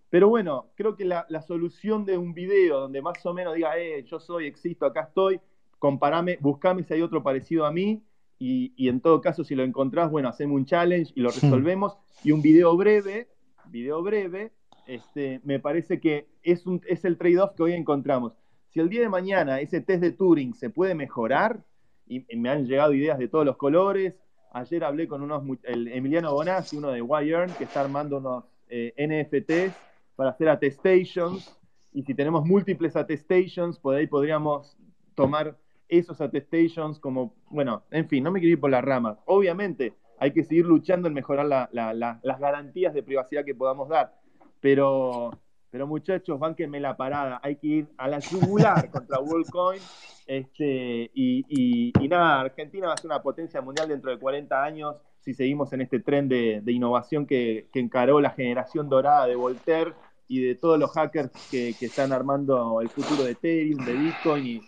[0.09, 4.03] Pero bueno, creo que la, solución de un video donde más o menos diga, eh,
[4.03, 5.39] yo soy, existo, acá estoy,
[5.77, 8.03] comparame, buscame si hay otro parecido a mí
[8.39, 11.97] y, en todo caso, si lo encontrás, bueno, hacemos un challenge y lo resolvemos.
[12.23, 13.27] Y un video breve,
[13.65, 14.51] video breve,
[14.87, 18.33] este, me parece que es, un, es el trade-off que hoy encontramos.
[18.69, 21.63] Si el día de mañana ese test de Turing se puede mejorar,
[22.07, 24.15] y, me han llegado ideas de todos los colores,
[24.51, 29.75] ayer hablé con unos, Emiliano Bonazzi, uno de Wirearn, que está armando unos eh, NFTs
[30.15, 31.59] para hacer attestations,
[31.93, 34.77] y si tenemos múltiples attestations, por ahí podríamos
[35.15, 39.17] tomar esos attestations como, bueno, en fin, no me quiero ir por las ramas.
[39.25, 44.15] Obviamente hay que seguir luchando en mejorar las garantías de privacidad que podamos dar,
[44.59, 45.31] pero,
[45.71, 49.81] pero muchachos, bánquenme la parada, hay que ir a la yugular contra WorldCoin.
[50.25, 55.33] Este, y, nada, Argentina va a ser una potencia mundial dentro de 40 años si
[55.33, 59.93] seguimos en este tren de, innovación que, encaró la generación dorada de Voltaire
[60.27, 64.45] y de todos los hackers que, que están armando el futuro de Ethereum, de Bitcoin
[64.45, 64.61] y,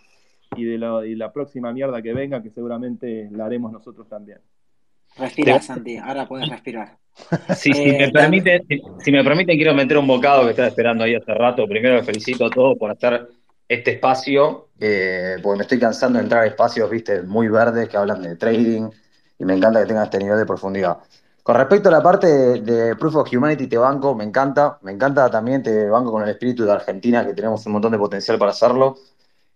[0.56, 4.38] y de, la próxima mierda que venga, que seguramente la haremos nosotros también.
[5.16, 6.96] Respira, Santi, ahora puedes respirar.
[7.56, 8.62] si, me eh, permite,
[9.04, 11.66] si, me permiten, quiero meter un bocado que estaba esperando ahí hace rato.
[11.66, 13.28] Primero, felicito a todos por hacer
[13.68, 17.96] este espacio, eh, porque me estoy cansando de entrar a espacios, viste, muy verdes que
[17.96, 18.88] hablan de trading
[19.38, 20.98] y me encanta que tengan este nivel de profundidad.
[21.42, 24.78] Con respecto a la parte de, Proof of Humanity, te banco, me encanta.
[24.82, 27.98] Me encanta también, te banco con el espíritu de Argentina, que tenemos un montón de
[27.98, 28.96] potencial para hacerlo.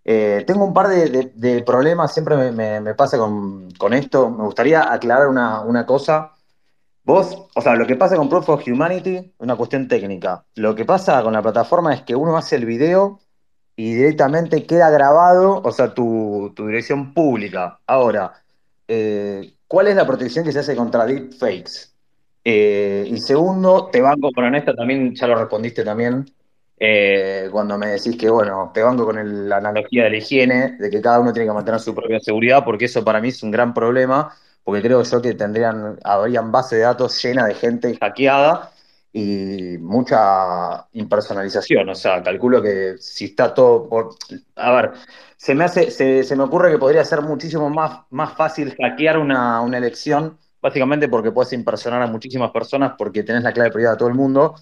[0.09, 4.29] Eh, tengo un par de, problemas, siempre me, pasa con, esto.
[4.29, 6.31] Me gustaría aclarar una, cosa.
[7.03, 10.45] Vos, o sea, lo que pasa con Proof of Humanity es una cuestión técnica.
[10.55, 13.19] Lo que pasa con la plataforma es que uno hace el video
[13.75, 17.81] y directamente queda grabado, o sea, tu, dirección pública.
[17.85, 18.33] Ahora,
[18.87, 21.93] eh, ¿cuál es la protección que se hace contra deepfakes?
[22.45, 26.25] Eh, y segundo, te banco con honesta, también ya lo respondiste también.
[26.79, 30.89] Eh, cuando me decís que, bueno, te banco con la analogía de la higiene, de
[30.89, 33.51] que cada uno tiene que mantener su propia seguridad, porque eso para mí es un
[33.51, 34.31] gran problema,
[34.63, 38.71] porque creo yo que tendrían, habrían base de datos llena de gente hackeada
[39.11, 41.89] y mucha impersonalización.
[41.89, 44.15] O sea, calculo que si está todo por.
[44.55, 44.91] A ver,
[45.37, 49.61] se me hace, se, me ocurre que podría ser muchísimo más, más fácil hackear una,
[49.61, 53.99] una elección, básicamente porque puedes impersonar a muchísimas personas porque tenés la clave privada de
[53.99, 54.55] todo el mundo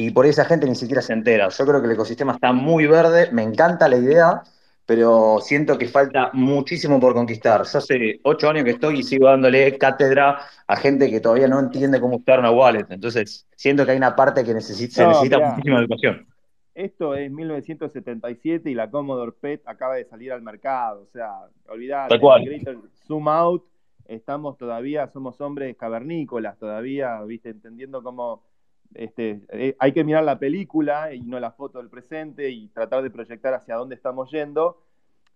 [0.00, 1.48] y por esa gente ni siquiera se entera.
[1.48, 4.44] Yo creo que el ecosistema está muy verde, me encanta la idea,
[4.86, 7.64] pero siento que falta muchísimo por conquistar.
[7.64, 10.38] Yo hace ocho años que estoy y sigo dándole cátedra
[10.68, 12.86] a gente que todavía no entiende cómo usar una wallet.
[12.90, 16.28] Entonces, siento que hay una parte que necesita, se necesita muchísima educación.
[16.76, 21.02] Esto es 1977 y la Commodore PET acaba de salir al mercado.
[21.02, 22.20] O sea, olvidate,
[23.04, 23.64] zoom out,
[24.06, 28.44] estamos todavía, somos hombres cavernícolas todavía, viste, entendiendo cómo
[28.94, 33.02] este, eh, hay que mirar la película y no la foto del presente y tratar
[33.02, 34.82] de proyectar hacia dónde estamos yendo.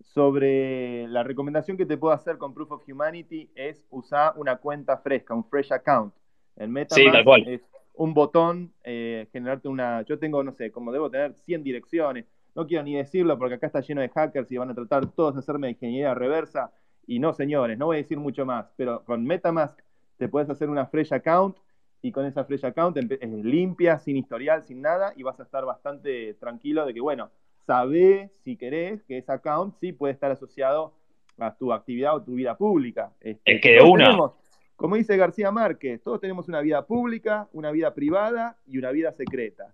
[0.00, 4.98] Sobre la recomendación que te puedo hacer con Proof of Humanity es usar una cuenta
[4.98, 6.12] fresca, un fresh account.
[6.56, 7.62] El MetaMask es
[7.94, 10.02] un botón, eh, generarte una.
[10.02, 12.26] Yo tengo, no sé, como debo tener 100 direcciones.
[12.54, 15.34] No quiero ni decirlo porque acá está lleno de hackers y van a tratar todos
[15.34, 16.72] de hacerme ingeniería reversa.
[17.06, 18.72] Y no, señores, no voy a decir mucho más.
[18.76, 19.78] Pero con MetaMask
[20.16, 21.56] te puedes hacer una fresh account
[22.02, 25.64] y con esa fresh account es limpia, sin historial, sin nada, y vas a estar
[25.64, 27.30] bastante tranquilo de que, bueno,
[27.64, 30.94] sabés, si querés, que ese account sí puede estar asociado
[31.38, 33.12] a tu actividad o tu vida pública.
[33.20, 34.32] Este, es que de una.
[34.74, 39.12] como dice García Márquez, todos tenemos una vida pública, una vida privada y una vida
[39.12, 39.72] secreta.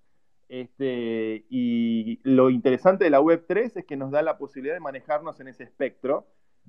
[0.51, 5.41] Este, y lo interesante de la Web3 es que nos da la posibilidad de manejarnos
[5.41, 6.27] en ese espectro.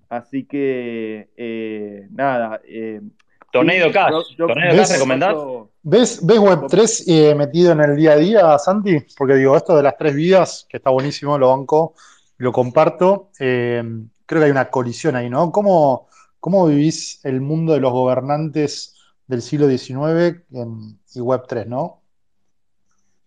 [0.08, 3.02] Así que, eh, nada, eh,
[3.52, 4.36] Tornado Cash.
[4.38, 5.70] Tornado Cash recomendado.
[5.82, 8.98] ¿Ves, ¿Ves Web3 eh, metido en el día a día, Santi?
[9.18, 11.94] Porque digo, esto de las tres vidas, que está buenísimo, lo banco,
[12.38, 13.30] lo comparto.
[13.40, 13.84] Eh,
[14.26, 15.52] creo que hay una colisión ahí, ¿no?
[15.52, 16.08] ¿Cómo,
[16.40, 18.96] ¿Cómo vivís el mundo de los gobernantes
[19.28, 22.02] del siglo XIX y Web3, no?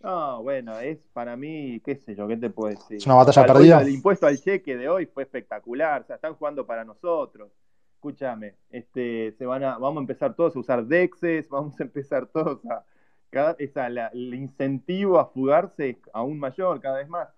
[0.03, 2.97] No, bueno, es para mí, qué sé yo, ¿qué te puedo decir?
[2.97, 3.81] Es una batalla perdida.
[3.82, 7.51] El impuesto al cheque de hoy fue espectacular, o sea, están jugando para nosotros
[8.03, 12.27] escúchame, este, se van a, vamos a empezar todos a usar DEXes, vamos a empezar
[12.27, 12.85] todos a,
[13.31, 13.57] cada,
[14.12, 17.29] el incentivo a fugarse es aún mayor cada vez más.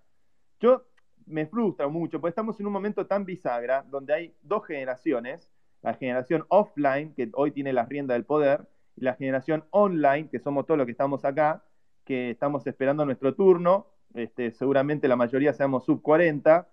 [0.59, 0.83] Yo
[1.27, 5.47] me frustra mucho, porque estamos en un momento tan bisagra, donde hay dos generaciones,
[5.83, 10.39] la generación offline, que hoy tiene la rienda del poder, y la generación online, que
[10.39, 11.63] somos todos los que estamos acá,
[12.05, 13.85] que estamos esperando nuestro turno,
[14.15, 16.67] este, seguramente la mayoría seamos sub 40,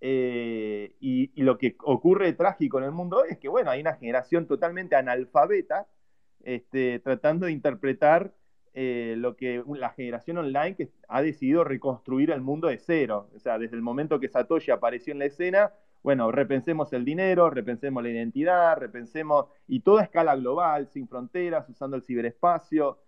[0.00, 3.94] eh, y, lo que ocurre trágico en el mundo hoy es que, bueno, hay una
[3.94, 5.86] generación totalmente analfabeta
[6.44, 8.32] este, tratando de interpretar
[8.74, 13.28] eh, lo que la generación online que ha decidido reconstruir el mundo de cero.
[13.34, 15.72] O sea, desde el momento que Satoshi apareció en la escena,
[16.02, 21.96] bueno, repensemos el dinero, repensemos la identidad, repensemos, y toda escala global, sin fronteras, usando
[21.96, 22.98] el ciberespacio.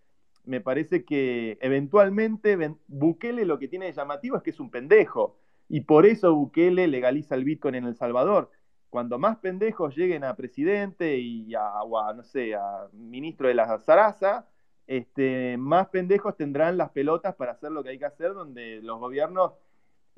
[0.44, 2.56] Me parece que eventualmente
[2.88, 5.36] Bukele lo que tiene de llamativo es que es un pendejo,
[5.70, 8.50] y por eso Bukele legaliza el Bitcoin en El Salvador.
[8.90, 11.84] Cuando más pendejos lleguen a presidente y a,
[12.14, 14.48] no sé, a ministro de la Zaraza,
[14.88, 18.98] este, más pendejos tendrán las pelotas para hacer lo que hay que hacer, donde los
[18.98, 19.52] gobiernos...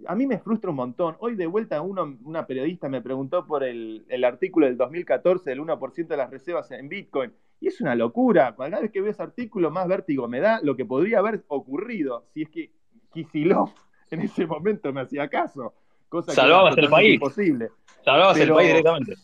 [0.06, 1.16] A mí me frustra un montón.
[1.20, 6.16] Hoy de vuelta una periodista me preguntó por el, artículo del 2014 del 1% de
[6.16, 7.30] las reservas en Bitcoin.
[7.60, 8.56] Y es una locura.
[8.56, 12.24] Cada vez que veo ese artículo, más vértigo me da lo que podría haber ocurrido
[12.32, 12.72] si es que
[13.12, 13.70] Kisilov
[14.14, 15.74] en ese momento me hacía caso.
[16.08, 17.14] Cosa Salvabas el país.
[17.14, 17.70] Imposible.
[18.04, 19.14] Salvabas el país directamente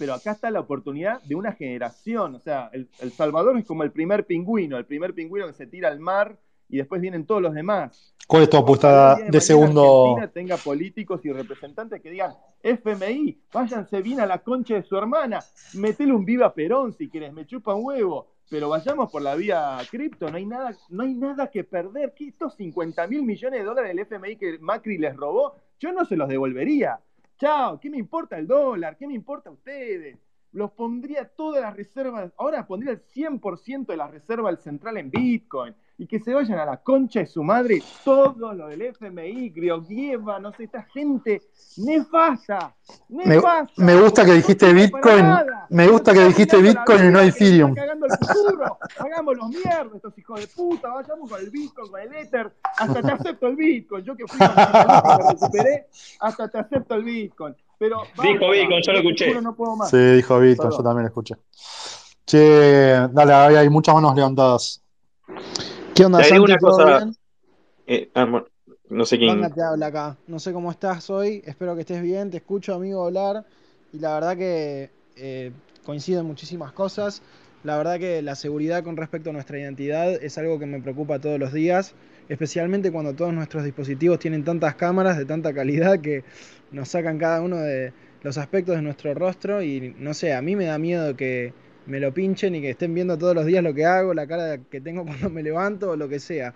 [0.00, 2.34] pero acá está la oportunidad de una generación.
[2.34, 5.88] O sea, el, Salvador es como el primer pingüino, el primer pingüino que se tira
[5.88, 6.38] al mar
[6.70, 8.14] y después vienen todos los demás.
[8.26, 10.16] ¿Cuál es tu apuesta de, segundo?
[10.16, 12.32] Argentina tenga políticos y representantes que digan,
[12.62, 17.34] FMI, váyanse bien a la concha de su hermana, metele un viva Perón si quieres,
[17.34, 21.14] me chupa un huevo, pero vayamos por la vía cripto, no hay nada, no hay
[21.14, 22.12] nada que perder.
[22.14, 26.04] ¿Qué estos 50 mil millones de dólares del FMI que Macri les robó, yo no
[26.04, 26.98] se los devolvería.
[27.38, 28.96] Chao, ¿qué me importa el dólar?
[28.96, 30.18] ¿Qué me importa a ustedes?
[30.52, 35.10] Los pondría todas las reservas, ahora pondría el 100% de la reserva del central en
[35.10, 39.50] Bitcoin y que se vayan a la concha de su madre todo lo del FMI,
[39.50, 41.42] Griogieva, no sé, esta gente
[41.76, 42.74] nefasta,
[43.10, 43.72] nefasta.
[43.76, 45.26] Me, me gusta que dijiste Bitcoin,
[45.68, 47.74] me gusta que dijiste Bitcoin y no Ethereum.
[47.74, 52.00] Cagando el futuro, hagamos los mierdas, estos hijos de puta, vayamos con el Bitcoin, con
[52.00, 55.86] el Ether, hasta te acepto el Bitcoin, yo que fui con me recuperé,
[56.18, 57.54] hasta te acepto el Bitcoin.
[57.80, 59.40] Pero, dijo Bitcoin, yo lo escuché.
[59.40, 59.88] No puedo más.
[59.88, 61.34] Sí, dijo Bitcoin, yo también lo escuché.
[62.26, 64.82] Che, dale, hay muchas manos levantadas.
[65.94, 66.58] ¿Qué onda, Santi?
[66.58, 67.10] cosa,
[67.86, 68.44] eh, ah,
[68.90, 69.50] no sé quién.
[69.54, 70.18] te habla acá.
[70.26, 71.42] No sé cómo estás hoy.
[71.46, 72.30] Espero que estés bien.
[72.30, 73.46] Te escucho, amigo, hablar.
[73.94, 75.50] Y la verdad que eh,
[75.86, 77.22] coincido en muchísimas cosas.
[77.64, 81.18] La verdad que la seguridad con respecto a nuestra identidad es algo que me preocupa
[81.18, 81.94] todos los días,
[82.28, 86.24] especialmente cuando todos nuestros dispositivos tienen tantas cámaras de tanta calidad que
[86.72, 87.92] nos sacan cada uno de
[88.22, 91.52] los aspectos de nuestro rostro y no sé, a mí me da miedo que
[91.86, 94.58] me lo pinchen y que estén viendo todos los días lo que hago, la cara
[94.58, 96.54] que tengo cuando me levanto o lo que sea.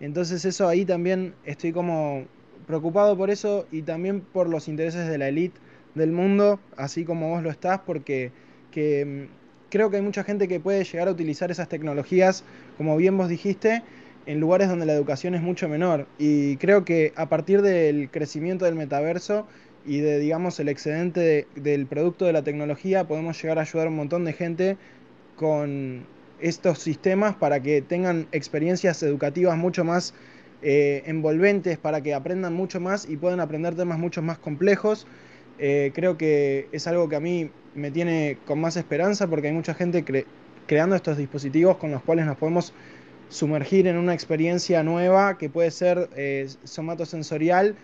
[0.00, 2.26] Entonces eso ahí también estoy como
[2.66, 5.58] preocupado por eso y también por los intereses de la élite
[5.94, 8.30] del mundo, así como vos lo estás, porque
[8.70, 12.44] que, mm, creo que hay mucha gente que puede llegar a utilizar esas tecnologías,
[12.76, 13.82] como bien vos dijiste,
[14.26, 16.06] en lugares donde la educación es mucho menor.
[16.18, 19.46] Y creo que a partir del crecimiento del metaverso
[19.86, 23.90] y de, digamos, el excedente del producto de la tecnología, podemos llegar a ayudar a
[23.90, 24.76] un montón de gente
[25.36, 26.04] con
[26.40, 30.12] estos sistemas para que tengan experiencias educativas mucho más
[30.62, 35.06] eh, envolventes, para que aprendan mucho más y puedan aprender temas mucho más complejos.
[35.58, 39.54] Eh, creo que es algo que a mí me tiene con más esperanza porque hay
[39.54, 40.04] mucha gente
[40.66, 42.72] creando estos dispositivos con los cuales nos podemos
[43.28, 47.76] sumergir en una experiencia nueva que puede ser eh, somatosensorial,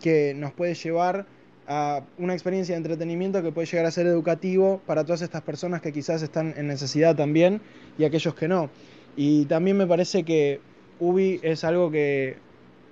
[0.00, 1.26] que nos puede llevar
[1.66, 5.82] a una experiencia de entretenimiento que puede llegar a ser educativo para todas estas personas
[5.82, 7.60] que quizás están en necesidad también
[7.98, 8.70] y aquellos que no.
[9.16, 10.60] Y también me parece que
[10.98, 12.36] Ubi es algo que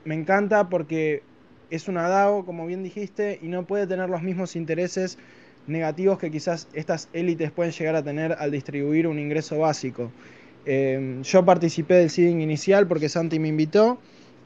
[0.04, 1.22] me encanta porque
[1.70, 5.18] es una DAO, como bien dijiste, y no puede tener los mismos intereses
[5.66, 10.12] negativos que quizás estas élites pueden llegar a tener al distribuir un ingreso básico.
[10.66, 13.98] Em, yo participé del seeding inicial porque Santi me invitó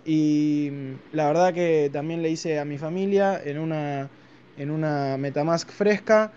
[0.04, 0.70] y
[1.12, 4.10] la verdad que también le hice a mi familia en una
[4.58, 6.32] en una Metamask fresca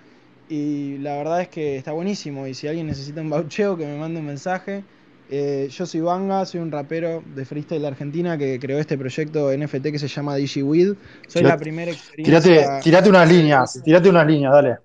[0.47, 3.97] y la verdad es que está buenísimo y si alguien necesita un baucheo que me
[3.97, 4.83] mande un mensaje.
[5.29, 9.51] Eh, yo soy Vanga, soy un rapero de freestyle de Argentina que creó este proyecto
[9.51, 10.95] NFT que se llama DigiWeed.
[11.27, 12.79] Soy la primera experiencia.
[12.81, 14.77] Tirate, unas líneas, tirate unas líneas, dale.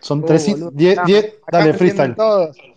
[0.00, 0.72] Son 10, uh,
[1.50, 2.14] dale, freestyle.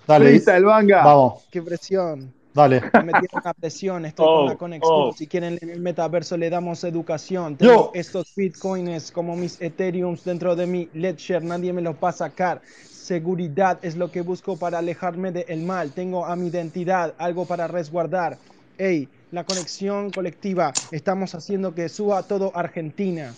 [0.07, 1.03] Dale, freestyle, Vanga.
[1.03, 1.43] Vamos.
[1.51, 2.33] Qué presión.
[2.55, 2.81] Dale.
[2.93, 4.93] Me metieron una presión, estoy con la oh, conexión.
[4.93, 5.11] Oh.
[5.11, 7.57] Si quieren en el metaverso le damos educación.
[7.57, 12.13] Tengo estos bitcoins como mis ethereums dentro de mi ledger, nadie me los va a
[12.13, 12.61] sacar.
[12.89, 15.91] Seguridad es lo que busco para alejarme del mal.
[15.91, 18.37] Tengo a mi identidad, algo para resguardar.
[18.77, 20.71] Ey, la conexión colectiva.
[20.91, 23.33] Estamos haciendo que suba todo Argentina.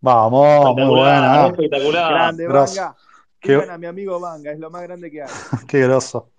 [0.00, 1.46] Vamos, muy buena.
[1.46, 2.12] Espectacular.
[2.12, 2.96] Grande, Vanga.
[3.40, 3.54] Qué...
[3.54, 5.28] a mi amigo Vanga, es lo más grande que hay.
[5.68, 6.32] Qué groso.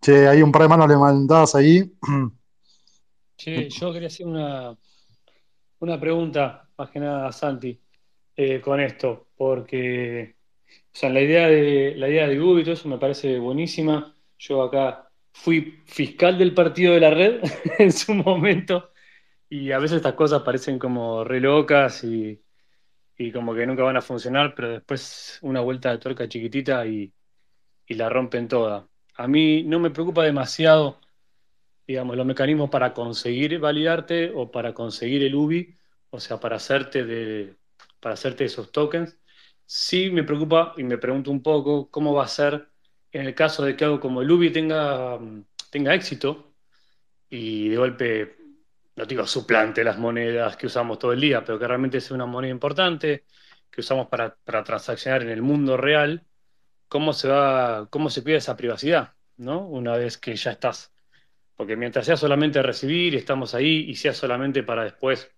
[0.00, 1.92] Che, hay un par de manos levantadas ahí.
[3.36, 4.74] Che, yo quería hacer una,
[5.80, 7.78] una pregunta, más que nada a Santi,
[8.34, 10.36] eh, con esto, porque
[10.96, 14.14] o sea, la idea de la idea de Google y todo eso me parece buenísima.
[14.38, 17.42] Yo acá fui fiscal del partido de la red
[17.78, 18.92] en su momento
[19.48, 22.40] y a veces estas cosas parecen como re locas y,
[23.32, 27.12] como que nunca van a funcionar, pero después una vuelta de tuerca chiquitita y,
[27.86, 28.88] y la rompen toda.
[29.16, 31.00] A mí no me preocupa demasiado,
[31.86, 35.76] digamos, los mecanismos para conseguir validarte o para conseguir el UBI,
[36.10, 37.56] o sea, para hacerte, de,
[38.00, 39.18] para hacerte esos tokens.
[39.66, 42.68] Sí me preocupa y me pregunto un poco cómo va a ser
[43.12, 45.18] en el caso de que algo como el UBI tenga,
[45.70, 46.54] tenga éxito
[47.30, 48.36] y de golpe,
[48.96, 52.26] no digo suplante las monedas que usamos todo el día, pero que realmente sea una
[52.26, 53.26] moneda importante
[53.70, 56.26] que usamos para, para transaccionar en el mundo real,
[56.88, 59.66] ¿cómo se va, cómo se pide esa privacidad, ¿no?
[59.68, 60.92] Una vez que ya estás.
[61.56, 65.30] Porque mientras sea solamente recibir, estamos ahí, y sea solamente para después,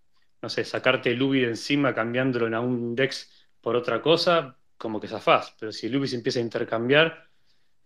[0.43, 5.01] no sé, sacarte el UBI de encima cambiándolo en un DEX por otra cosa, como
[5.01, 5.55] que zafás.
[5.59, 7.28] Pero si el UBI se empieza a intercambiar,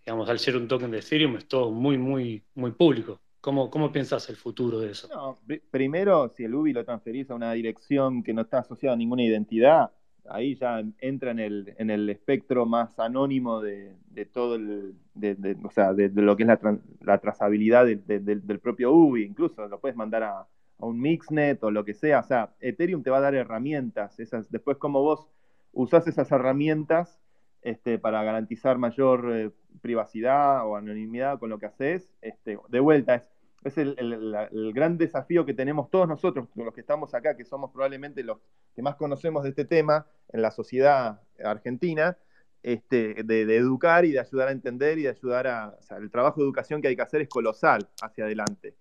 [0.04, 3.22] digamos, al ser un token de Ethereum es todo muy, muy, muy público.
[3.42, 5.36] ¿Cómo, cómo piensas el futuro de eso?
[5.72, 9.24] primero, si el UBI lo transferís a una dirección que no está asociada a ninguna
[9.24, 9.90] identidad,
[10.28, 13.96] ahí ya entra en el, en el espectro más anónimo de,
[14.32, 19.24] todo el, de, o sea, de, lo que es la, la trazabilidad del propio UBI,
[19.24, 20.46] incluso lo puedes mandar a, a,
[20.86, 24.52] un Mixnet o lo que sea, o sea, Ethereum te va a dar herramientas, esas,
[24.52, 25.26] después como vos
[25.72, 27.18] usás esas herramientas
[27.62, 29.50] este, para garantizar mayor eh,
[29.80, 32.12] privacidad o anonimidad con lo que haces.
[32.20, 33.22] Este, de vuelta, es,
[33.64, 38.22] es el, gran desafío que tenemos todos nosotros, los que estamos acá, que somos probablemente
[38.22, 38.38] los
[38.74, 42.18] que más conocemos de este tema en la sociedad argentina,
[42.62, 45.76] este, de, educar y de ayudar a entender y de ayudar a...
[45.78, 48.76] O sea, el trabajo de educación que hay que hacer es colosal hacia adelante.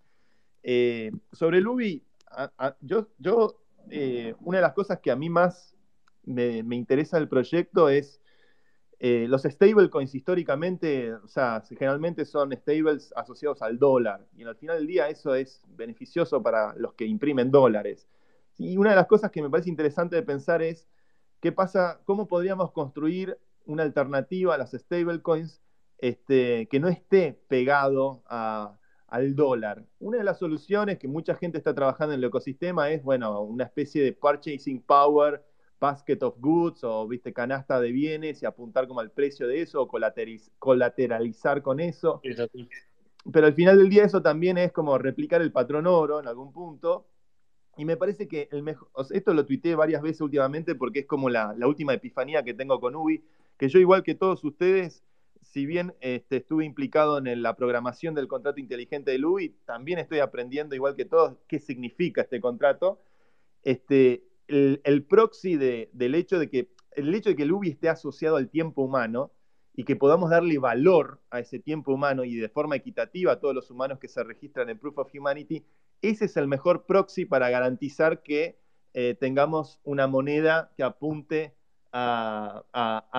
[0.63, 2.03] Eh, sobre el UBI,
[2.81, 5.75] yo, yo eh, una de las cosas que a mí más
[6.23, 8.21] me, me interesa del proyecto es
[9.03, 14.77] eh, los stablecoins históricamente, o sea, generalmente son stables asociados al dólar y al final
[14.77, 18.07] del día eso es beneficioso para los que imprimen dólares.
[18.59, 20.87] Y una de las cosas que me parece interesante de pensar es
[21.39, 25.63] qué pasa, cómo podríamos construir una alternativa a las stablecoins
[25.97, 29.83] este, que no esté pegado al dólar.
[29.97, 33.63] Una de las soluciones que mucha gente está trabajando en el ecosistema es, bueno, una
[33.63, 35.43] especie de purchasing power
[35.81, 39.81] basket of goods o viste canasta de bienes y apuntar como al precio de eso
[39.81, 39.87] o
[40.59, 42.21] colateralizar con eso.
[43.33, 46.53] Pero al final del día eso también es como replicar el patrón oro en algún
[46.53, 47.07] punto.
[47.77, 51.29] Y me parece que el mejor, esto lo tuiteé varias veces últimamente porque es como
[51.29, 53.23] la, última epifanía que tengo con Ubi,
[53.57, 55.03] que yo igual que todos ustedes,
[55.41, 60.19] si bien este, estuve implicado en la programación del contrato inteligente de Ubi, también estoy
[60.19, 63.01] aprendiendo igual que todos qué significa este contrato.
[63.63, 68.35] Este, el, proxy del hecho de que el hecho de que el UBI esté asociado
[68.35, 69.31] al tiempo humano
[69.73, 73.55] y que podamos darle valor a ese tiempo humano y de forma equitativa a todos
[73.55, 75.65] los humanos que se registran en Proof of Humanity,
[76.01, 78.59] ese es el mejor proxy para garantizar que
[78.93, 81.55] eh, tengamos una moneda que apunte
[81.93, 82.63] a,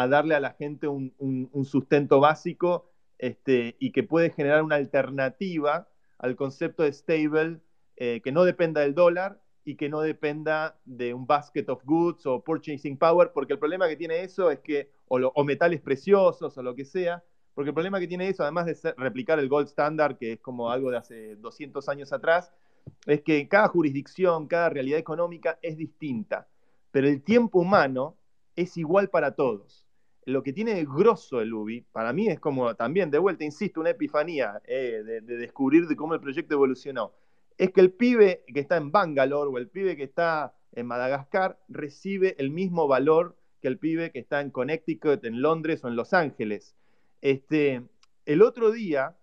[0.09, 5.88] darle a la gente un, sustento básico este, y que puede generar una alternativa
[6.18, 7.60] al concepto de stable
[7.96, 12.26] eh, que no dependa del dólar y que no dependa de un basket of goods
[12.26, 16.62] o purchasing power, porque el problema que tiene eso es que, o, metales preciosos o
[16.62, 17.22] lo que sea,
[17.55, 20.70] porque el problema que tiene eso, además de replicar el gold standard, que es como
[20.70, 22.52] algo de hace 200 años atrás,
[23.06, 26.48] es que cada jurisdicción, cada realidad económica es distinta,
[26.90, 28.16] pero el tiempo humano
[28.56, 29.86] es igual para todos.
[30.24, 33.80] Lo que tiene de grosso el UBI, para mí es como también, de vuelta, insisto,
[33.80, 37.12] una epifanía eh, de, de descubrir de cómo el proyecto evolucionó
[37.58, 41.58] es que el pibe que está en Bangalore o el pibe que está en Madagascar
[41.68, 45.96] recibe el mismo valor que el pibe que está en Connecticut, en Londres o en
[45.96, 46.74] Los Ángeles.
[47.20, 47.82] Este,
[48.26, 49.16] el otro día,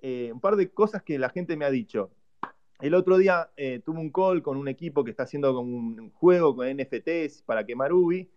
[0.00, 2.10] eh, un par de cosas que la gente me ha dicho.
[2.80, 6.54] El otro día eh, tuve un call con un equipo que está haciendo un juego
[6.54, 8.30] con NFTs para quemar Ubi.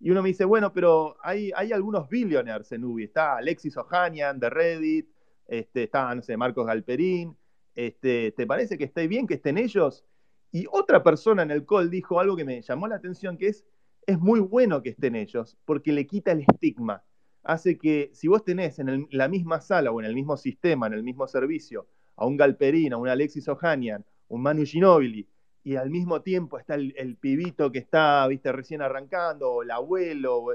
[0.00, 3.04] Y uno me dice, bueno, pero hay, hay algunos billionaires en Ubi.
[3.04, 5.08] Está Alexis Ohanian de Reddit,
[5.46, 7.36] este, está, no sé, Marcos Galperín,
[7.74, 10.04] este, ¿te parece que está bien que estén ellos?
[10.50, 13.64] Y otra persona en el call dijo algo que me llamó la atención, que es,
[14.06, 17.02] es muy bueno que estén ellos, porque le quita el estigma.
[17.42, 20.92] Hace que si vos tenés en la misma sala o en el mismo sistema, en
[20.92, 21.86] el mismo servicio,
[22.16, 25.26] a un Galperín, a un Alexis Ohanian, un Manu Ginobili,
[25.64, 30.46] y al mismo tiempo está el, pibito que está, viste, recién arrancando, o el abuelo,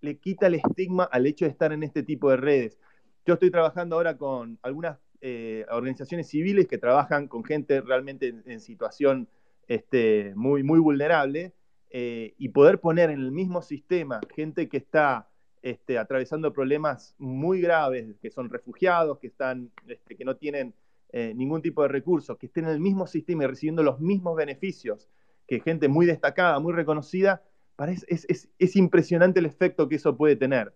[0.00, 2.78] le quita el estigma al hecho de estar en este tipo de redes.
[3.26, 8.60] Yo estoy trabajando ahora con algunas eh, organizaciones civiles que trabajan con gente realmente en,
[8.60, 9.28] situación
[9.68, 11.52] este, muy, muy vulnerable
[11.90, 15.28] eh, y poder poner en el mismo sistema gente que está
[15.62, 20.74] este, atravesando problemas muy graves, que son refugiados, que, están, este, que no tienen
[21.12, 24.36] eh, ningún tipo de recursos, que estén en el mismo sistema y recibiendo los mismos
[24.36, 25.08] beneficios
[25.46, 27.42] que gente muy destacada, muy reconocida,
[27.74, 30.72] parece, es, impresionante el efecto que eso puede tener.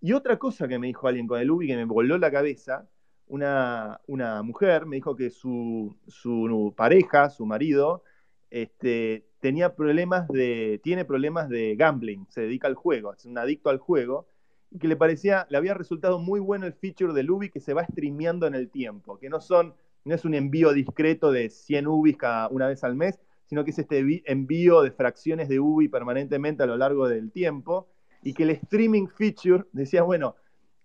[0.00, 2.88] Y otra cosa que me dijo alguien con el UBI que me voló la cabeza,
[3.30, 8.02] una, una mujer me dijo que su, su pareja, su marido,
[8.50, 13.70] este, tenía problemas de, tiene problemas de gambling, se dedica al juego, es un adicto
[13.70, 14.26] al juego,
[14.72, 17.72] y que le parecía, le había resultado muy bueno el feature del UBI que se
[17.72, 19.74] va streameando en el tiempo, que no son,
[20.04, 23.70] no es un envío discreto de 100 UBIs cada una vez al mes, sino que
[23.70, 27.88] es este envío de fracciones de UBI permanentemente a lo largo del tiempo,
[28.22, 30.34] y que el streaming feature decía, bueno,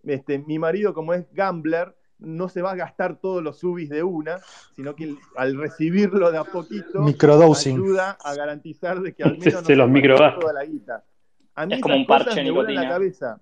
[0.04, 4.04] este, mi marido como es gambler, no se va a gastar todos los subis de
[4.04, 4.40] una,
[4.76, 9.64] sino que al recibirlo de a poquito ayuda a garantizar de que al menos no
[9.64, 11.04] se, los micro toda la guita.
[11.56, 13.40] A mí es como un parche me en la cabeza,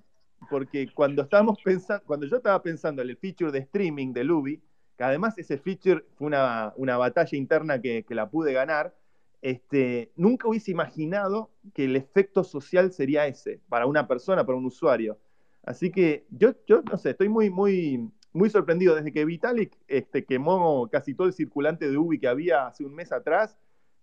[0.49, 4.61] porque cuando estábamos pensando, cuando yo estaba pensando en el feature de streaming de Luby,
[4.97, 8.93] que además ese feature fue una, una batalla interna que, que, la pude ganar,
[9.41, 14.65] este, nunca hubiese imaginado que el efecto social sería ese, para una persona, para un
[14.65, 15.17] usuario.
[15.63, 18.95] Así que yo, yo no sé, estoy muy, muy, muy sorprendido.
[18.95, 22.93] Desde que Vitalik este, quemó casi todo el circulante de Ubi que había hace un
[22.93, 23.57] mes atrás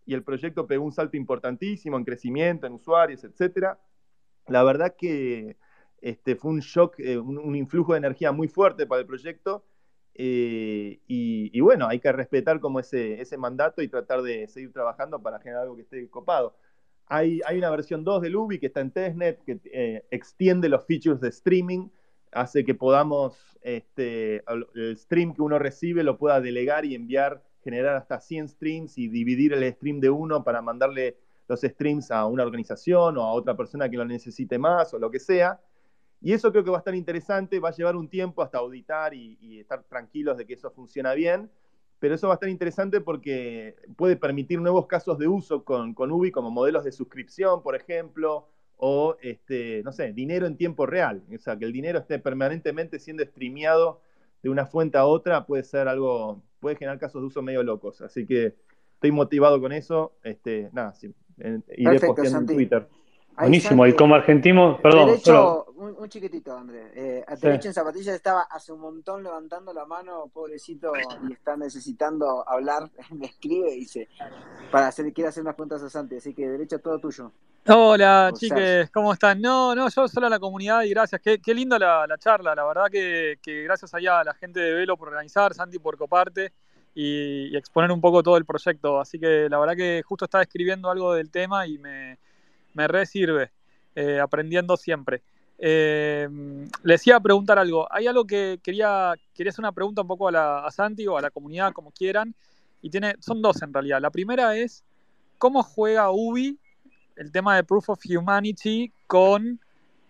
[0.07, 3.77] y el proyecto pegó un salto importantísimo en crecimiento, en usuarios, etc.
[4.47, 5.57] La verdad que
[6.01, 9.65] este, fue un shock, eh, un, influjo de energía muy fuerte para el proyecto.
[10.15, 15.39] Eh, y, bueno, hay que respetar como ese, mandato y tratar de seguir trabajando para
[15.41, 16.57] generar algo que esté copado.
[17.07, 20.85] Hay, hay una versión 2 del Ubi que está en testnet, que eh, extiende los
[20.87, 21.89] features de streaming
[22.33, 24.43] hace que podamos, este,
[24.75, 29.09] el stream que uno recibe lo pueda delegar y enviar, generar hasta 100 streams y
[29.09, 31.17] dividir el stream de uno para mandarle
[31.49, 35.11] los streams a una organización o a otra persona que lo necesite más o lo
[35.11, 35.61] que sea.
[36.21, 39.15] Y eso creo que va a estar interesante, va a llevar un tiempo hasta auditar
[39.15, 41.51] y, estar tranquilos de que eso funciona bien,
[41.99, 46.13] pero eso va a estar interesante porque puede permitir nuevos casos de uso con, con
[46.13, 48.49] Ubi como modelos de suscripción, por ejemplo,
[48.81, 51.23] o, este, no sé, dinero en tiempo real.
[51.35, 54.01] O sea, que el dinero esté permanentemente siendo streameado
[54.43, 58.01] de una fuente a otra puede ser algo, puede generar casos de uso medio locos.
[58.01, 58.55] Así que
[58.95, 60.13] estoy motivado con eso.
[60.25, 61.15] Este, nada, sí,
[61.77, 62.89] iré posteando en Twitter.
[63.39, 65.07] Buenísimo, y como argentino, perdón.
[65.07, 66.91] Derecho, Un, chiquitito, Andrés.
[66.95, 70.93] Eh, Derecho en Zapatillas estaba hace un montón levantando la mano, pobrecito,
[71.29, 72.91] y está necesitando hablar.
[73.11, 74.09] Me escribe y dice,
[74.71, 77.33] para hacer, quiere hacer unas preguntas a Santi, así que Derecho todo tuyo.
[77.69, 79.41] Hola, chiques, ¿cómo están?
[79.41, 81.21] No, no, yo solo a la comunidad y gracias.
[81.21, 84.97] Qué, qué linda la, charla, la verdad que, gracias allá a la gente de Velo
[84.97, 86.53] por organizar, Santi por coparte
[86.95, 88.99] y, exponer un poco todo el proyecto.
[88.99, 92.19] Así que la verdad que justo estaba escribiendo algo del tema y me,
[92.75, 93.51] me re sirve,
[93.95, 95.23] eh, aprendiendo siempre.
[95.63, 96.27] Eh,
[96.85, 97.87] les iba a preguntar algo.
[97.93, 101.19] Hay algo que quería, quería hacer una pregunta un poco a, la, a Santi o
[101.19, 102.35] a la comunidad, como quieran.
[102.83, 104.01] Y tiene, son dos en realidad.
[104.01, 104.85] La primera es,
[105.37, 106.59] ¿cómo juega Ubi
[107.17, 109.61] el tema de Proof of Humanity con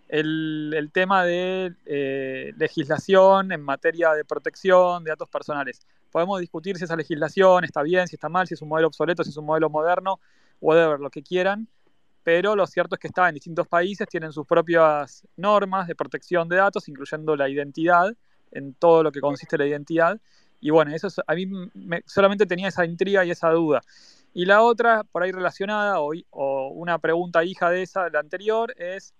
[0.09, 5.81] el, tema de eh, legislación en materia de protección de datos personales?
[6.12, 9.24] Podemos discutir si esa legislación está bien, si está mal, si es un modelo obsoleto,
[9.24, 10.20] si es un modelo moderno,
[10.61, 11.66] whatever, lo que quieran
[12.23, 16.49] pero lo cierto es que está en distintos países, tienen sus propias normas de protección
[16.49, 18.15] de datos, incluyendo la identidad,
[18.53, 20.21] en todo lo que consiste la identidad.
[20.61, 21.47] Y bueno, eso a mí
[22.05, 23.81] solamente tenía esa intriga y esa duda.
[24.35, 28.75] Y la otra, por ahí relacionada, o, o una pregunta hija de esa, la anterior,
[28.77, 29.15] es,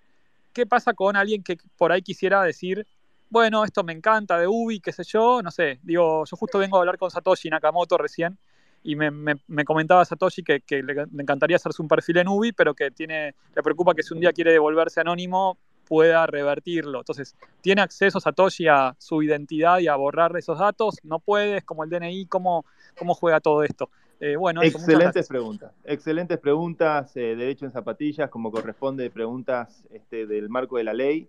[0.53, 2.87] ¿qué pasa con alguien que por ahí quisiera decir,
[3.31, 6.77] bueno, esto me encanta de Ubi, qué sé yo, no sé, digo, yo justo vengo
[6.77, 8.37] a hablar con Satoshi Nakamoto recién,
[8.83, 12.75] y me, me, comentaba Satoshi que, que le, encantaría hacerse un perfil en Ubi, pero
[12.75, 17.01] que tiene, le preocupa que si un día quiere devolverse anónimo pueda revertirlo.
[17.01, 20.99] Entonces, ¿tiene acceso Satoshi a su identidad y a borrar esos datos?
[21.03, 21.63] ¿No puede?
[21.63, 22.27] como el DNI?
[22.27, 22.65] ¿Cómo,
[22.97, 23.91] cómo juega todo esto?
[24.21, 30.51] Eh, bueno, excelentes preguntas, excelentes preguntas, eh, derecho en zapatillas, como corresponde, preguntas este, del
[30.51, 31.27] marco de la ley.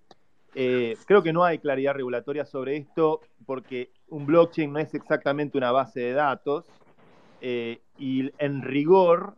[0.53, 5.57] Eh, creo que no hay claridad regulatoria sobre esto porque un blockchain no es exactamente
[5.57, 6.65] una base de datos,
[7.41, 9.35] eh, y en rigor,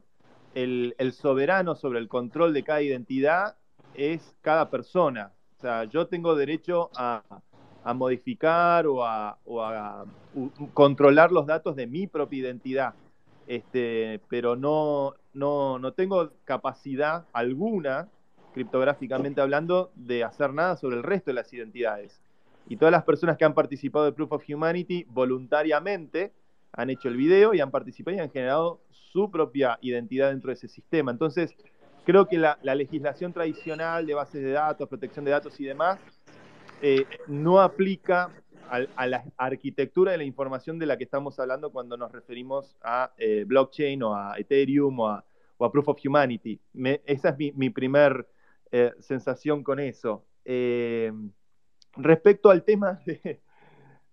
[0.54, 3.56] el, soberano sobre el control de cada identidad
[3.96, 5.32] es cada persona.
[5.58, 7.24] O sea, yo tengo derecho a,
[7.96, 10.06] modificar o a,
[10.74, 12.94] controlar los datos de mi propia identidad,
[13.48, 18.10] este, pero no, no, no tengo capacidad alguna,
[18.54, 22.22] criptográficamente hablando, de hacer nada sobre el resto de las identidades.
[22.68, 26.32] Y todas las personas que han participado de Proof of Humanity voluntariamente,
[26.74, 30.56] han hecho el video y han participado y han generado su propia identidad dentro de
[30.56, 31.12] ese sistema.
[31.12, 31.56] Entonces,
[32.04, 36.00] creo que la, legislación tradicional de bases de datos, protección de datos y demás,
[36.82, 38.32] eh, no aplica
[38.70, 43.14] a, la arquitectura de la información de la que estamos hablando cuando nos referimos a
[43.18, 45.24] eh, blockchain o a Ethereum o a,
[45.72, 46.60] Proof of Humanity.
[47.06, 48.28] esa es mi, mi primer
[48.70, 50.26] eh, sensación con eso.
[51.96, 53.43] respecto al tema de,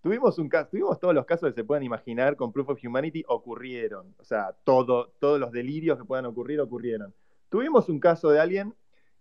[0.02, 3.22] Tuvimos, un caso, tuvimos todos los casos que se puedan imaginar con Proof of Humanity
[3.28, 4.14] ocurrieron.
[4.18, 7.14] O sea, todo, todos los delirios que puedan ocurrir ocurrieron.
[7.50, 8.74] Tuvimos un caso de alguien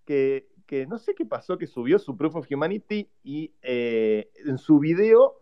[0.06, 0.48] que,
[0.88, 5.40] no sé qué pasó, que subió su Proof of Humanity y eh, en su video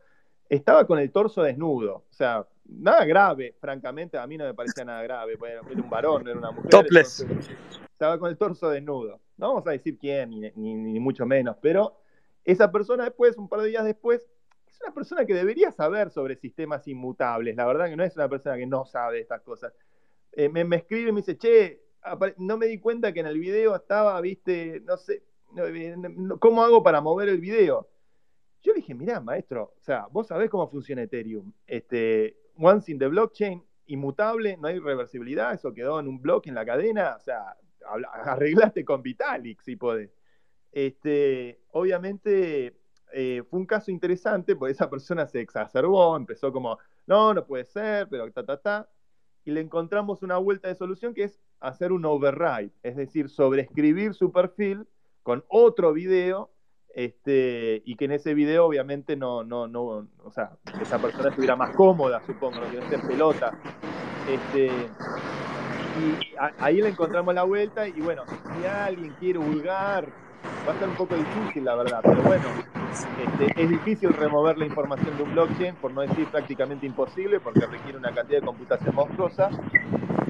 [0.50, 2.06] estaba con el torso desnudo.
[2.10, 5.38] O sea, nada grave, francamente, a mí no me parecía nada grave.
[5.48, 6.72] Era, un varón, no era una mujer.
[6.72, 7.28] Topless.
[7.92, 9.20] estaba con el torso desnudo.
[9.38, 11.96] No vamos a decir quién, ni, ni mucho menos, pero
[12.44, 14.28] esa persona después, un par de días después,
[14.78, 17.56] es una persona que debería saber sobre sistemas inmutables.
[17.56, 19.74] La verdad que no es una persona que no sabe estas cosas.
[20.32, 21.82] Eh, me, escribe y me dice, che,
[22.38, 25.24] no me di cuenta que en el video estaba, viste, no sé,
[26.40, 27.90] ¿cómo hago para mover el video?
[28.62, 31.52] Yo le dije, mirá, maestro, o sea, vos sabés cómo funciona Ethereum.
[31.66, 36.56] Este, once in the blockchain, inmutable, no hay reversibilidad, eso quedó en un bloque en
[36.56, 37.56] la cadena, o sea,
[38.24, 40.12] arreglaste con Vitalik si podés.
[40.72, 42.78] Este, obviamente
[43.14, 47.66] eh, fue un caso interesante porque esa persona se exacerbó, empezó como, no, no puede
[47.66, 48.90] ser, pero ta, ta, ta.
[49.46, 54.14] Y le encontramos una vuelta de solución que es hacer un override, es decir, sobreescribir
[54.14, 54.86] su perfil
[55.24, 56.52] con otro video
[56.94, 61.56] este, y que en ese video obviamente no, no, no, o sea, esa persona estuviera
[61.56, 63.58] más cómoda, supongo, no esté pelota.
[64.28, 70.08] Este, y ahí le encontramos la vuelta y bueno, si alguien quiere hurgar
[70.68, 72.46] va a ser un poco difícil, la verdad, pero bueno,
[73.03, 77.65] este, es difícil remover la información de un blockchain, por no decir prácticamente imposible, porque
[77.65, 79.49] requiere una cantidad de computación monstruosa,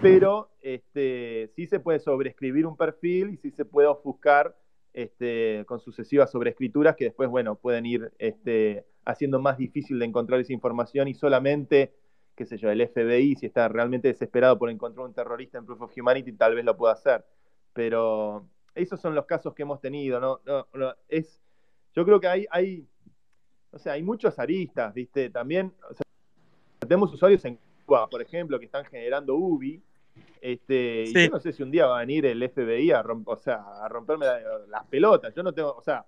[0.01, 4.55] pero este, sí se puede sobreescribir un perfil y sí se puede ofuscar
[4.93, 10.39] este, con sucesivas sobreescrituras que después, bueno, pueden ir este, haciendo más difícil de encontrar
[10.39, 11.93] esa información y solamente,
[12.35, 15.81] qué sé yo, el FBI, si está realmente desesperado por encontrar un terrorista en Proof
[15.83, 17.25] of Humanity, tal vez lo pueda hacer.
[17.73, 20.39] Pero esos son los casos que hemos tenido, ¿no?
[21.07, 21.41] es,
[21.97, 22.87] yo creo que hay, hay,
[23.71, 25.31] o sea, hay muchos aristas, ¿viste?
[25.31, 25.73] También,
[26.77, 27.57] tenemos usuarios en
[27.87, 29.81] Cuba, por ejemplo, que están generando UBI,
[30.39, 33.37] este, y yo no sé si un día va a venir el FBI a, o
[33.37, 34.27] sea, a romperme
[34.69, 36.05] las pelotas, yo no tengo, o sea,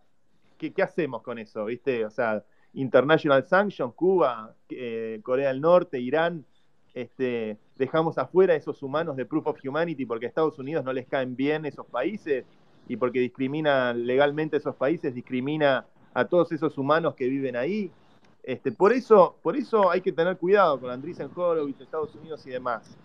[0.60, 2.06] ¿qué, hacemos con eso, viste?
[2.06, 2.44] O sea,
[2.74, 6.46] International Sanctions, Cuba, eh, Corea del Norte, Irán,
[6.94, 11.08] este, dejamos afuera esos humanos de Proof of Humanity porque a Estados Unidos no les
[11.08, 12.46] caen bien esos países
[12.90, 17.92] y porque discrimina legalmente esos países, discrimina a todos esos humanos que viven ahí.
[18.42, 22.50] Este, por, eso, por eso hay que tener cuidado con Andreessen Horowitz, Estados Unidos y
[22.50, 22.98] demás.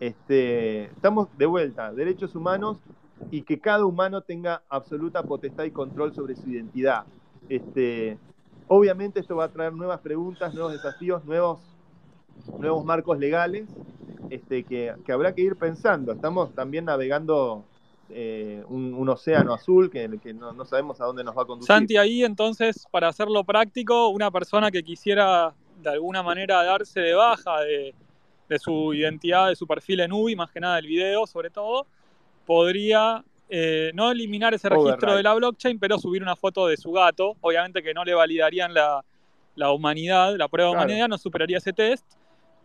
[0.00, 2.78] Este, estamos de vuelta, derechos humanos
[3.30, 7.04] y que cada humano tenga absoluta potestad y control sobre su identidad.
[7.50, 8.18] Este,
[8.68, 11.60] obviamente esto va a traer nuevas preguntas, nuevos desafíos, nuevos,
[12.58, 13.68] nuevos marcos legales
[14.48, 16.12] que habrá que ir pensando.
[16.12, 17.64] Estamos también navegando
[18.10, 21.66] eh, un, océano azul que, no, sabemos a dónde nos va a conducir.
[21.66, 27.14] Santi, ahí entonces, para hacerlo práctico, una persona que quisiera de alguna manera darse de
[27.14, 27.94] baja de,
[28.58, 31.86] su identidad, de su perfil en UBI, más que nada del video sobre todo,
[32.46, 36.92] podría eh, no eliminar ese registro de la blockchain, pero subir una foto de su
[36.92, 37.36] gato.
[37.40, 39.02] Obviamente que no le validarían la,
[39.72, 42.04] humanidad, la prueba de humanidad, no superaría ese test,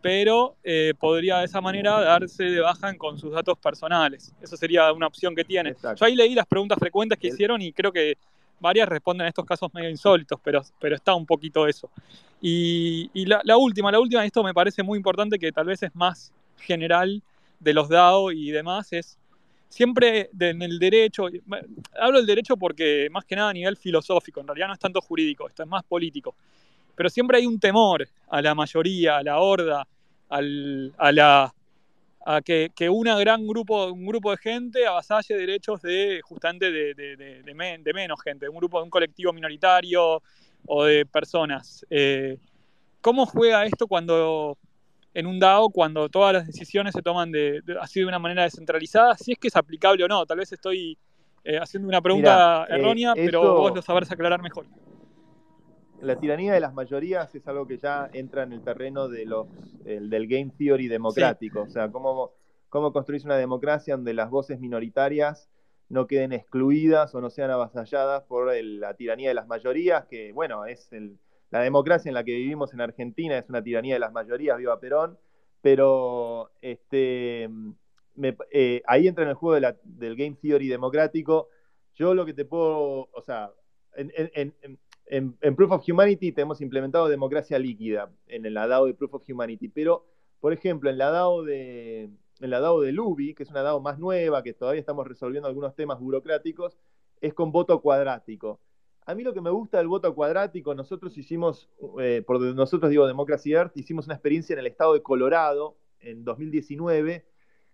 [0.01, 4.33] pero eh, podría de esa manera darse de baja con sus datos personales.
[4.41, 5.75] Esa sería una opción que tiene.
[5.95, 8.17] Yo ahí leí las preguntas frecuentes que hicieron y creo que
[8.59, 11.89] varias responden a estos casos medio insólitos, pero, pero está un poquito eso.
[12.41, 16.33] Y, la, última, la última, esto me parece muy importante, que tal vez es más
[16.57, 17.21] general
[17.59, 19.17] de los DAO y demás, es
[19.69, 21.27] siempre en el derecho,
[21.99, 25.01] hablo del derecho porque más que nada a nivel filosófico, en realidad no es tanto
[25.01, 26.35] jurídico, esto es más político
[26.95, 29.87] pero siempre hay un temor a la mayoría, a la horda,
[30.29, 31.53] al, a la
[32.25, 37.93] a que, una gran grupo, un grupo de gente avasalle derechos de justamente de, de,
[37.93, 40.21] menos gente, un grupo, de un colectivo minoritario
[40.67, 41.85] o de personas.
[41.89, 42.37] Eh,
[43.01, 44.57] ¿Cómo juega esto cuando
[45.13, 49.17] en un DAO, cuando todas las decisiones se toman de, así de una manera descentralizada,
[49.17, 50.25] si es que es aplicable o no?
[50.25, 50.97] Tal vez estoy
[51.43, 54.67] eh, haciendo una pregunta eh, errónea, pero vos lo sabrás aclarar mejor
[56.01, 59.47] la tiranía de las mayorías es algo que ya entra en el terreno de los,
[59.83, 61.61] del game theory democrático.
[61.61, 62.31] O sea, cómo,
[62.69, 65.49] cómo construís una democracia donde las voces minoritarias
[65.89, 70.65] no queden excluidas o no sean avasalladas por la tiranía de las mayorías, que bueno,
[70.65, 70.89] es
[71.49, 74.79] la democracia en la que vivimos en Argentina, es una tiranía de las mayorías, viva
[74.79, 75.19] Perón,
[75.61, 77.49] pero este,
[78.51, 81.49] eh, ahí entra en el juego del game theory democrático.
[81.95, 83.51] Yo lo que te puedo, o sea,
[83.95, 84.53] en,
[85.55, 90.05] Proof of Humanity tenemos implementado democracia líquida en la DAO de Proof of Humanity, pero,
[90.39, 92.03] por ejemplo, en la DAO de,
[92.39, 95.47] en la DAO de Luby, que es una DAO más nueva, que todavía estamos resolviendo
[95.47, 96.77] algunos temas burocráticos,
[97.19, 98.61] es con voto cuadrático.
[99.05, 101.69] A mí lo que me gusta del voto cuadrático, nosotros hicimos,
[101.99, 106.23] eh, por nosotros digo Democracy Earth, hicimos una experiencia en el estado de Colorado en
[106.23, 107.25] 2019.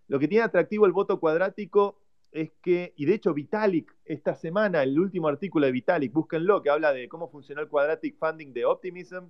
[0.07, 1.99] Lo que tiene atractivo el voto cuadrático
[2.37, 6.69] es que, y de hecho Vitalik, esta semana, el último artículo de Vitalik, búsquenlo, que
[6.69, 9.25] habla de cómo funcionó el quadratic funding de Optimism,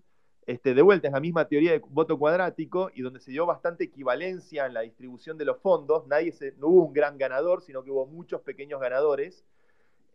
[0.46, 3.86] este, de vuelta es la misma teoría de voto cuadrático y donde se dio bastante
[3.86, 6.06] equivalencia en la distribución de los fondos.
[6.08, 9.46] Nadie se, no hubo un gran ganador, sino que hubo muchos pequeños ganadores.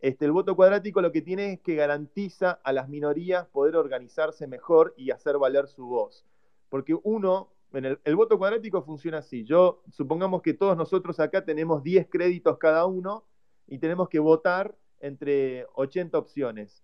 [0.01, 4.47] Este, el voto cuadrático lo que tiene es que garantiza a las minorías poder organizarse
[4.47, 6.25] mejor y hacer valer su voz.
[6.69, 9.43] Porque uno, en el, el voto cuadrático funciona así.
[9.43, 13.25] Yo, supongamos que todos nosotros acá tenemos 10 créditos cada uno
[13.67, 16.83] y tenemos que votar entre 80 opciones.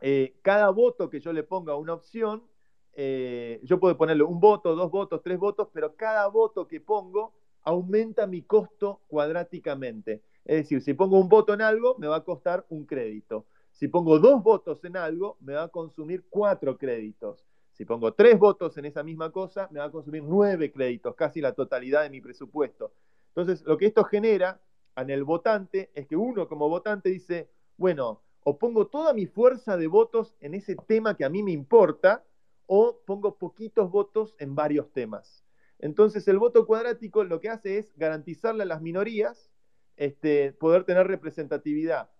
[0.00, 2.42] Eh, cada voto que yo le ponga a una opción
[2.94, 7.32] eh, yo puedo ponerle un voto, dos votos, tres votos, pero cada voto que pongo
[7.62, 10.22] aumenta mi costo cuadráticamente.
[10.44, 13.46] Es decir, si pongo un voto en algo, me va a costar un crédito.
[13.70, 17.46] Si pongo dos votos en algo, me va a consumir cuatro créditos.
[17.72, 21.40] Si pongo tres votos en esa misma cosa, me va a consumir nueve créditos, casi
[21.40, 22.92] la totalidad de mi presupuesto.
[23.28, 24.60] Entonces, lo que esto genera
[24.96, 29.76] en el votante es que uno como votante dice, bueno, o pongo toda mi fuerza
[29.76, 32.24] de votos en ese tema que a mí me importa,
[32.66, 35.44] o pongo poquitos votos en varios temas.
[35.78, 39.50] Entonces el voto cuadrático lo que hace es garantizarle a las minorías
[39.96, 42.10] este, poder tener representatividad.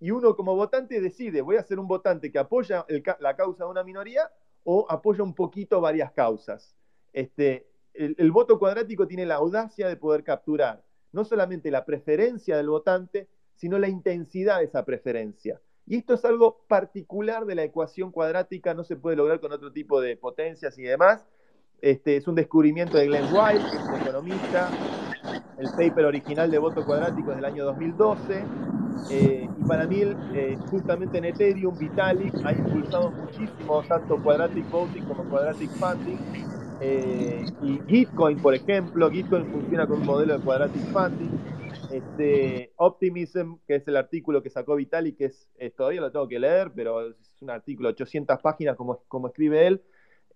[0.00, 2.84] Y uno como votante decide, voy a ser un votante que apoya
[3.20, 4.30] la causa de una minoría
[4.64, 6.76] o apoya un poquito varias causas.
[7.12, 10.82] Este, el, voto cuadrático tiene la audacia de poder capturar
[11.12, 15.60] no solamente la preferencia del votante, sino la intensidad de esa preferencia.
[15.86, 19.72] Y esto es algo particular de la ecuación cuadrática, no se puede lograr con otro
[19.72, 21.28] tipo de potencias y demás.
[21.82, 24.70] Este, es un descubrimiento de Glenn White, que es un economista.
[25.58, 28.42] El paper original de voto cuadrático es del año 2012.
[29.10, 30.02] Eh, y para mí,
[30.34, 36.18] eh, justamente en Ethereum, Vitalik ha impulsado muchísimo tanto quadratic voting como quadratic funding.
[36.80, 41.30] Eh, y Gitcoin, por ejemplo, Gitcoin funciona con un modelo de quadratic funding.
[41.90, 46.38] Este, Optimism, que es el artículo que sacó Vitalik, que es, todavía lo tengo que
[46.38, 49.82] leer, pero es un artículo de 800 páginas como, como escribe él,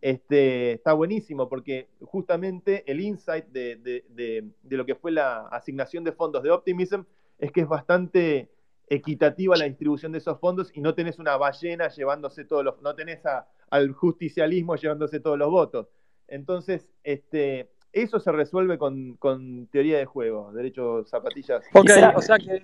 [0.00, 6.42] este, está buenísimo porque justamente el insight de, lo que fue la asignación de fondos
[6.42, 7.02] de Optimism
[7.38, 8.50] es que es bastante
[8.88, 12.94] equitativa la distribución de esos fondos y no tenés una ballena llevándose todos los, no
[12.94, 13.20] tenés
[13.70, 15.88] al justicialismo llevándose todos los votos.
[16.28, 21.64] Entonces, este, eso se resuelve con, teoría de juego, derecho zapatillas.
[21.72, 22.62] Ok, o sea que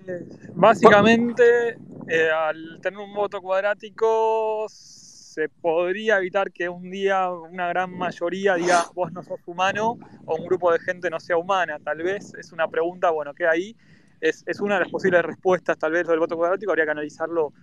[0.53, 1.77] básicamente
[2.07, 8.53] eh, al tener un voto cuadrático se podría evitar que un día una gran mayoría
[8.53, 11.79] diga vos no sos humano o un grupo de gente no sea humana.
[11.83, 13.75] Tal vez es una pregunta, bueno, que ahí
[14.23, 17.53] es, es una de las posibles respuestas, tal vez del voto cuadrático, habría que analizarlo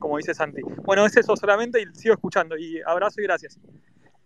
[0.00, 0.62] como dice Santi.
[0.82, 2.58] Bueno, es eso solamente y sigo escuchando.
[2.58, 3.60] Y abrazo y gracias.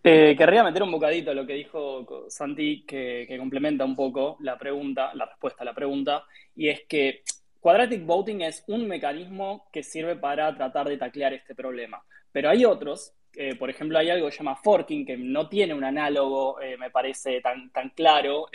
[0.03, 5.13] Eh, querría meter un bocadito lo que dijo Santi, que, complementa un poco la pregunta,
[5.13, 6.23] la respuesta a la pregunta,
[6.55, 7.23] y es que
[7.59, 12.03] Quadratic Voting es un mecanismo que sirve para tratar de taclear este problema.
[12.31, 15.73] Pero hay otros, eh, por ejemplo, hay algo que se llama forking, que no tiene
[15.73, 18.45] un análogo, eh, me parece, tan, tan claro.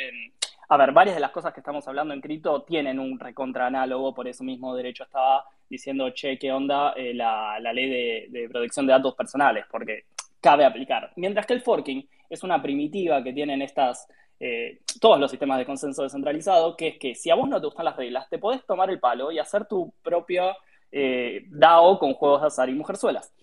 [0.71, 4.15] A ver, varias de las cosas que estamos hablando en cripto tienen un recontra análogo,
[4.15, 9.17] por eso mismo derecho estaba diciendo, che, ¿qué onda la, ley de, protección de datos
[9.17, 9.65] personales?
[9.69, 10.05] Porque
[10.41, 11.13] cabe aplicar.
[11.17, 14.07] Mientras que el forking es una primitiva que tienen estas,
[14.39, 17.67] eh, todos los sistemas de consenso descentralizado, que es que si a vos no te
[17.67, 20.57] gustan las reglas, te podés tomar el palo y hacer tu propia
[20.93, 23.35] eh, DAO con juegos de azar y mujerzuelas.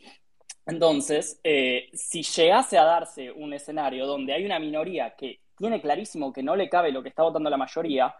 [0.65, 6.31] Entonces, eh, si llegase a darse un escenario donde hay una minoría que tiene clarísimo
[6.31, 8.15] que no le cabe lo que está votando la mayoría,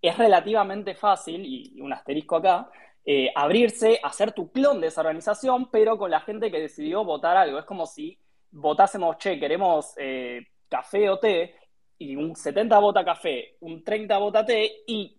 [0.00, 2.70] es relativamente fácil, y un asterisco acá,
[3.04, 7.36] eh, abrirse, hacer tu clon de esa organización, pero con la gente que decidió votar
[7.36, 7.58] algo.
[7.58, 8.18] Es como si
[8.50, 11.54] votásemos, che, queremos eh, café o té,
[11.98, 15.16] y un 70 vota café, un 30 vota té, y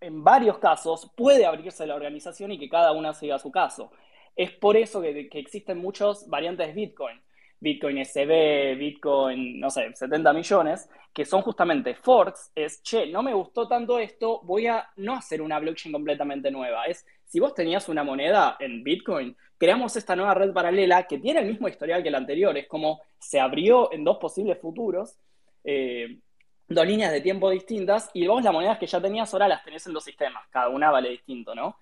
[0.00, 3.92] en varios casos puede abrirse la organización y que cada una siga su caso.
[4.34, 7.20] Es por eso que, que existen muchas variantes de Bitcoin.
[7.62, 13.32] Bitcoin SB, Bitcoin, no sé, 70 millones, que son justamente forks, es, che, no me
[13.32, 16.86] gustó tanto esto, voy a no hacer una blockchain completamente nueva.
[16.86, 21.38] Es, si vos tenías una moneda en Bitcoin, creamos esta nueva red paralela que tiene
[21.38, 25.16] el mismo historial que la anterior, es como se abrió en dos posibles futuros.
[25.62, 26.18] Eh,
[26.66, 29.86] dos líneas de tiempo distintas y vos las monedas que ya tenías ahora las tenés
[29.86, 31.76] en dos sistemas, cada una vale distinto, ¿no?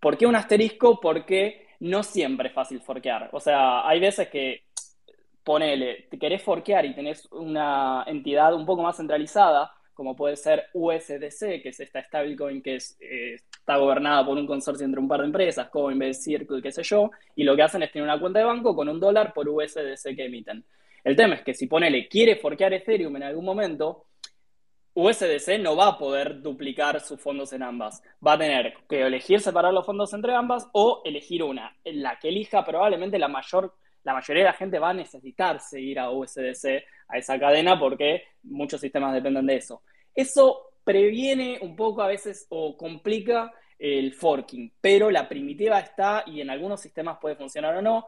[0.00, 0.98] ¿Por qué un asterisco?
[0.98, 3.28] Porque no siempre es fácil forquear.
[3.32, 4.63] O sea, hay veces que,
[5.44, 10.64] ponele, te querés forquear y tenés una entidad un poco más centralizada, como puede ser
[10.72, 15.20] USDC, que es esta stablecoin que eh, está gobernada por un consorcio entre un par
[15.20, 18.40] de empresas, Coinbase, Circle, qué sé yo, y lo que hacen es tener una cuenta
[18.40, 20.64] de banco con un dólar por USDC que emiten.
[21.04, 24.06] El tema es que si ponele, quiere forquear Ethereum en algún momento,
[24.94, 28.02] USDC no va a poder duplicar sus fondos en ambas.
[28.24, 31.76] Va a tener que elegir separar los fondos entre ambas o elegir una.
[31.84, 33.74] La que elija probablemente la mayor
[34.04, 38.22] la mayoría de la gente va a necesitar seguir a USDC, a esa cadena, porque
[38.44, 39.82] muchos sistemas dependen de eso.
[40.14, 46.40] Eso previene un poco a veces o complica el forking, pero la primitiva está y
[46.40, 48.06] en algunos sistemas puede funcionar o no.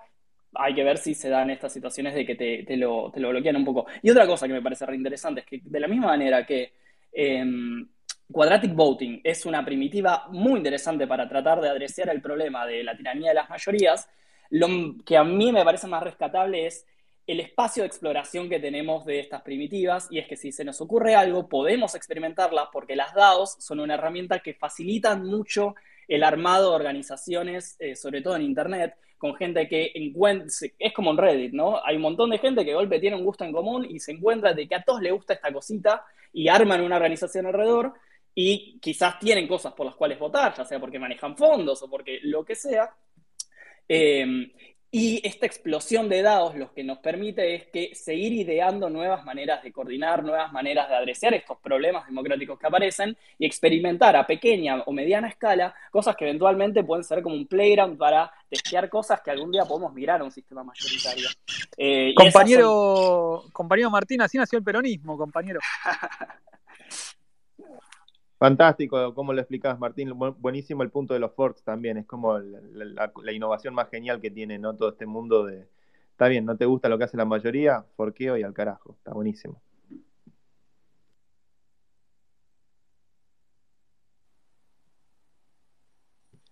[0.55, 3.86] Hay que ver si se dan estas situaciones de que te, lo, bloquean un poco.
[4.02, 6.73] Y otra cosa que me parece reinteresante es que de la misma manera que
[7.12, 7.86] em,
[8.31, 12.97] Quadratic Voting es una primitiva muy interesante para tratar de adresar el problema de la
[12.97, 14.09] tiranía de las mayorías,
[14.51, 14.68] lo
[15.05, 16.86] que a mí me parece más rescatable es
[17.27, 20.81] el espacio de exploración que tenemos de estas primitivas y es que si se nos
[20.81, 25.74] ocurre algo podemos experimentarlas porque las DAOs son una herramienta que facilitan mucho
[26.06, 30.47] el armado de organizaciones, eh, sobre todo en Internet, con gente que encuentra,
[30.78, 31.85] es como en Reddit, ¿no?
[31.85, 34.12] Hay un montón de gente que de golpe tiene un gusto en común y se
[34.12, 37.94] encuentra de que a todos les gusta esta cosita y arman una organización alrededor
[38.35, 42.20] y quizás tienen cosas por las cuales votar, ya sea porque manejan fondos o porque
[42.23, 42.94] lo que sea,
[43.88, 44.50] Em,
[44.90, 49.62] y esta explosión de dados lo que nos permite es que seguir ideando nuevas maneras
[49.62, 54.80] de coordinar, nuevas maneras de adresar estos problemas democráticos que aparecen y experimentar a pequeña
[54.86, 59.30] o mediana escala cosas que eventualmente pueden ser como un playground para testear cosas que
[59.30, 61.28] algún día podemos mirar a un sistema mayoritario.
[61.76, 65.60] Eh, compañero, compañero Martín, así nació el peronismo, compañero.
[68.38, 70.12] Fantástico, ¿cómo lo explicás, Martín?
[70.38, 74.58] Buenísimo el punto de los forks también, es como la, innovación más genial que tiene
[74.58, 74.74] ¿no?
[74.74, 75.66] todo este mundo de,
[76.10, 79.14] está bien, no te gusta lo que hace la mayoría, forqueo y al carajo, está
[79.14, 79.62] buenísimo.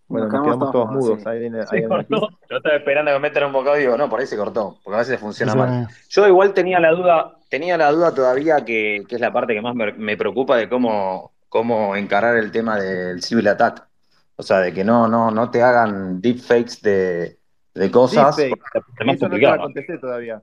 [0.07, 1.27] Bueno, nos, quedamos, todos, mudos.
[1.27, 1.59] Ahí viene,
[2.09, 4.79] Yo estaba esperando que me metan un bocado y digo, no, por ahí se cortó,
[4.85, 5.89] porque a veces funciona mal.
[6.09, 9.75] Yo igual tenía la duda, tenía la duda todavía que, es la parte que más
[9.75, 13.87] me preocupa de cómo cómo encarar el tema del civil attack.
[14.35, 17.39] O sea, de que no, no, no te hagan deepfakes de,
[17.73, 18.37] de cosas.
[18.37, 20.43] Eso no contesté todavía.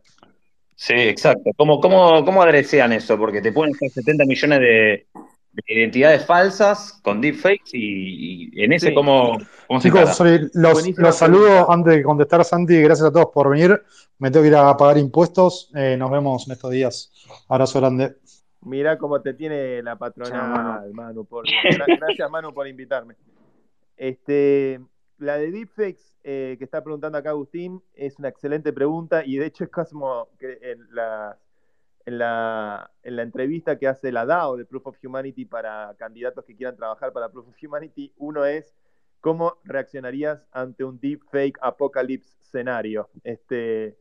[0.73, 1.51] Sí, exacto.
[1.57, 3.17] ¿Cómo, cómo, cómo adresean eso?
[3.17, 5.07] Porque te ponen 70 millones de,
[5.67, 10.17] identidades falsas con deepfakes y, y en ese cómo, cómo Chicos,
[10.53, 12.81] los, los saludo antes de contestar, Santi.
[12.81, 13.83] Gracias a todos por venir.
[14.17, 15.69] Me tengo que ir a pagar impuestos.
[15.75, 17.11] Eh, nos vemos en estos días.
[17.49, 18.15] Abrazo grande.
[18.61, 21.25] Mira cómo te tiene la patrona, Manu.
[21.25, 21.45] Por,
[21.99, 23.15] gracias, Manu, por invitarme.
[23.97, 24.79] Este,
[25.17, 29.47] la de deepfakes eh, que está preguntando acá Agustín es una excelente pregunta y de
[29.47, 31.37] hecho es como que en la,
[32.05, 36.45] en la, en la entrevista que hace la DAO de Proof of Humanity para candidatos
[36.45, 38.75] que quieran trabajar para Proof of Humanity, uno es
[39.21, 43.09] ¿cómo reaccionarías ante un deepfake apocalypse escenario?
[43.23, 43.97] Este,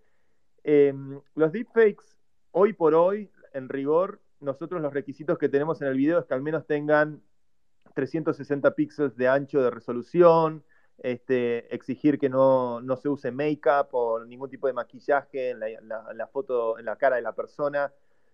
[0.64, 2.18] em, los deepfakes,
[2.50, 6.34] hoy por hoy, en rigor, nosotros los requisitos que tenemos en el video es que
[6.34, 7.22] al menos tengan
[7.94, 10.64] 360 píxeles de ancho de resolución,
[10.98, 16.78] este, exigir que no, se use make-up o ningún tipo de maquillaje en la, foto,
[16.78, 17.92] en la cara de la persona,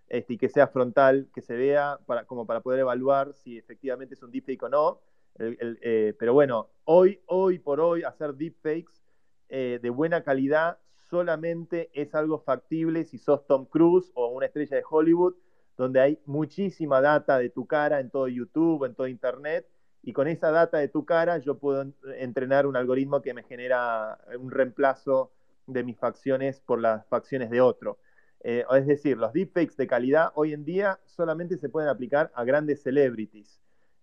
[0.09, 4.15] este, y que sea frontal, que se vea para, como para poder evaluar si efectivamente
[4.15, 5.01] es un deepfake o no.
[5.39, 9.03] Eh, pero bueno, hoy, hoy por hoy, hacer deepfakes
[9.49, 10.79] eh, de buena calidad
[11.09, 15.35] solamente es algo factible si sos Tom Cruise o una estrella de Hollywood
[15.77, 19.67] donde hay muchísima data de tu cara en todo YouTube, en todo Internet,
[20.03, 21.85] y con esa data de tu cara yo puedo
[22.19, 25.33] entrenar un algoritmo que me genera un reemplazo
[25.67, 27.99] de mis facciones por las facciones de otro.
[28.45, 32.45] Eh, es decir, los deepfakes de calidad hoy en día solamente se pueden aplicar a
[32.45, 33.61] grandes celebrities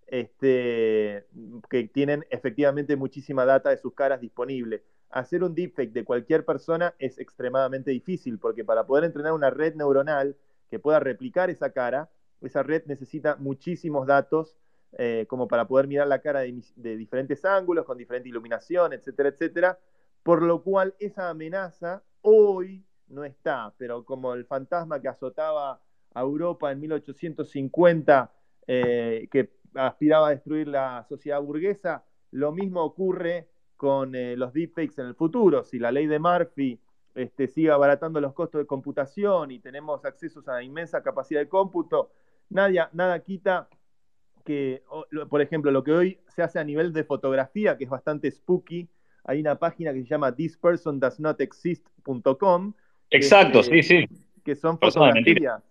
[0.08, 1.26] este,
[1.70, 4.84] que tienen efectivamente muchísima data de sus caras disponible.
[5.10, 9.76] Hacer un deepfake de cualquier persona es extremadamente difícil porque para poder entrenar una red
[9.76, 10.36] neuronal
[10.74, 12.10] que pueda replicar esa cara,
[12.42, 14.58] esa red necesita muchísimos datos
[14.94, 19.78] eh, como para poder mirar la cara de, diferentes ángulos, con diferente iluminación, etcétera, etcétera,
[20.24, 25.80] por lo cual esa amenaza hoy no está, pero como el fantasma que azotaba
[26.12, 28.32] a Europa en 1850,
[28.66, 33.48] eh, que aspiraba a destruir la sociedad burguesa, lo mismo ocurre
[33.78, 35.64] con eh, los deepfakes en el futuro.
[35.66, 36.80] Si la ley de Murphy
[37.16, 42.12] este, siga abaratando los costos de computación y tenemos acceso a inmensa capacidad de cómputo,
[42.50, 43.70] nada, nada quita
[44.44, 44.84] que,
[45.30, 48.88] por ejemplo, lo que hoy se hace a nivel de fotografía, que es bastante spooky,
[49.24, 52.74] hay una página que se llama thispersondoesnotexist.com.
[53.10, 54.06] Exacto, sí, sí.
[54.44, 55.64] Que son fotografías.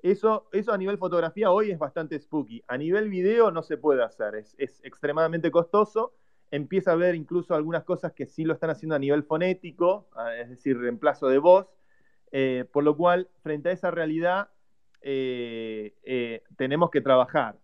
[0.00, 2.62] Eso, eso a nivel fotografía hoy es bastante spooky.
[2.66, 6.14] A nivel video no se puede hacer, es, extremadamente costoso.
[6.50, 10.34] Empieza a haber incluso algunas cosas que sí lo están haciendo a nivel fonético, ah,
[10.34, 11.66] es decir, reemplazo de voz.
[12.30, 14.50] Eh, por lo cual, frente a esa realidad,
[15.00, 17.58] eh, eh, tenemos que trabajar.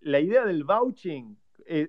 [0.00, 1.36] la idea del vouching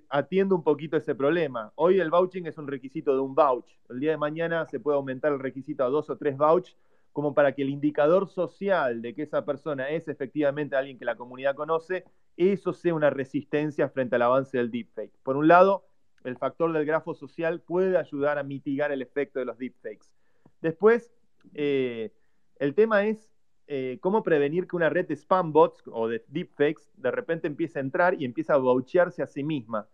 [0.09, 1.71] atiende un poquito ese problema.
[1.75, 3.79] Hoy el vouching es un requisito de un vouch.
[3.89, 6.75] El día de mañana se puede aumentar el requisito a dos o tres vouch
[7.11, 11.15] como para que el indicador social de que esa persona es efectivamente alguien que la
[11.15, 12.05] comunidad conoce,
[12.37, 15.13] eso sea una resistencia frente al avance del deepfake.
[15.23, 15.85] Por un lado,
[16.23, 20.07] el factor del grafo social puede ayudar a mitigar el efecto de los deepfakes.
[20.61, 21.11] Después,
[21.53, 22.11] eh,
[22.57, 23.29] el tema es
[23.67, 27.79] eh, cómo prevenir que una red de spam bots o de deepfakes de repente empiece
[27.79, 29.87] a entrar y empiece a vouchearse a sí misma.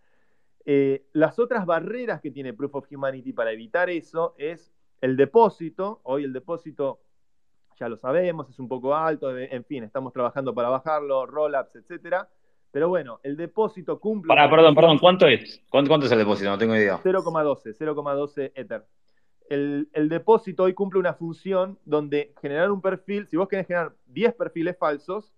[0.65, 5.99] Eh, las otras barreras que tiene Proof of Humanity para evitar eso es el depósito.
[6.03, 7.01] Hoy el depósito
[7.77, 12.29] ya lo sabemos, es un poco alto, en fin, estamos trabajando para bajarlo, roll-ups, etcétera.
[12.71, 14.27] Pero bueno, el depósito cumple.
[14.27, 15.61] Para, perdón, perdón, ¿cuánto es?
[15.69, 16.49] ¿Cuánto, es el depósito?
[16.49, 16.99] No tengo idea.
[17.01, 18.85] 0,12, 0,12 Ether.
[19.49, 23.93] El, el, depósito hoy cumple una función donde generar un perfil, si vos querés generar
[24.07, 25.33] 10 perfiles falsos,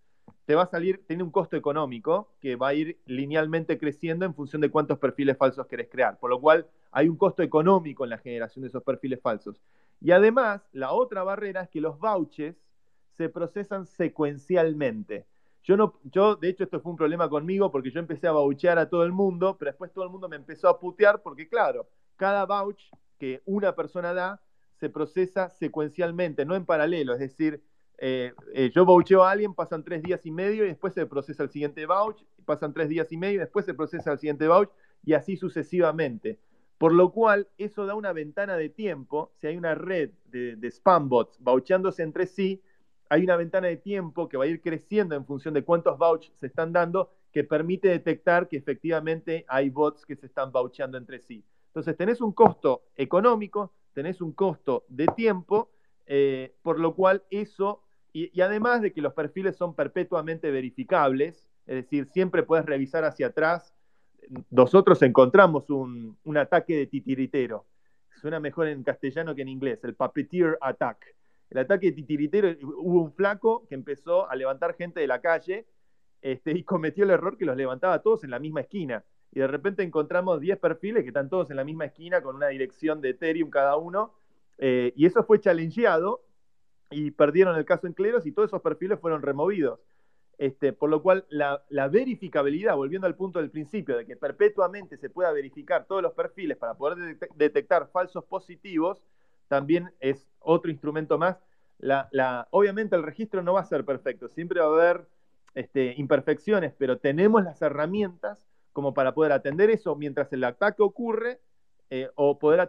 [0.47, 4.33] te va a salir, tiene un costo económico que va a ir linealmente creciendo en
[4.33, 6.17] función de cuántos perfiles falsos querés crear.
[6.19, 9.61] Por lo cual hay un costo económico en la generación de esos perfiles falsos.
[9.99, 12.57] Y además, la otra barrera es que los vouchers
[13.09, 15.25] se procesan secuencialmente.
[15.63, 18.77] Yo, no, yo, de hecho, esto fue un problema conmigo porque yo empecé a vouchear
[18.77, 21.89] a todo el mundo, pero después todo el mundo me empezó a putear porque, claro,
[22.15, 22.81] cada vouch
[23.17, 24.41] que una persona da
[24.79, 27.13] se procesa secuencialmente, no en paralelo.
[27.13, 27.63] Es decir,
[27.97, 31.43] eh, eh, yo voucheo a alguien, pasan tres días y medio y después se procesa
[31.43, 34.69] el siguiente vouch, pasan tres días y medio y después se procesa el siguiente vouch
[35.03, 36.39] y así sucesivamente.
[36.77, 39.31] Por lo cual, eso da una ventana de tiempo.
[39.37, 42.61] Si hay una red de, spam bots vouchándose entre sí,
[43.09, 46.31] hay una ventana de tiempo que va a ir creciendo en función de cuántos vouchs
[46.35, 51.19] se están dando, que permite detectar que efectivamente hay bots que se están vouchando entre
[51.19, 51.43] sí.
[51.67, 55.71] Entonces, tenés un costo económico, tenés un costo de tiempo,
[56.05, 57.83] eh, por lo cual eso,
[58.13, 63.27] y, además de que los perfiles son perpetuamente verificables, es decir, siempre puedes revisar hacia
[63.27, 63.73] atrás
[64.49, 67.65] nosotros encontramos un, ataque de titiritero.
[68.21, 71.15] Suena mejor en castellano que en inglés, el puppeteer attack.
[71.49, 75.65] El ataque de titiritero, hubo un flaco que empezó a levantar gente de la calle
[76.21, 79.03] este, y cometió el error que los levantaba todos en la misma esquina.
[79.31, 82.47] Y de repente encontramos 10 perfiles que están todos en la misma esquina con una
[82.47, 84.13] dirección de Ethereum cada uno.
[84.57, 86.21] Eh, y eso fue challengeado
[86.89, 89.79] y perdieron el caso en Cleros y todos esos perfiles fueron removidos.
[90.37, 95.09] Este, por lo cual, la, verificabilidad, volviendo al punto del principio, de que perpetuamente se
[95.09, 99.03] pueda verificar todos los perfiles para poder detectar falsos positivos,
[99.47, 101.37] también es otro instrumento más.
[102.51, 105.07] obviamente el registro no va a ser perfecto, siempre va a haber
[105.55, 111.39] este, imperfecciones, pero tenemos las herramientas como para poder atender eso mientras el ataque ocurre
[111.89, 112.59] eh, o poder,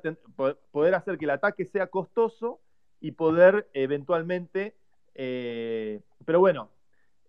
[0.94, 2.60] hacer que el ataque sea costoso
[2.98, 4.74] y poder eventualmente,
[5.14, 6.70] eh, pero bueno,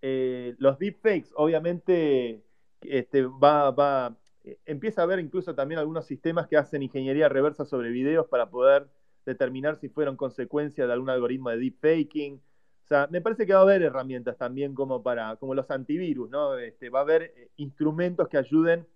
[0.01, 2.43] eh, los deepfakes, obviamente,
[2.81, 7.65] este, va, va, eh, empieza a haber incluso también algunos sistemas que hacen ingeniería reversa
[7.65, 8.87] sobre videos para poder
[9.25, 12.35] determinar si fueron consecuencia de algún algoritmo de deepfaking.
[12.35, 16.29] O sea, me parece que va a haber herramientas también como para, como los antivirus,
[16.29, 16.57] ¿no?
[16.57, 18.87] Este, va a haber eh, instrumentos que ayuden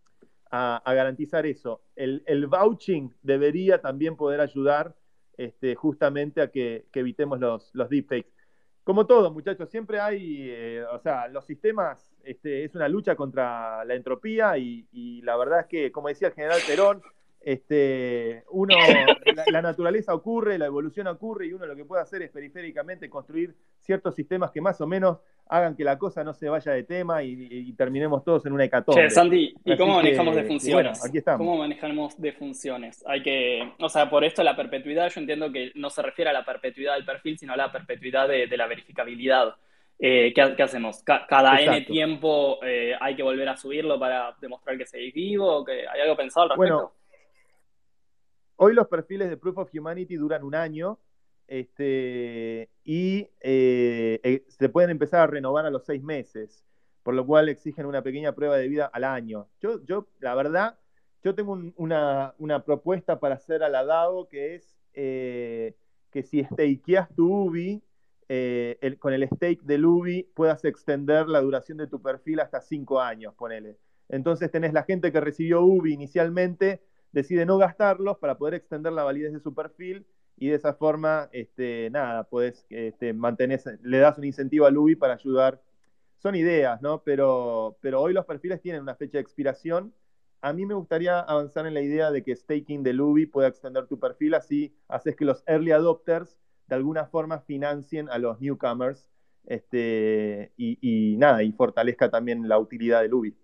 [0.51, 1.81] a, garantizar eso.
[1.95, 4.95] El, vouching debería también poder ayudar
[5.35, 8.32] este, justamente a que, evitemos los deepfakes
[8.83, 13.85] como todo, muchachos, siempre hay, eh, o sea, los sistemas este, es una lucha contra
[13.85, 17.01] la entropía y, la verdad es que, como decía el general Perón,
[17.43, 18.75] este, uno,
[19.51, 23.55] la, naturaleza ocurre, la evolución ocurre y uno lo que puede hacer es periféricamente construir
[23.79, 27.21] ciertos sistemas que más o menos hagan que la cosa no se vaya de tema
[27.21, 29.01] y, terminemos todos en una hecatombe.
[29.01, 31.05] Che, Santi, ¿y cómo manejamos de funciones?
[31.05, 31.39] aquí estamos.
[31.39, 33.03] ¿Cómo manejamos de funciones?
[33.05, 36.33] Hay que, o sea, por esto la perpetuidad, yo entiendo que no se refiere a
[36.33, 39.55] la perpetuidad del perfil, sino a la perpetuidad de, la verificabilidad.
[39.99, 41.03] Eh, ¿qué, hacemos?
[41.03, 45.63] ¿Cada N tiempo eh, hay que volver a subirlo para demostrar que seguís vivo?
[45.65, 46.75] ¿Que ¿Hay algo pensado al respecto?
[46.75, 47.02] Bueno,
[48.55, 50.99] hoy los perfiles de Proof of Humanity duran un año
[51.47, 56.65] este, y eh, eh, se pueden empezar a renovar a los seis meses,
[57.03, 59.47] por lo cual exigen una pequeña prueba de vida al año.
[59.61, 60.79] Yo, yo la verdad,
[61.23, 65.75] yo tengo una, propuesta para hacer a la DAO que es eh,
[66.11, 67.83] que si stakeas tu UBI,
[68.29, 73.01] eh, con el stake de UBI puedas extender la duración de tu perfil hasta cinco
[73.01, 73.77] años, ponele.
[74.09, 76.81] Entonces tenés la gente que recibió UBI inicialmente,
[77.13, 80.05] decide no gastarlos para poder extender la validez de su perfil
[80.37, 83.13] y de esa forma, este, nada, puedes este,
[83.83, 85.61] le das un incentivo al UBI para ayudar.
[86.17, 87.03] Son ideas, ¿no?
[87.03, 89.93] Pero, pero hoy los perfiles tienen una fecha de expiración.
[90.41, 93.87] A mí me gustaría avanzar en la idea de que staking de UBI pueda extender
[93.87, 99.09] tu perfil, así haces que los early adopters de alguna forma financien a los newcomers
[99.45, 103.35] este, y, nada, y fortalezca también la utilidad del UBI.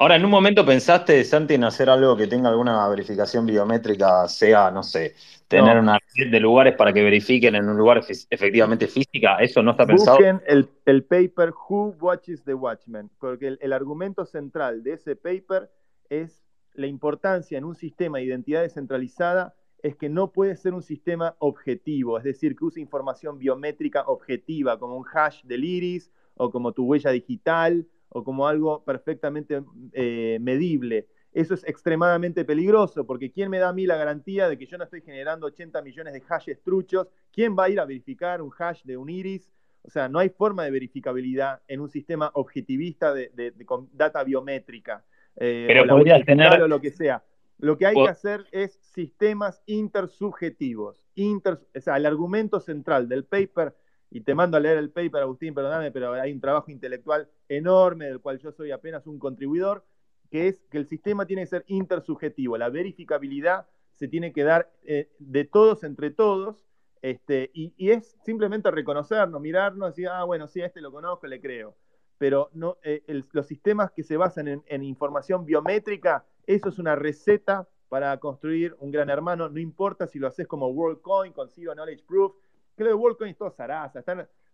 [0.00, 4.70] Ahora, en un momento pensaste, Santi, en hacer algo que tenga alguna verificación biométrica, sea,
[4.70, 5.14] no sé,
[5.46, 8.00] tener una red de lugares para que verifiquen en un lugar
[8.30, 10.16] efectivamente física, ¿eso no está pensado?
[10.16, 15.70] Busquen el, el paper Who Watches the Watchman, porque el, argumento central de ese paper
[16.08, 20.82] es la importancia en un sistema de identidad descentralizada es que no puede ser un
[20.82, 26.50] sistema objetivo, es decir, que use información biométrica objetiva, como un hash del iris o
[26.50, 29.62] como tu huella digital o como algo perfectamente
[29.92, 31.06] eh, medible.
[31.32, 34.76] Eso es extremadamente peligroso, porque ¿quién me da a mí la garantía de que yo
[34.78, 37.06] no estoy generando 80 millones de hashes truchos?
[37.32, 39.48] ¿Quién va a ir a verificar un hash de un iris?
[39.82, 45.04] O sea, no hay forma de verificabilidad en un sistema objetivista de, con data biométrica.
[45.36, 46.60] Eh, Pero podría tener...
[46.60, 47.22] O lo que sea.
[47.58, 51.04] Lo que hay que hacer es sistemas intersubjetivos.
[51.16, 53.74] o sea, el argumento central del paper
[54.10, 58.06] y te mando a leer el paper, Agustín, perdóname, pero hay un trabajo intelectual enorme
[58.06, 59.84] del cual yo soy apenas un contribuidor,
[60.30, 64.72] que es que el sistema tiene que ser intersubjetivo, la verificabilidad se tiene que dar
[64.82, 66.66] eh, de todos entre todos,
[67.02, 71.40] este, y, es simplemente reconocernos, mirarnos, decir, ah, bueno, sí, a este lo conozco, le
[71.40, 71.76] creo.
[72.18, 76.96] Pero no, eh, los sistemas que se basan en, en información biométrica, eso es una
[76.96, 81.74] receta para construir un gran hermano, no importa si lo haces como WorldCoin, con Zero
[81.74, 82.34] Knowledge Proof,
[82.80, 84.02] que lo de WorldCoin es todo zaraza.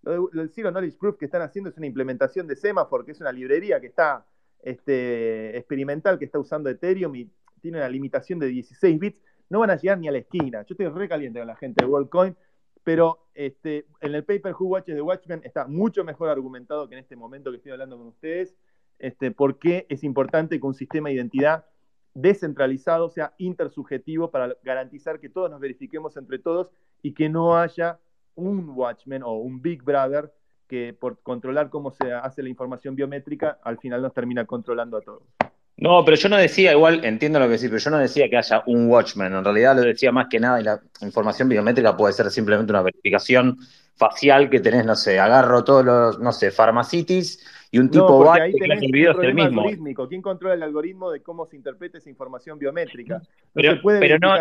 [0.02, 3.20] Lo, del Zero Knowledge Proof que están haciendo es una implementación de Semaphore, que es
[3.20, 4.26] una librería que está
[4.64, 7.30] este, experimental, que está usando Ethereum y
[7.62, 9.22] tiene una limitación de 16 bits.
[9.48, 10.62] No van a llegar ni a la esquina.
[10.62, 12.36] Yo estoy recaliente con la gente de WorldCoin,
[12.82, 17.02] pero este, en el paper Who Watches the Watchmen está mucho mejor argumentado que en
[17.02, 18.56] este momento que estoy hablando con ustedes,
[18.98, 21.64] este, por qué es importante que un sistema de identidad
[22.14, 26.72] descentralizado sea intersubjetivo para garantizar que todos nos verifiquemos entre todos
[27.02, 28.00] y que no haya
[28.36, 30.32] un Watchman o un Big Brother
[30.68, 35.00] que por controlar cómo se hace la información biométrica, al final nos termina controlando a
[35.00, 35.22] todos.
[35.78, 38.38] No, pero yo no decía, igual entiendo lo que decís, pero yo no decía que
[38.38, 39.34] haya un Watchman.
[39.34, 42.82] En realidad lo decía más que nada, y la información biométrica puede ser simplemente una
[42.82, 43.58] verificación
[43.94, 48.36] facial que tenés, no sé, agarro todos los, no sé, Pharmacities y un tipo va
[48.36, 49.60] ahí tenés el video el mismo.
[49.62, 50.08] Algorítmico.
[50.08, 53.18] ¿Quién controla el algoritmo de cómo se interpreta esa información biométrica?
[53.18, 54.34] No pero, se puede pero no,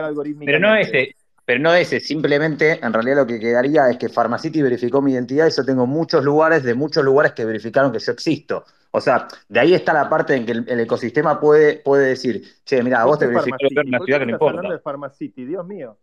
[0.45, 1.15] pero no ese,
[1.45, 5.47] pero no ese, simplemente en realidad lo que quedaría es que Pharmacity verificó mi identidad
[5.47, 8.65] y yo tengo muchos lugares de muchos lugares que verificaron que yo existo.
[8.89, 12.81] O sea, de ahí está la parte en que el, ecosistema puede, puede decir, che,
[12.81, 14.57] mira, vos te verificaron en una ciudad que no importa.
[14.57, 15.97] hablando de Pharmacity, Dios mío.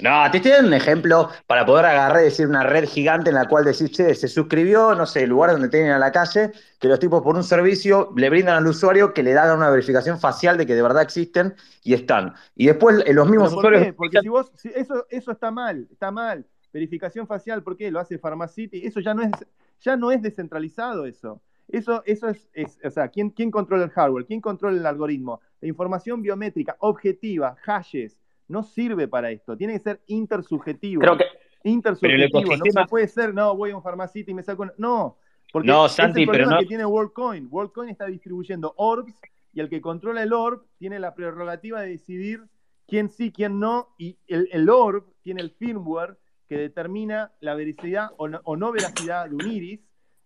[0.00, 3.34] No, te estoy dando un ejemplo para poder agarrar y decir una red gigante en
[3.34, 6.86] la cual decís, che, se suscribió, no sé, lugares donde tienen a la calle, que
[6.86, 10.56] los tipos por un servicio le brindan al usuario que le dan una verificación facial
[10.56, 12.34] de que de verdad existen y están.
[12.54, 13.92] Y después eh, los mismos usuarios.
[13.96, 16.46] Porque si vos, eso, eso está mal, está mal.
[16.72, 17.90] Verificación facial, ¿por qué?
[17.90, 19.32] Lo hace Pharmacity, eso ya no es,
[19.80, 21.42] ya no es descentralizado eso.
[21.66, 24.26] Eso, eso es, es, o sea, ¿quién, ¿quién controla el hardware?
[24.26, 25.40] ¿Quién controla el algoritmo?
[25.60, 29.56] La información biométrica, objetiva, hashes, no sirve para esto.
[29.56, 31.00] Tiene que ser intersubjetivo.
[31.00, 31.24] Creo que.
[31.64, 32.56] Intersubjetivo.
[32.74, 34.66] No puede ser, no, voy a un farmacito y me saco.
[34.78, 35.18] No.
[35.52, 37.48] Porque no, Santi, es el pero que tiene WorldCoin.
[37.50, 39.14] WorldCoin está distribuyendo orbs
[39.52, 42.44] y el que controla el orb tiene la prerrogativa de decidir
[42.86, 43.88] quién sí, quién no.
[43.98, 46.18] Y el, orb tiene el firmware
[46.48, 49.80] que determina la veracidad o no, veracidad de un iris.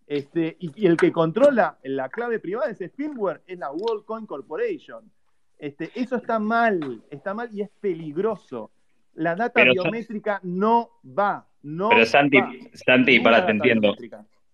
[0.07, 4.27] Este, y, y, el que controla la clave privada de ese firmware es la WorldCoin
[4.27, 5.11] Corporation.
[5.63, 8.73] Este, eso está mal, está mal y es peligroso.
[9.15, 12.39] La data biométrica no va, no Pero Santi,
[12.73, 13.95] Santi, para, te entiendo.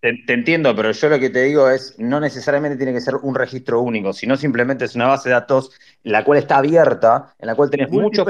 [0.01, 3.33] Te, entiendo, pero yo lo que te digo es, no necesariamente tiene que ser un
[3.33, 5.71] registro único, sino simplemente es una base de datos
[6.03, 8.27] la cual está abierta, en la cual tenés muchos...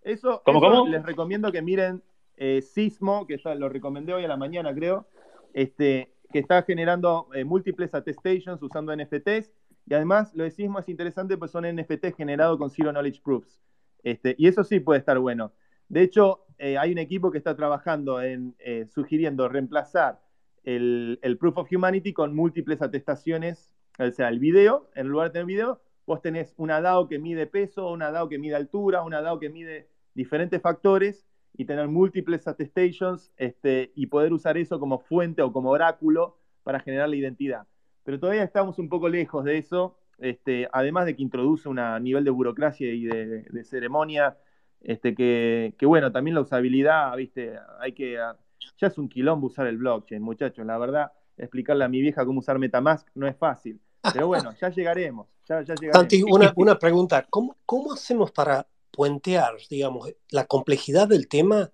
[0.00, 2.02] Eso, ¿Cómo, les recomiendo que miren
[2.38, 5.06] eh, Sismo, que lo recomendé hoy a la mañana, creo,
[5.52, 9.50] este, que está generando eh, múltiples attestations usando NFTs
[9.86, 13.60] y además, lo decís más interesante, pues son NFT generados con Zero Knowledge Proofs.
[14.02, 15.52] Este, y eso sí puede estar bueno.
[15.88, 20.20] De hecho, eh, hay un equipo que está trabajando en eh, sugiriendo reemplazar
[20.64, 25.46] el, Proof of Humanity con múltiples atestaciones, o sea, el video, en lugar de tener
[25.46, 29.38] video, vos tenés una DAO que mide peso, una DAO que mide altura, una DAO
[29.38, 35.42] que mide diferentes factores, y tener múltiples attestations este, y poder usar eso como fuente
[35.42, 37.66] o como oráculo para generar la identidad.
[38.04, 42.24] Pero todavía estamos un poco lejos de eso, este, además de que introduce un nivel
[42.24, 44.36] de burocracia y de, ceremonia,
[44.80, 49.78] este, que, bueno, también la usabilidad, viste, hay que, ya es un quilombo usar el
[49.78, 53.80] blockchain, muchachos, la verdad, explicarle a mi vieja cómo usar Metamask no es fácil,
[54.12, 60.44] pero bueno, ya llegaremos, ya, Santi, una, pregunta, ¿Cómo, ¿cómo hacemos para puentear, digamos, la
[60.46, 61.70] complejidad del tema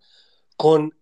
[0.56, 0.94] con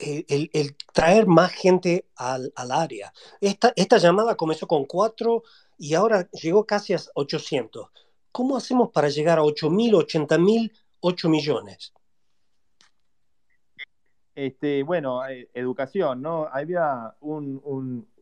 [0.00, 3.12] el, traer más gente al, área.
[3.40, 5.42] Esta, esta, llamada comenzó con cuatro
[5.78, 7.88] y ahora llegó casi a 800.
[8.32, 11.92] ¿Cómo hacemos para llegar a 8.000, 80.000, 8 millones?
[14.34, 16.48] Este, bueno, eh, educación, ¿no?
[16.50, 17.60] Había un,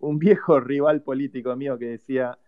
[0.00, 2.38] un, viejo rival político mío que decía,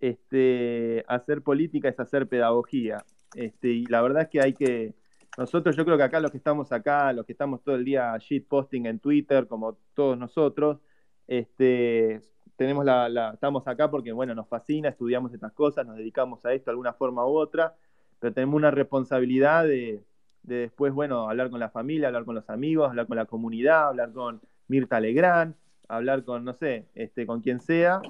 [0.00, 3.04] este, hacer política es hacer pedagogía.
[3.34, 4.94] Este, y la verdad es que hay que,
[5.38, 8.16] nosotros yo creo que acá los que estamos acá, los que estamos todo el día
[8.48, 10.78] posting en Twitter, como todos nosotros,
[11.26, 12.20] este,
[12.56, 16.66] tenemos la, estamos acá porque bueno, nos fascina, estudiamos estas cosas, nos dedicamos a esto
[16.66, 17.74] de alguna forma u otra,
[18.18, 20.04] pero tenemos una responsabilidad de,
[20.42, 24.12] después, bueno, hablar con la familia, hablar con los amigos, hablar con la comunidad, hablar
[24.12, 25.54] con Mirta Legrand,
[25.88, 28.02] hablar con, no sé, este, con quien sea,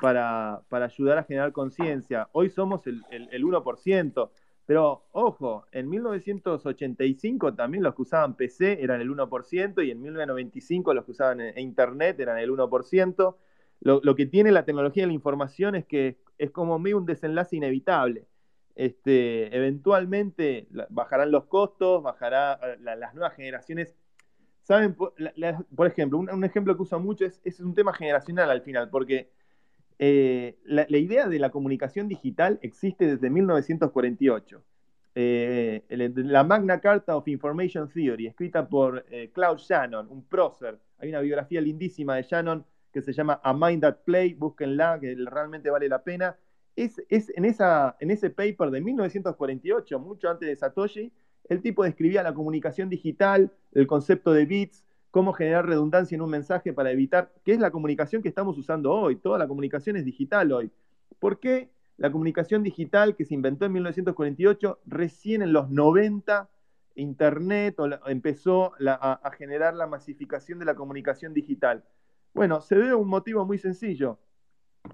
[0.00, 2.28] para, ayudar a generar conciencia.
[2.32, 4.30] Hoy somos el, el, el 1%.
[4.68, 10.92] Pero ojo, en 1985 también los que usaban PC eran el 1% y en 1995
[10.92, 13.36] los que usaban e-, Internet eran el 1%.
[13.80, 18.26] Lo, que tiene la tecnología de la información es que es como un desenlace inevitable.
[18.74, 23.94] Este, eventualmente bajarán los costos, bajará eh, las nuevas generaciones.
[24.64, 28.90] Saben, por, ejemplo, un, ejemplo que uso mucho es, es un tema generacional al final,
[28.90, 29.30] porque
[29.98, 34.62] eh, la, idea de la comunicación digital existe desde 1948.
[35.14, 40.78] Eh, la Magna Carta of Information Theory, escrita por eh, Shannon, un prócer.
[40.98, 45.16] Hay una biografía lindísima de Shannon que se llama A Mind That Play, búsquenla, que
[45.16, 46.36] realmente vale la pena.
[46.76, 51.12] Es, en ese paper de 1948, mucho antes de Satoshi,
[51.48, 56.30] el tipo describía la comunicación digital, el concepto de bits, cómo generar redundancia en un
[56.30, 60.04] mensaje para evitar, que es la comunicación que estamos usando hoy, toda la comunicación es
[60.04, 60.70] digital hoy.
[61.18, 66.48] ¿Por qué la comunicación digital que se inventó en 1948, recién en los 90,
[66.94, 67.76] Internet
[68.06, 71.84] empezó a, generar la masificación de la comunicación digital?
[72.34, 74.18] Bueno, se a un motivo muy sencillo.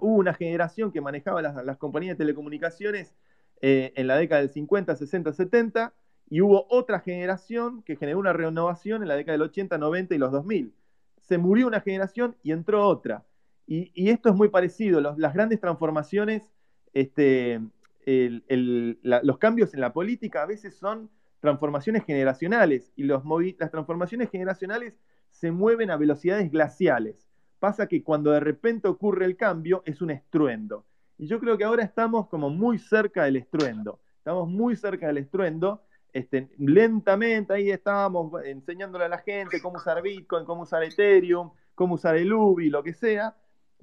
[0.01, 3.15] Hubo una generación que manejaba las, compañías de telecomunicaciones
[3.61, 5.93] eh, en la década del 50, 60, 70,
[6.28, 10.18] y hubo otra generación que generó una renovación en la década del 80, 90 y
[10.18, 10.74] los 2000.
[11.20, 13.24] Se murió una generación y entró otra.
[13.66, 15.01] Y, esto es muy parecido.
[15.01, 16.52] las grandes transformaciones,
[16.92, 17.60] este,
[18.06, 21.10] los cambios en la política a veces son
[21.40, 23.22] transformaciones generacionales y los
[23.59, 24.94] las transformaciones generacionales
[25.30, 27.28] se mueven a velocidades glaciales.
[27.59, 30.84] Pasa que cuando de repente ocurre el cambio es un estruendo.
[31.16, 34.01] Y yo creo que ahora estamos como muy cerca del estruendo.
[34.18, 35.82] Estamos muy cerca del estruendo
[36.15, 41.97] este, lentamente ahí estábamos enseñándole a la gente cómo usar Bitcoin, cómo usar Ethereum, cómo
[41.97, 43.35] usar el UBI, lo que sea,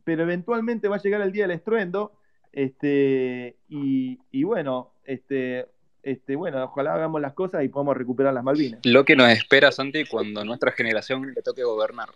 [0.06, 2.14] pero eventualmente va a llegar el día del estruendo,
[2.54, 5.68] este, y, bueno, este,
[6.04, 8.80] este, bueno, ojalá hagamos las cosas y podamos recuperar las Malvinas.
[8.86, 12.10] Lo que nos espera, Santi, cuando nuestra generación le toque gobernar.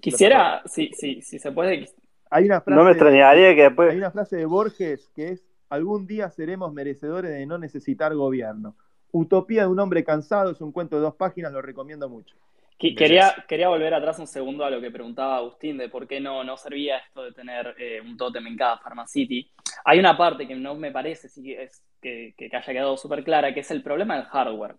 [0.00, 1.90] Quisiera, si, si, si se puede...
[2.30, 3.90] Hay una frase, no me extrañaría que después...
[3.90, 8.74] Hay una frase de Borges que es, algún día seremos merecedores de no necesitar gobierno.
[9.16, 12.34] Utopía de un hombre cansado es un cuento de dos páginas, lo recomiendo mucho.
[12.76, 16.42] Quería, quería volver atrás un segundo a lo que preguntaba Agustín de por qué no,
[16.42, 19.48] no servía esto de tener eh, un tótem en cada Pharmacity.
[19.84, 23.54] Hay una parte que no me parece sí, es, que, que, haya quedado súper clara,
[23.54, 24.74] que es el problema del hardware.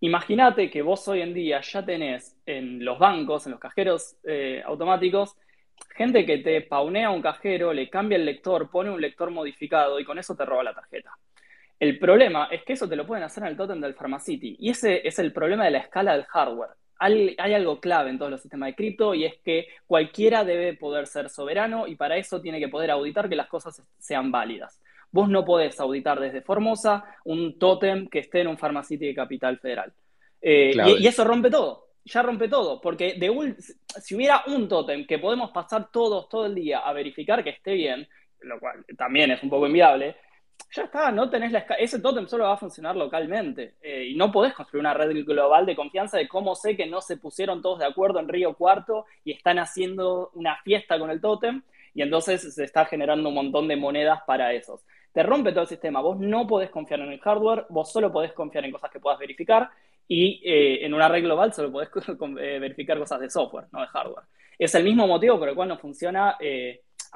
[0.00, 4.64] Imagínate que vos hoy en día ya tenés en los bancos, en los cajeros eh,
[4.66, 5.36] automáticos,
[5.94, 10.04] gente que te paunea un cajero, le cambia el lector, pone un lector modificado y
[10.04, 11.16] con eso te roba la tarjeta.
[11.78, 14.56] El problema es que eso te lo pueden hacer en el totem del Pharmacity.
[14.58, 16.70] Y ese es el problema de la escala del hardware.
[16.98, 21.06] Hay, algo clave en todos los sistemas de cripto y es que cualquiera debe poder
[21.06, 24.80] ser soberano y para eso tiene que poder auditar que las cosas sean válidas.
[25.10, 29.58] Vos no podés auditar desde Formosa un tótem que esté en un Pharmacity de Capital
[29.58, 29.92] Federal.
[30.40, 31.88] Eh, y, eso rompe todo.
[32.04, 32.80] Ya rompe todo.
[32.80, 33.56] Porque de
[34.00, 37.74] si hubiera un tótem que podemos pasar todos todo el día a verificar que esté
[37.74, 38.08] bien,
[38.40, 40.16] lo cual también es un poco inviable,
[40.74, 44.32] ya está, no tenés la ese tótem solo va a funcionar localmente eh, y no
[44.32, 47.78] podés construir una red global de confianza de cómo sé que no se pusieron todos
[47.78, 51.62] de acuerdo en Río Cuarto y están haciendo una fiesta con el tótem
[51.94, 54.84] y entonces se está generando un montón de monedas para esos.
[55.12, 58.32] Te rompe todo el sistema, vos no podés confiar en el hardware, vos solo podés
[58.32, 59.70] confiar en cosas que puedas verificar
[60.08, 63.86] y eh, en una red global solo podés eh, verificar cosas de software, no de
[63.86, 64.24] hardware.
[64.58, 66.36] Es el mismo motivo por el cual no funciona.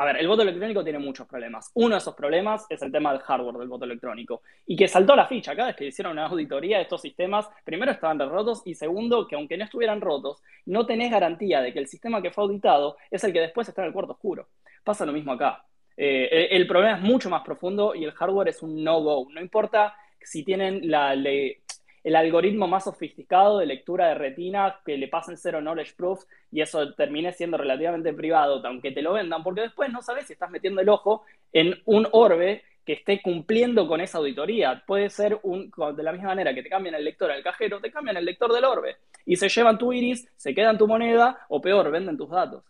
[0.01, 1.73] A ver, el voto electrónico tiene muchos problemas.
[1.75, 4.43] Uno de esos problemas es el tema del hardware del voto electrónico.
[4.65, 5.57] Y que saltó la ficha.
[5.57, 9.35] Cada vez que hicieron una auditoría de estos sistemas, primero estaban rotos y segundo, que
[9.35, 13.25] aunque no estuvieran rotos, no tenés garantía de que el sistema que fue auditado es
[13.25, 14.47] el que después está en el cuarto oscuro.
[14.85, 15.65] Pasa lo mismo acá.
[15.97, 19.27] el problema es mucho más profundo y el hardware es un no-go.
[19.33, 21.57] No importa si tienen la, ley
[22.05, 26.61] el algoritmo más sofisticado de lectura de retina que le pasen cero knowledge proofs y
[26.61, 30.51] eso termine siendo relativamente privado, aunque te lo vendan, porque después no sabes si estás
[30.51, 34.83] metiendo el ojo en un orbe que esté cumpliendo con esa auditoría.
[34.87, 37.91] Puede ser un, de la misma manera que te cambian el lector al cajero, te
[37.91, 38.97] cambian el lector del orbe
[39.27, 42.65] y se llevan tu iris, se quedan tu moneda o peor, venden tus datos.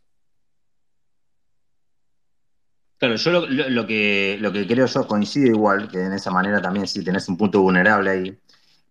[2.99, 6.89] Claro, yo lo, que, lo que creo yo coincido igual, que en esa manera también
[6.89, 8.39] si tenés un punto vulnerable ahí,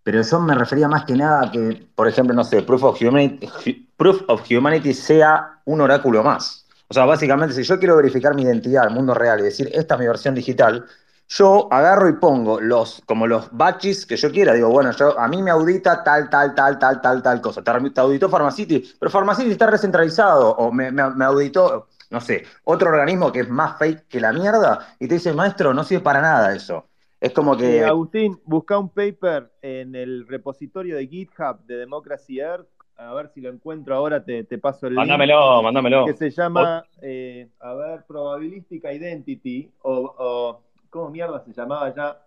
[0.08, 3.02] pero yo me refería más que nada a que, por ejemplo, no sé, Proof of,
[3.02, 6.66] Humanity, Proof of Humanity sea un oráculo más.
[6.88, 9.96] O sea, básicamente, si yo quiero verificar mi identidad al mundo real y decir, esta
[9.96, 10.86] es mi versión digital,
[11.28, 14.54] yo agarro y pongo los, como los batches que yo quiera.
[14.54, 17.62] Digo, bueno, a mí me audita tal, tal, tal, tal, tal, tal cosa.
[17.62, 20.52] Te, auditó Pharmacity, pero Pharmacity está recentralizado.
[20.56, 24.88] O me, me, auditó, no sé, otro organismo que es más fake que la mierda.
[25.00, 26.86] Y te dice, maestro, no sirve para nada eso.
[27.20, 27.84] Es como que.
[27.84, 32.68] Agustín, busca un paper en el repositorio de GitHub de Democracy Earth.
[32.96, 35.02] A ver si lo encuentro ahora, te, paso el link.
[35.02, 36.06] Mándamelo, mándamelo.
[36.06, 42.24] Que se llama, eh, a ver, Probabilistic Identity, o, ¿cómo mierda se llamaba ya?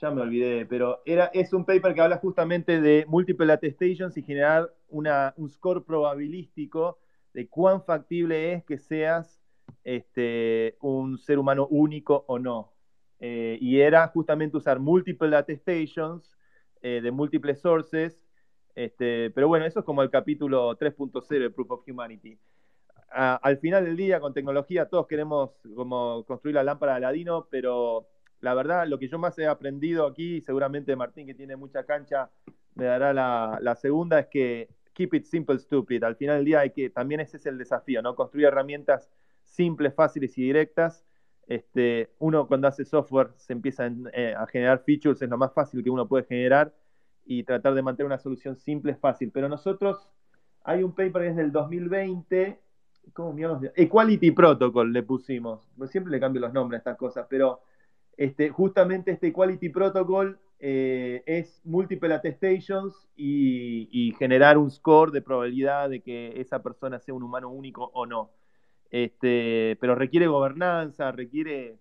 [0.00, 4.22] Ya me olvidé, pero era, es un paper que habla justamente de multiple attestations y
[4.22, 6.98] generar una, un score probabilístico
[7.32, 9.40] de cuán factible es que seas
[9.84, 12.71] este, un ser humano único o no.
[13.24, 16.36] Eh, y era justamente usar multiple attestations
[16.82, 18.26] eh, de múltiples sources.
[18.74, 22.36] Este, pero bueno, eso es como el capítulo 3.0 de Proof of Humanity.
[23.10, 28.08] al final del día, con tecnología, todos queremos como construir la lámpara de Aladino, pero
[28.40, 32.28] la verdad, lo que yo más he aprendido aquí, seguramente Martín, que tiene mucha cancha,
[32.74, 36.02] me dará la, la segunda, es que keep it simple, stupid.
[36.02, 38.16] Al final del día hay que, también ese es el desafío, ¿no?
[38.16, 39.08] Construir herramientas
[39.44, 41.04] simples, fáciles y directas
[41.46, 45.82] este, uno cuando hace software se empieza eh, a generar features, es lo más fácil
[45.82, 46.72] que uno puede generar
[47.24, 49.30] y tratar de mantener una solución simple es fácil.
[49.32, 50.08] Pero nosotros,
[50.64, 52.60] hay un paper que es del 2020,
[53.12, 53.34] ¿cómo
[53.74, 55.68] Equality Protocol le pusimos.
[55.86, 57.60] Siempre le cambio los nombres a estas cosas, pero
[58.16, 65.90] este, justamente este Equality Protocol eh, es multiple attestations y generar un score de probabilidad
[65.90, 68.30] de que esa persona sea un humano único o no.
[68.92, 71.78] Este, pero requiere gobernanza, requiere,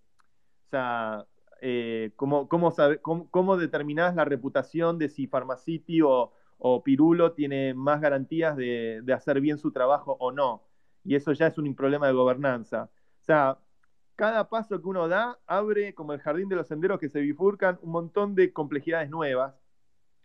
[0.68, 1.28] o sea,
[1.60, 2.74] eh, ¿cómo, cómo,
[3.30, 6.32] cómo, determinás la reputación de si Pharmacity o,
[6.86, 10.64] Pirulo tiene más garantías de, hacer bien su trabajo o no?
[11.04, 12.90] Y eso ya es un problema de gobernanza.
[13.22, 13.60] O sea,
[14.16, 17.78] cada paso que uno da abre, como el jardín de los senderos que se bifurcan,
[17.82, 19.54] un montón de complejidades nuevas.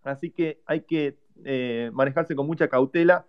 [0.05, 3.27] Así que hay que eh, manejarse con mucha cautela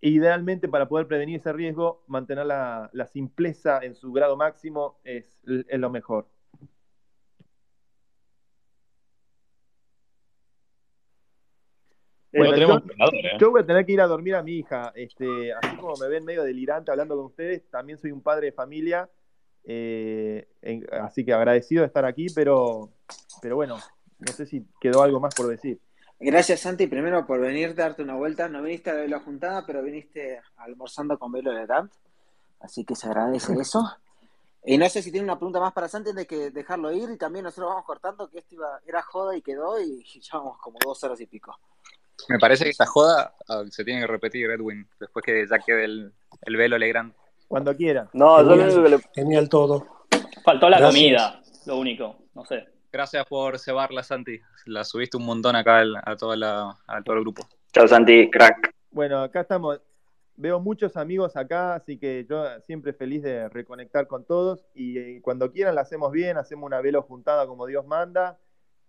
[0.00, 5.90] idealmente, para poder prevenir ese riesgo, mantener la, simpleza en su grado máximo es, lo
[5.90, 6.26] mejor.
[12.32, 13.38] Bueno, ¿eh?
[13.40, 14.92] yo, voy a tener que ir a dormir a mi hija.
[14.94, 18.52] Este, así como me ven medio delirante hablando con ustedes, también soy un padre de
[18.52, 19.10] familia.
[19.64, 20.48] Eh,
[20.92, 22.90] así que agradecido de estar aquí, pero,
[23.42, 23.78] pero bueno,
[24.20, 25.80] no sé si quedó algo más por decir.
[26.22, 28.46] Gracias, Santi, primero por venir, darte una vuelta.
[28.46, 31.90] No viniste a la Juntada, pero viniste almorzando con Velo de Dant.
[32.60, 33.82] Así que se agradece eso.
[34.66, 37.08] Y no sé si tiene una pregunta más para Santi antes de que dejarlo ir.
[37.10, 39.80] Y también nosotros vamos cortando que esto iba, era joda y quedó.
[39.80, 41.58] Y llevamos como dos horas y pico.
[42.28, 45.84] Me parece que esta joda ah, se tiene que repetir, Edwin, después que ya quede
[45.84, 47.14] el, el velo Legrand.
[47.48, 48.10] Cuando quiera.
[48.12, 49.86] No, genial, genial todo.
[50.44, 52.18] Faltó la comida, lo único.
[52.34, 52.68] No sé.
[52.92, 54.40] Gracias por cebarla, Santi.
[54.66, 57.46] La subiste un montón acá a, toda la, a todo el grupo.
[57.72, 58.74] Chao, Santi, crack.
[58.90, 59.80] Bueno, acá estamos.
[60.36, 64.64] Veo muchos amigos acá, así que yo siempre feliz de reconectar con todos.
[64.74, 68.38] Y, eh, cuando quieran la hacemos bien, hacemos una velo juntada como Dios manda.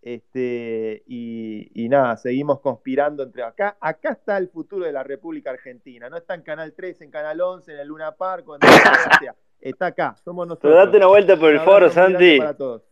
[0.02, 3.78] Este, y, nada, seguimos conspirando entre acá.
[3.80, 6.10] Acá está el futuro de la República Argentina.
[6.10, 8.60] No está en Canal 3, en Canal 11, en el Luna Park, en
[9.62, 10.72] Está acá, somos nosotros.
[10.74, 12.40] Pero date una vuelta por el foro, Santi.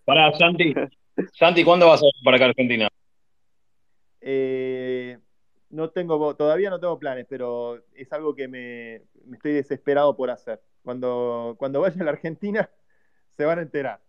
[0.06, 0.76] Para, Santi.
[1.34, 2.88] Santi, ¿cuándo vas a ir para acá Argentina?
[4.22, 5.18] Eh,
[5.70, 8.96] no tengo, todavía no tengo planes, pero es algo que me,
[9.34, 10.62] estoy desesperado por hacer.
[10.84, 12.70] Cuando, cuando vaya a la Argentina
[13.38, 14.00] se van a enterar,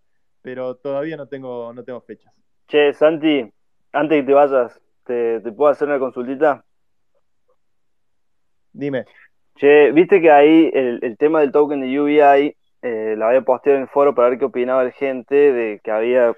[0.42, 2.32] pero todavía no tengo, no tengo fechas.
[2.68, 3.50] Che, Santi,
[3.92, 6.64] antes que te vayas, ¿te, puedo hacer una consultita?
[8.72, 9.04] Dime.
[9.56, 13.82] Che, viste que ahí el, tema del token de UBI eh, lo había posteado en
[13.82, 16.32] el foro para ver qué opinaba la gente de que había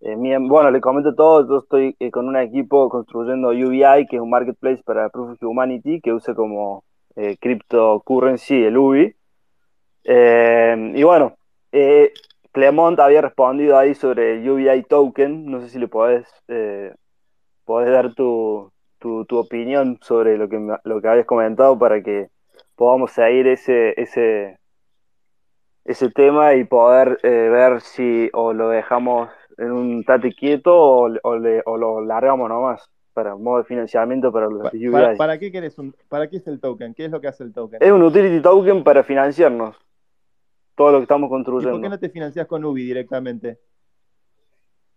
[0.00, 4.22] eh, bueno, le comento todo, yo estoy eh, con un equipo construyendo UBI, que es
[4.22, 6.84] un marketplace para Proof of Humanity, que usa como
[7.16, 9.16] eh, cryptocurrency el UBI.
[10.04, 11.36] y bueno,
[12.52, 16.28] Clemont había respondido ahí sobre UBI token, no sé si le podés,
[17.64, 22.28] podés dar tu, tu, tu, opinión sobre lo que, lo que habías comentado para que
[22.76, 24.58] podamos seguir ese, ese,
[25.84, 29.28] ese tema y poder ver si o lo dejamos
[29.58, 35.16] en un tate quieto o, lo largamos nomás para modo de financiamiento para los para,
[35.16, 36.94] ¿Para, qué querés un, para qué es el token?
[36.94, 37.82] ¿Qué es lo que hace el token?
[37.82, 39.76] Es un utility token para financiarnos
[40.76, 41.70] todo lo que estamos construyendo.
[41.70, 43.58] ¿Y por qué no te financias con Ubi directamente?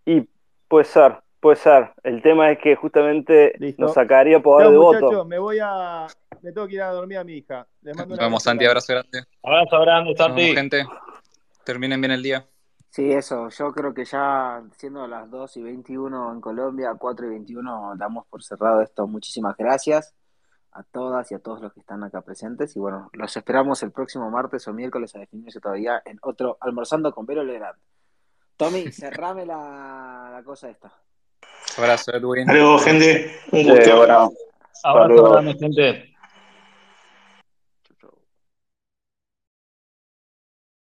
[0.06, 0.28] Y
[0.68, 1.90] puede ser, puede ser.
[2.04, 5.24] El tema es que justamente nos sacaría poder de voto.
[5.24, 6.06] Me voy a.
[6.40, 7.66] Me tengo que ir a dormir a mi hija.
[7.82, 9.24] Les mando Vamos, Santi, abrazo grande.
[9.42, 10.54] Abrazo grande, Santi.
[10.54, 10.84] gente.
[11.64, 12.46] Terminen bien el día.
[12.92, 17.28] Sí, eso, yo creo que ya siendo las 2 y 21 en Colombia, 4 y
[17.30, 19.06] 21 damos por cerrado esto.
[19.06, 20.14] Muchísimas gracias
[20.72, 22.76] a todas y a todos los que están acá presentes.
[22.76, 27.14] Y bueno, los esperamos el próximo martes o miércoles a definirse todavía en otro Almorzando
[27.14, 27.78] con Vero Legrand.
[28.58, 30.92] Tommy, cerrame la, la cosa esta.
[31.78, 32.50] Abrazo, Edwin.
[32.50, 33.40] Adiós, gente.
[33.52, 34.30] Un gusto.
[34.84, 36.11] Abrazo, gente.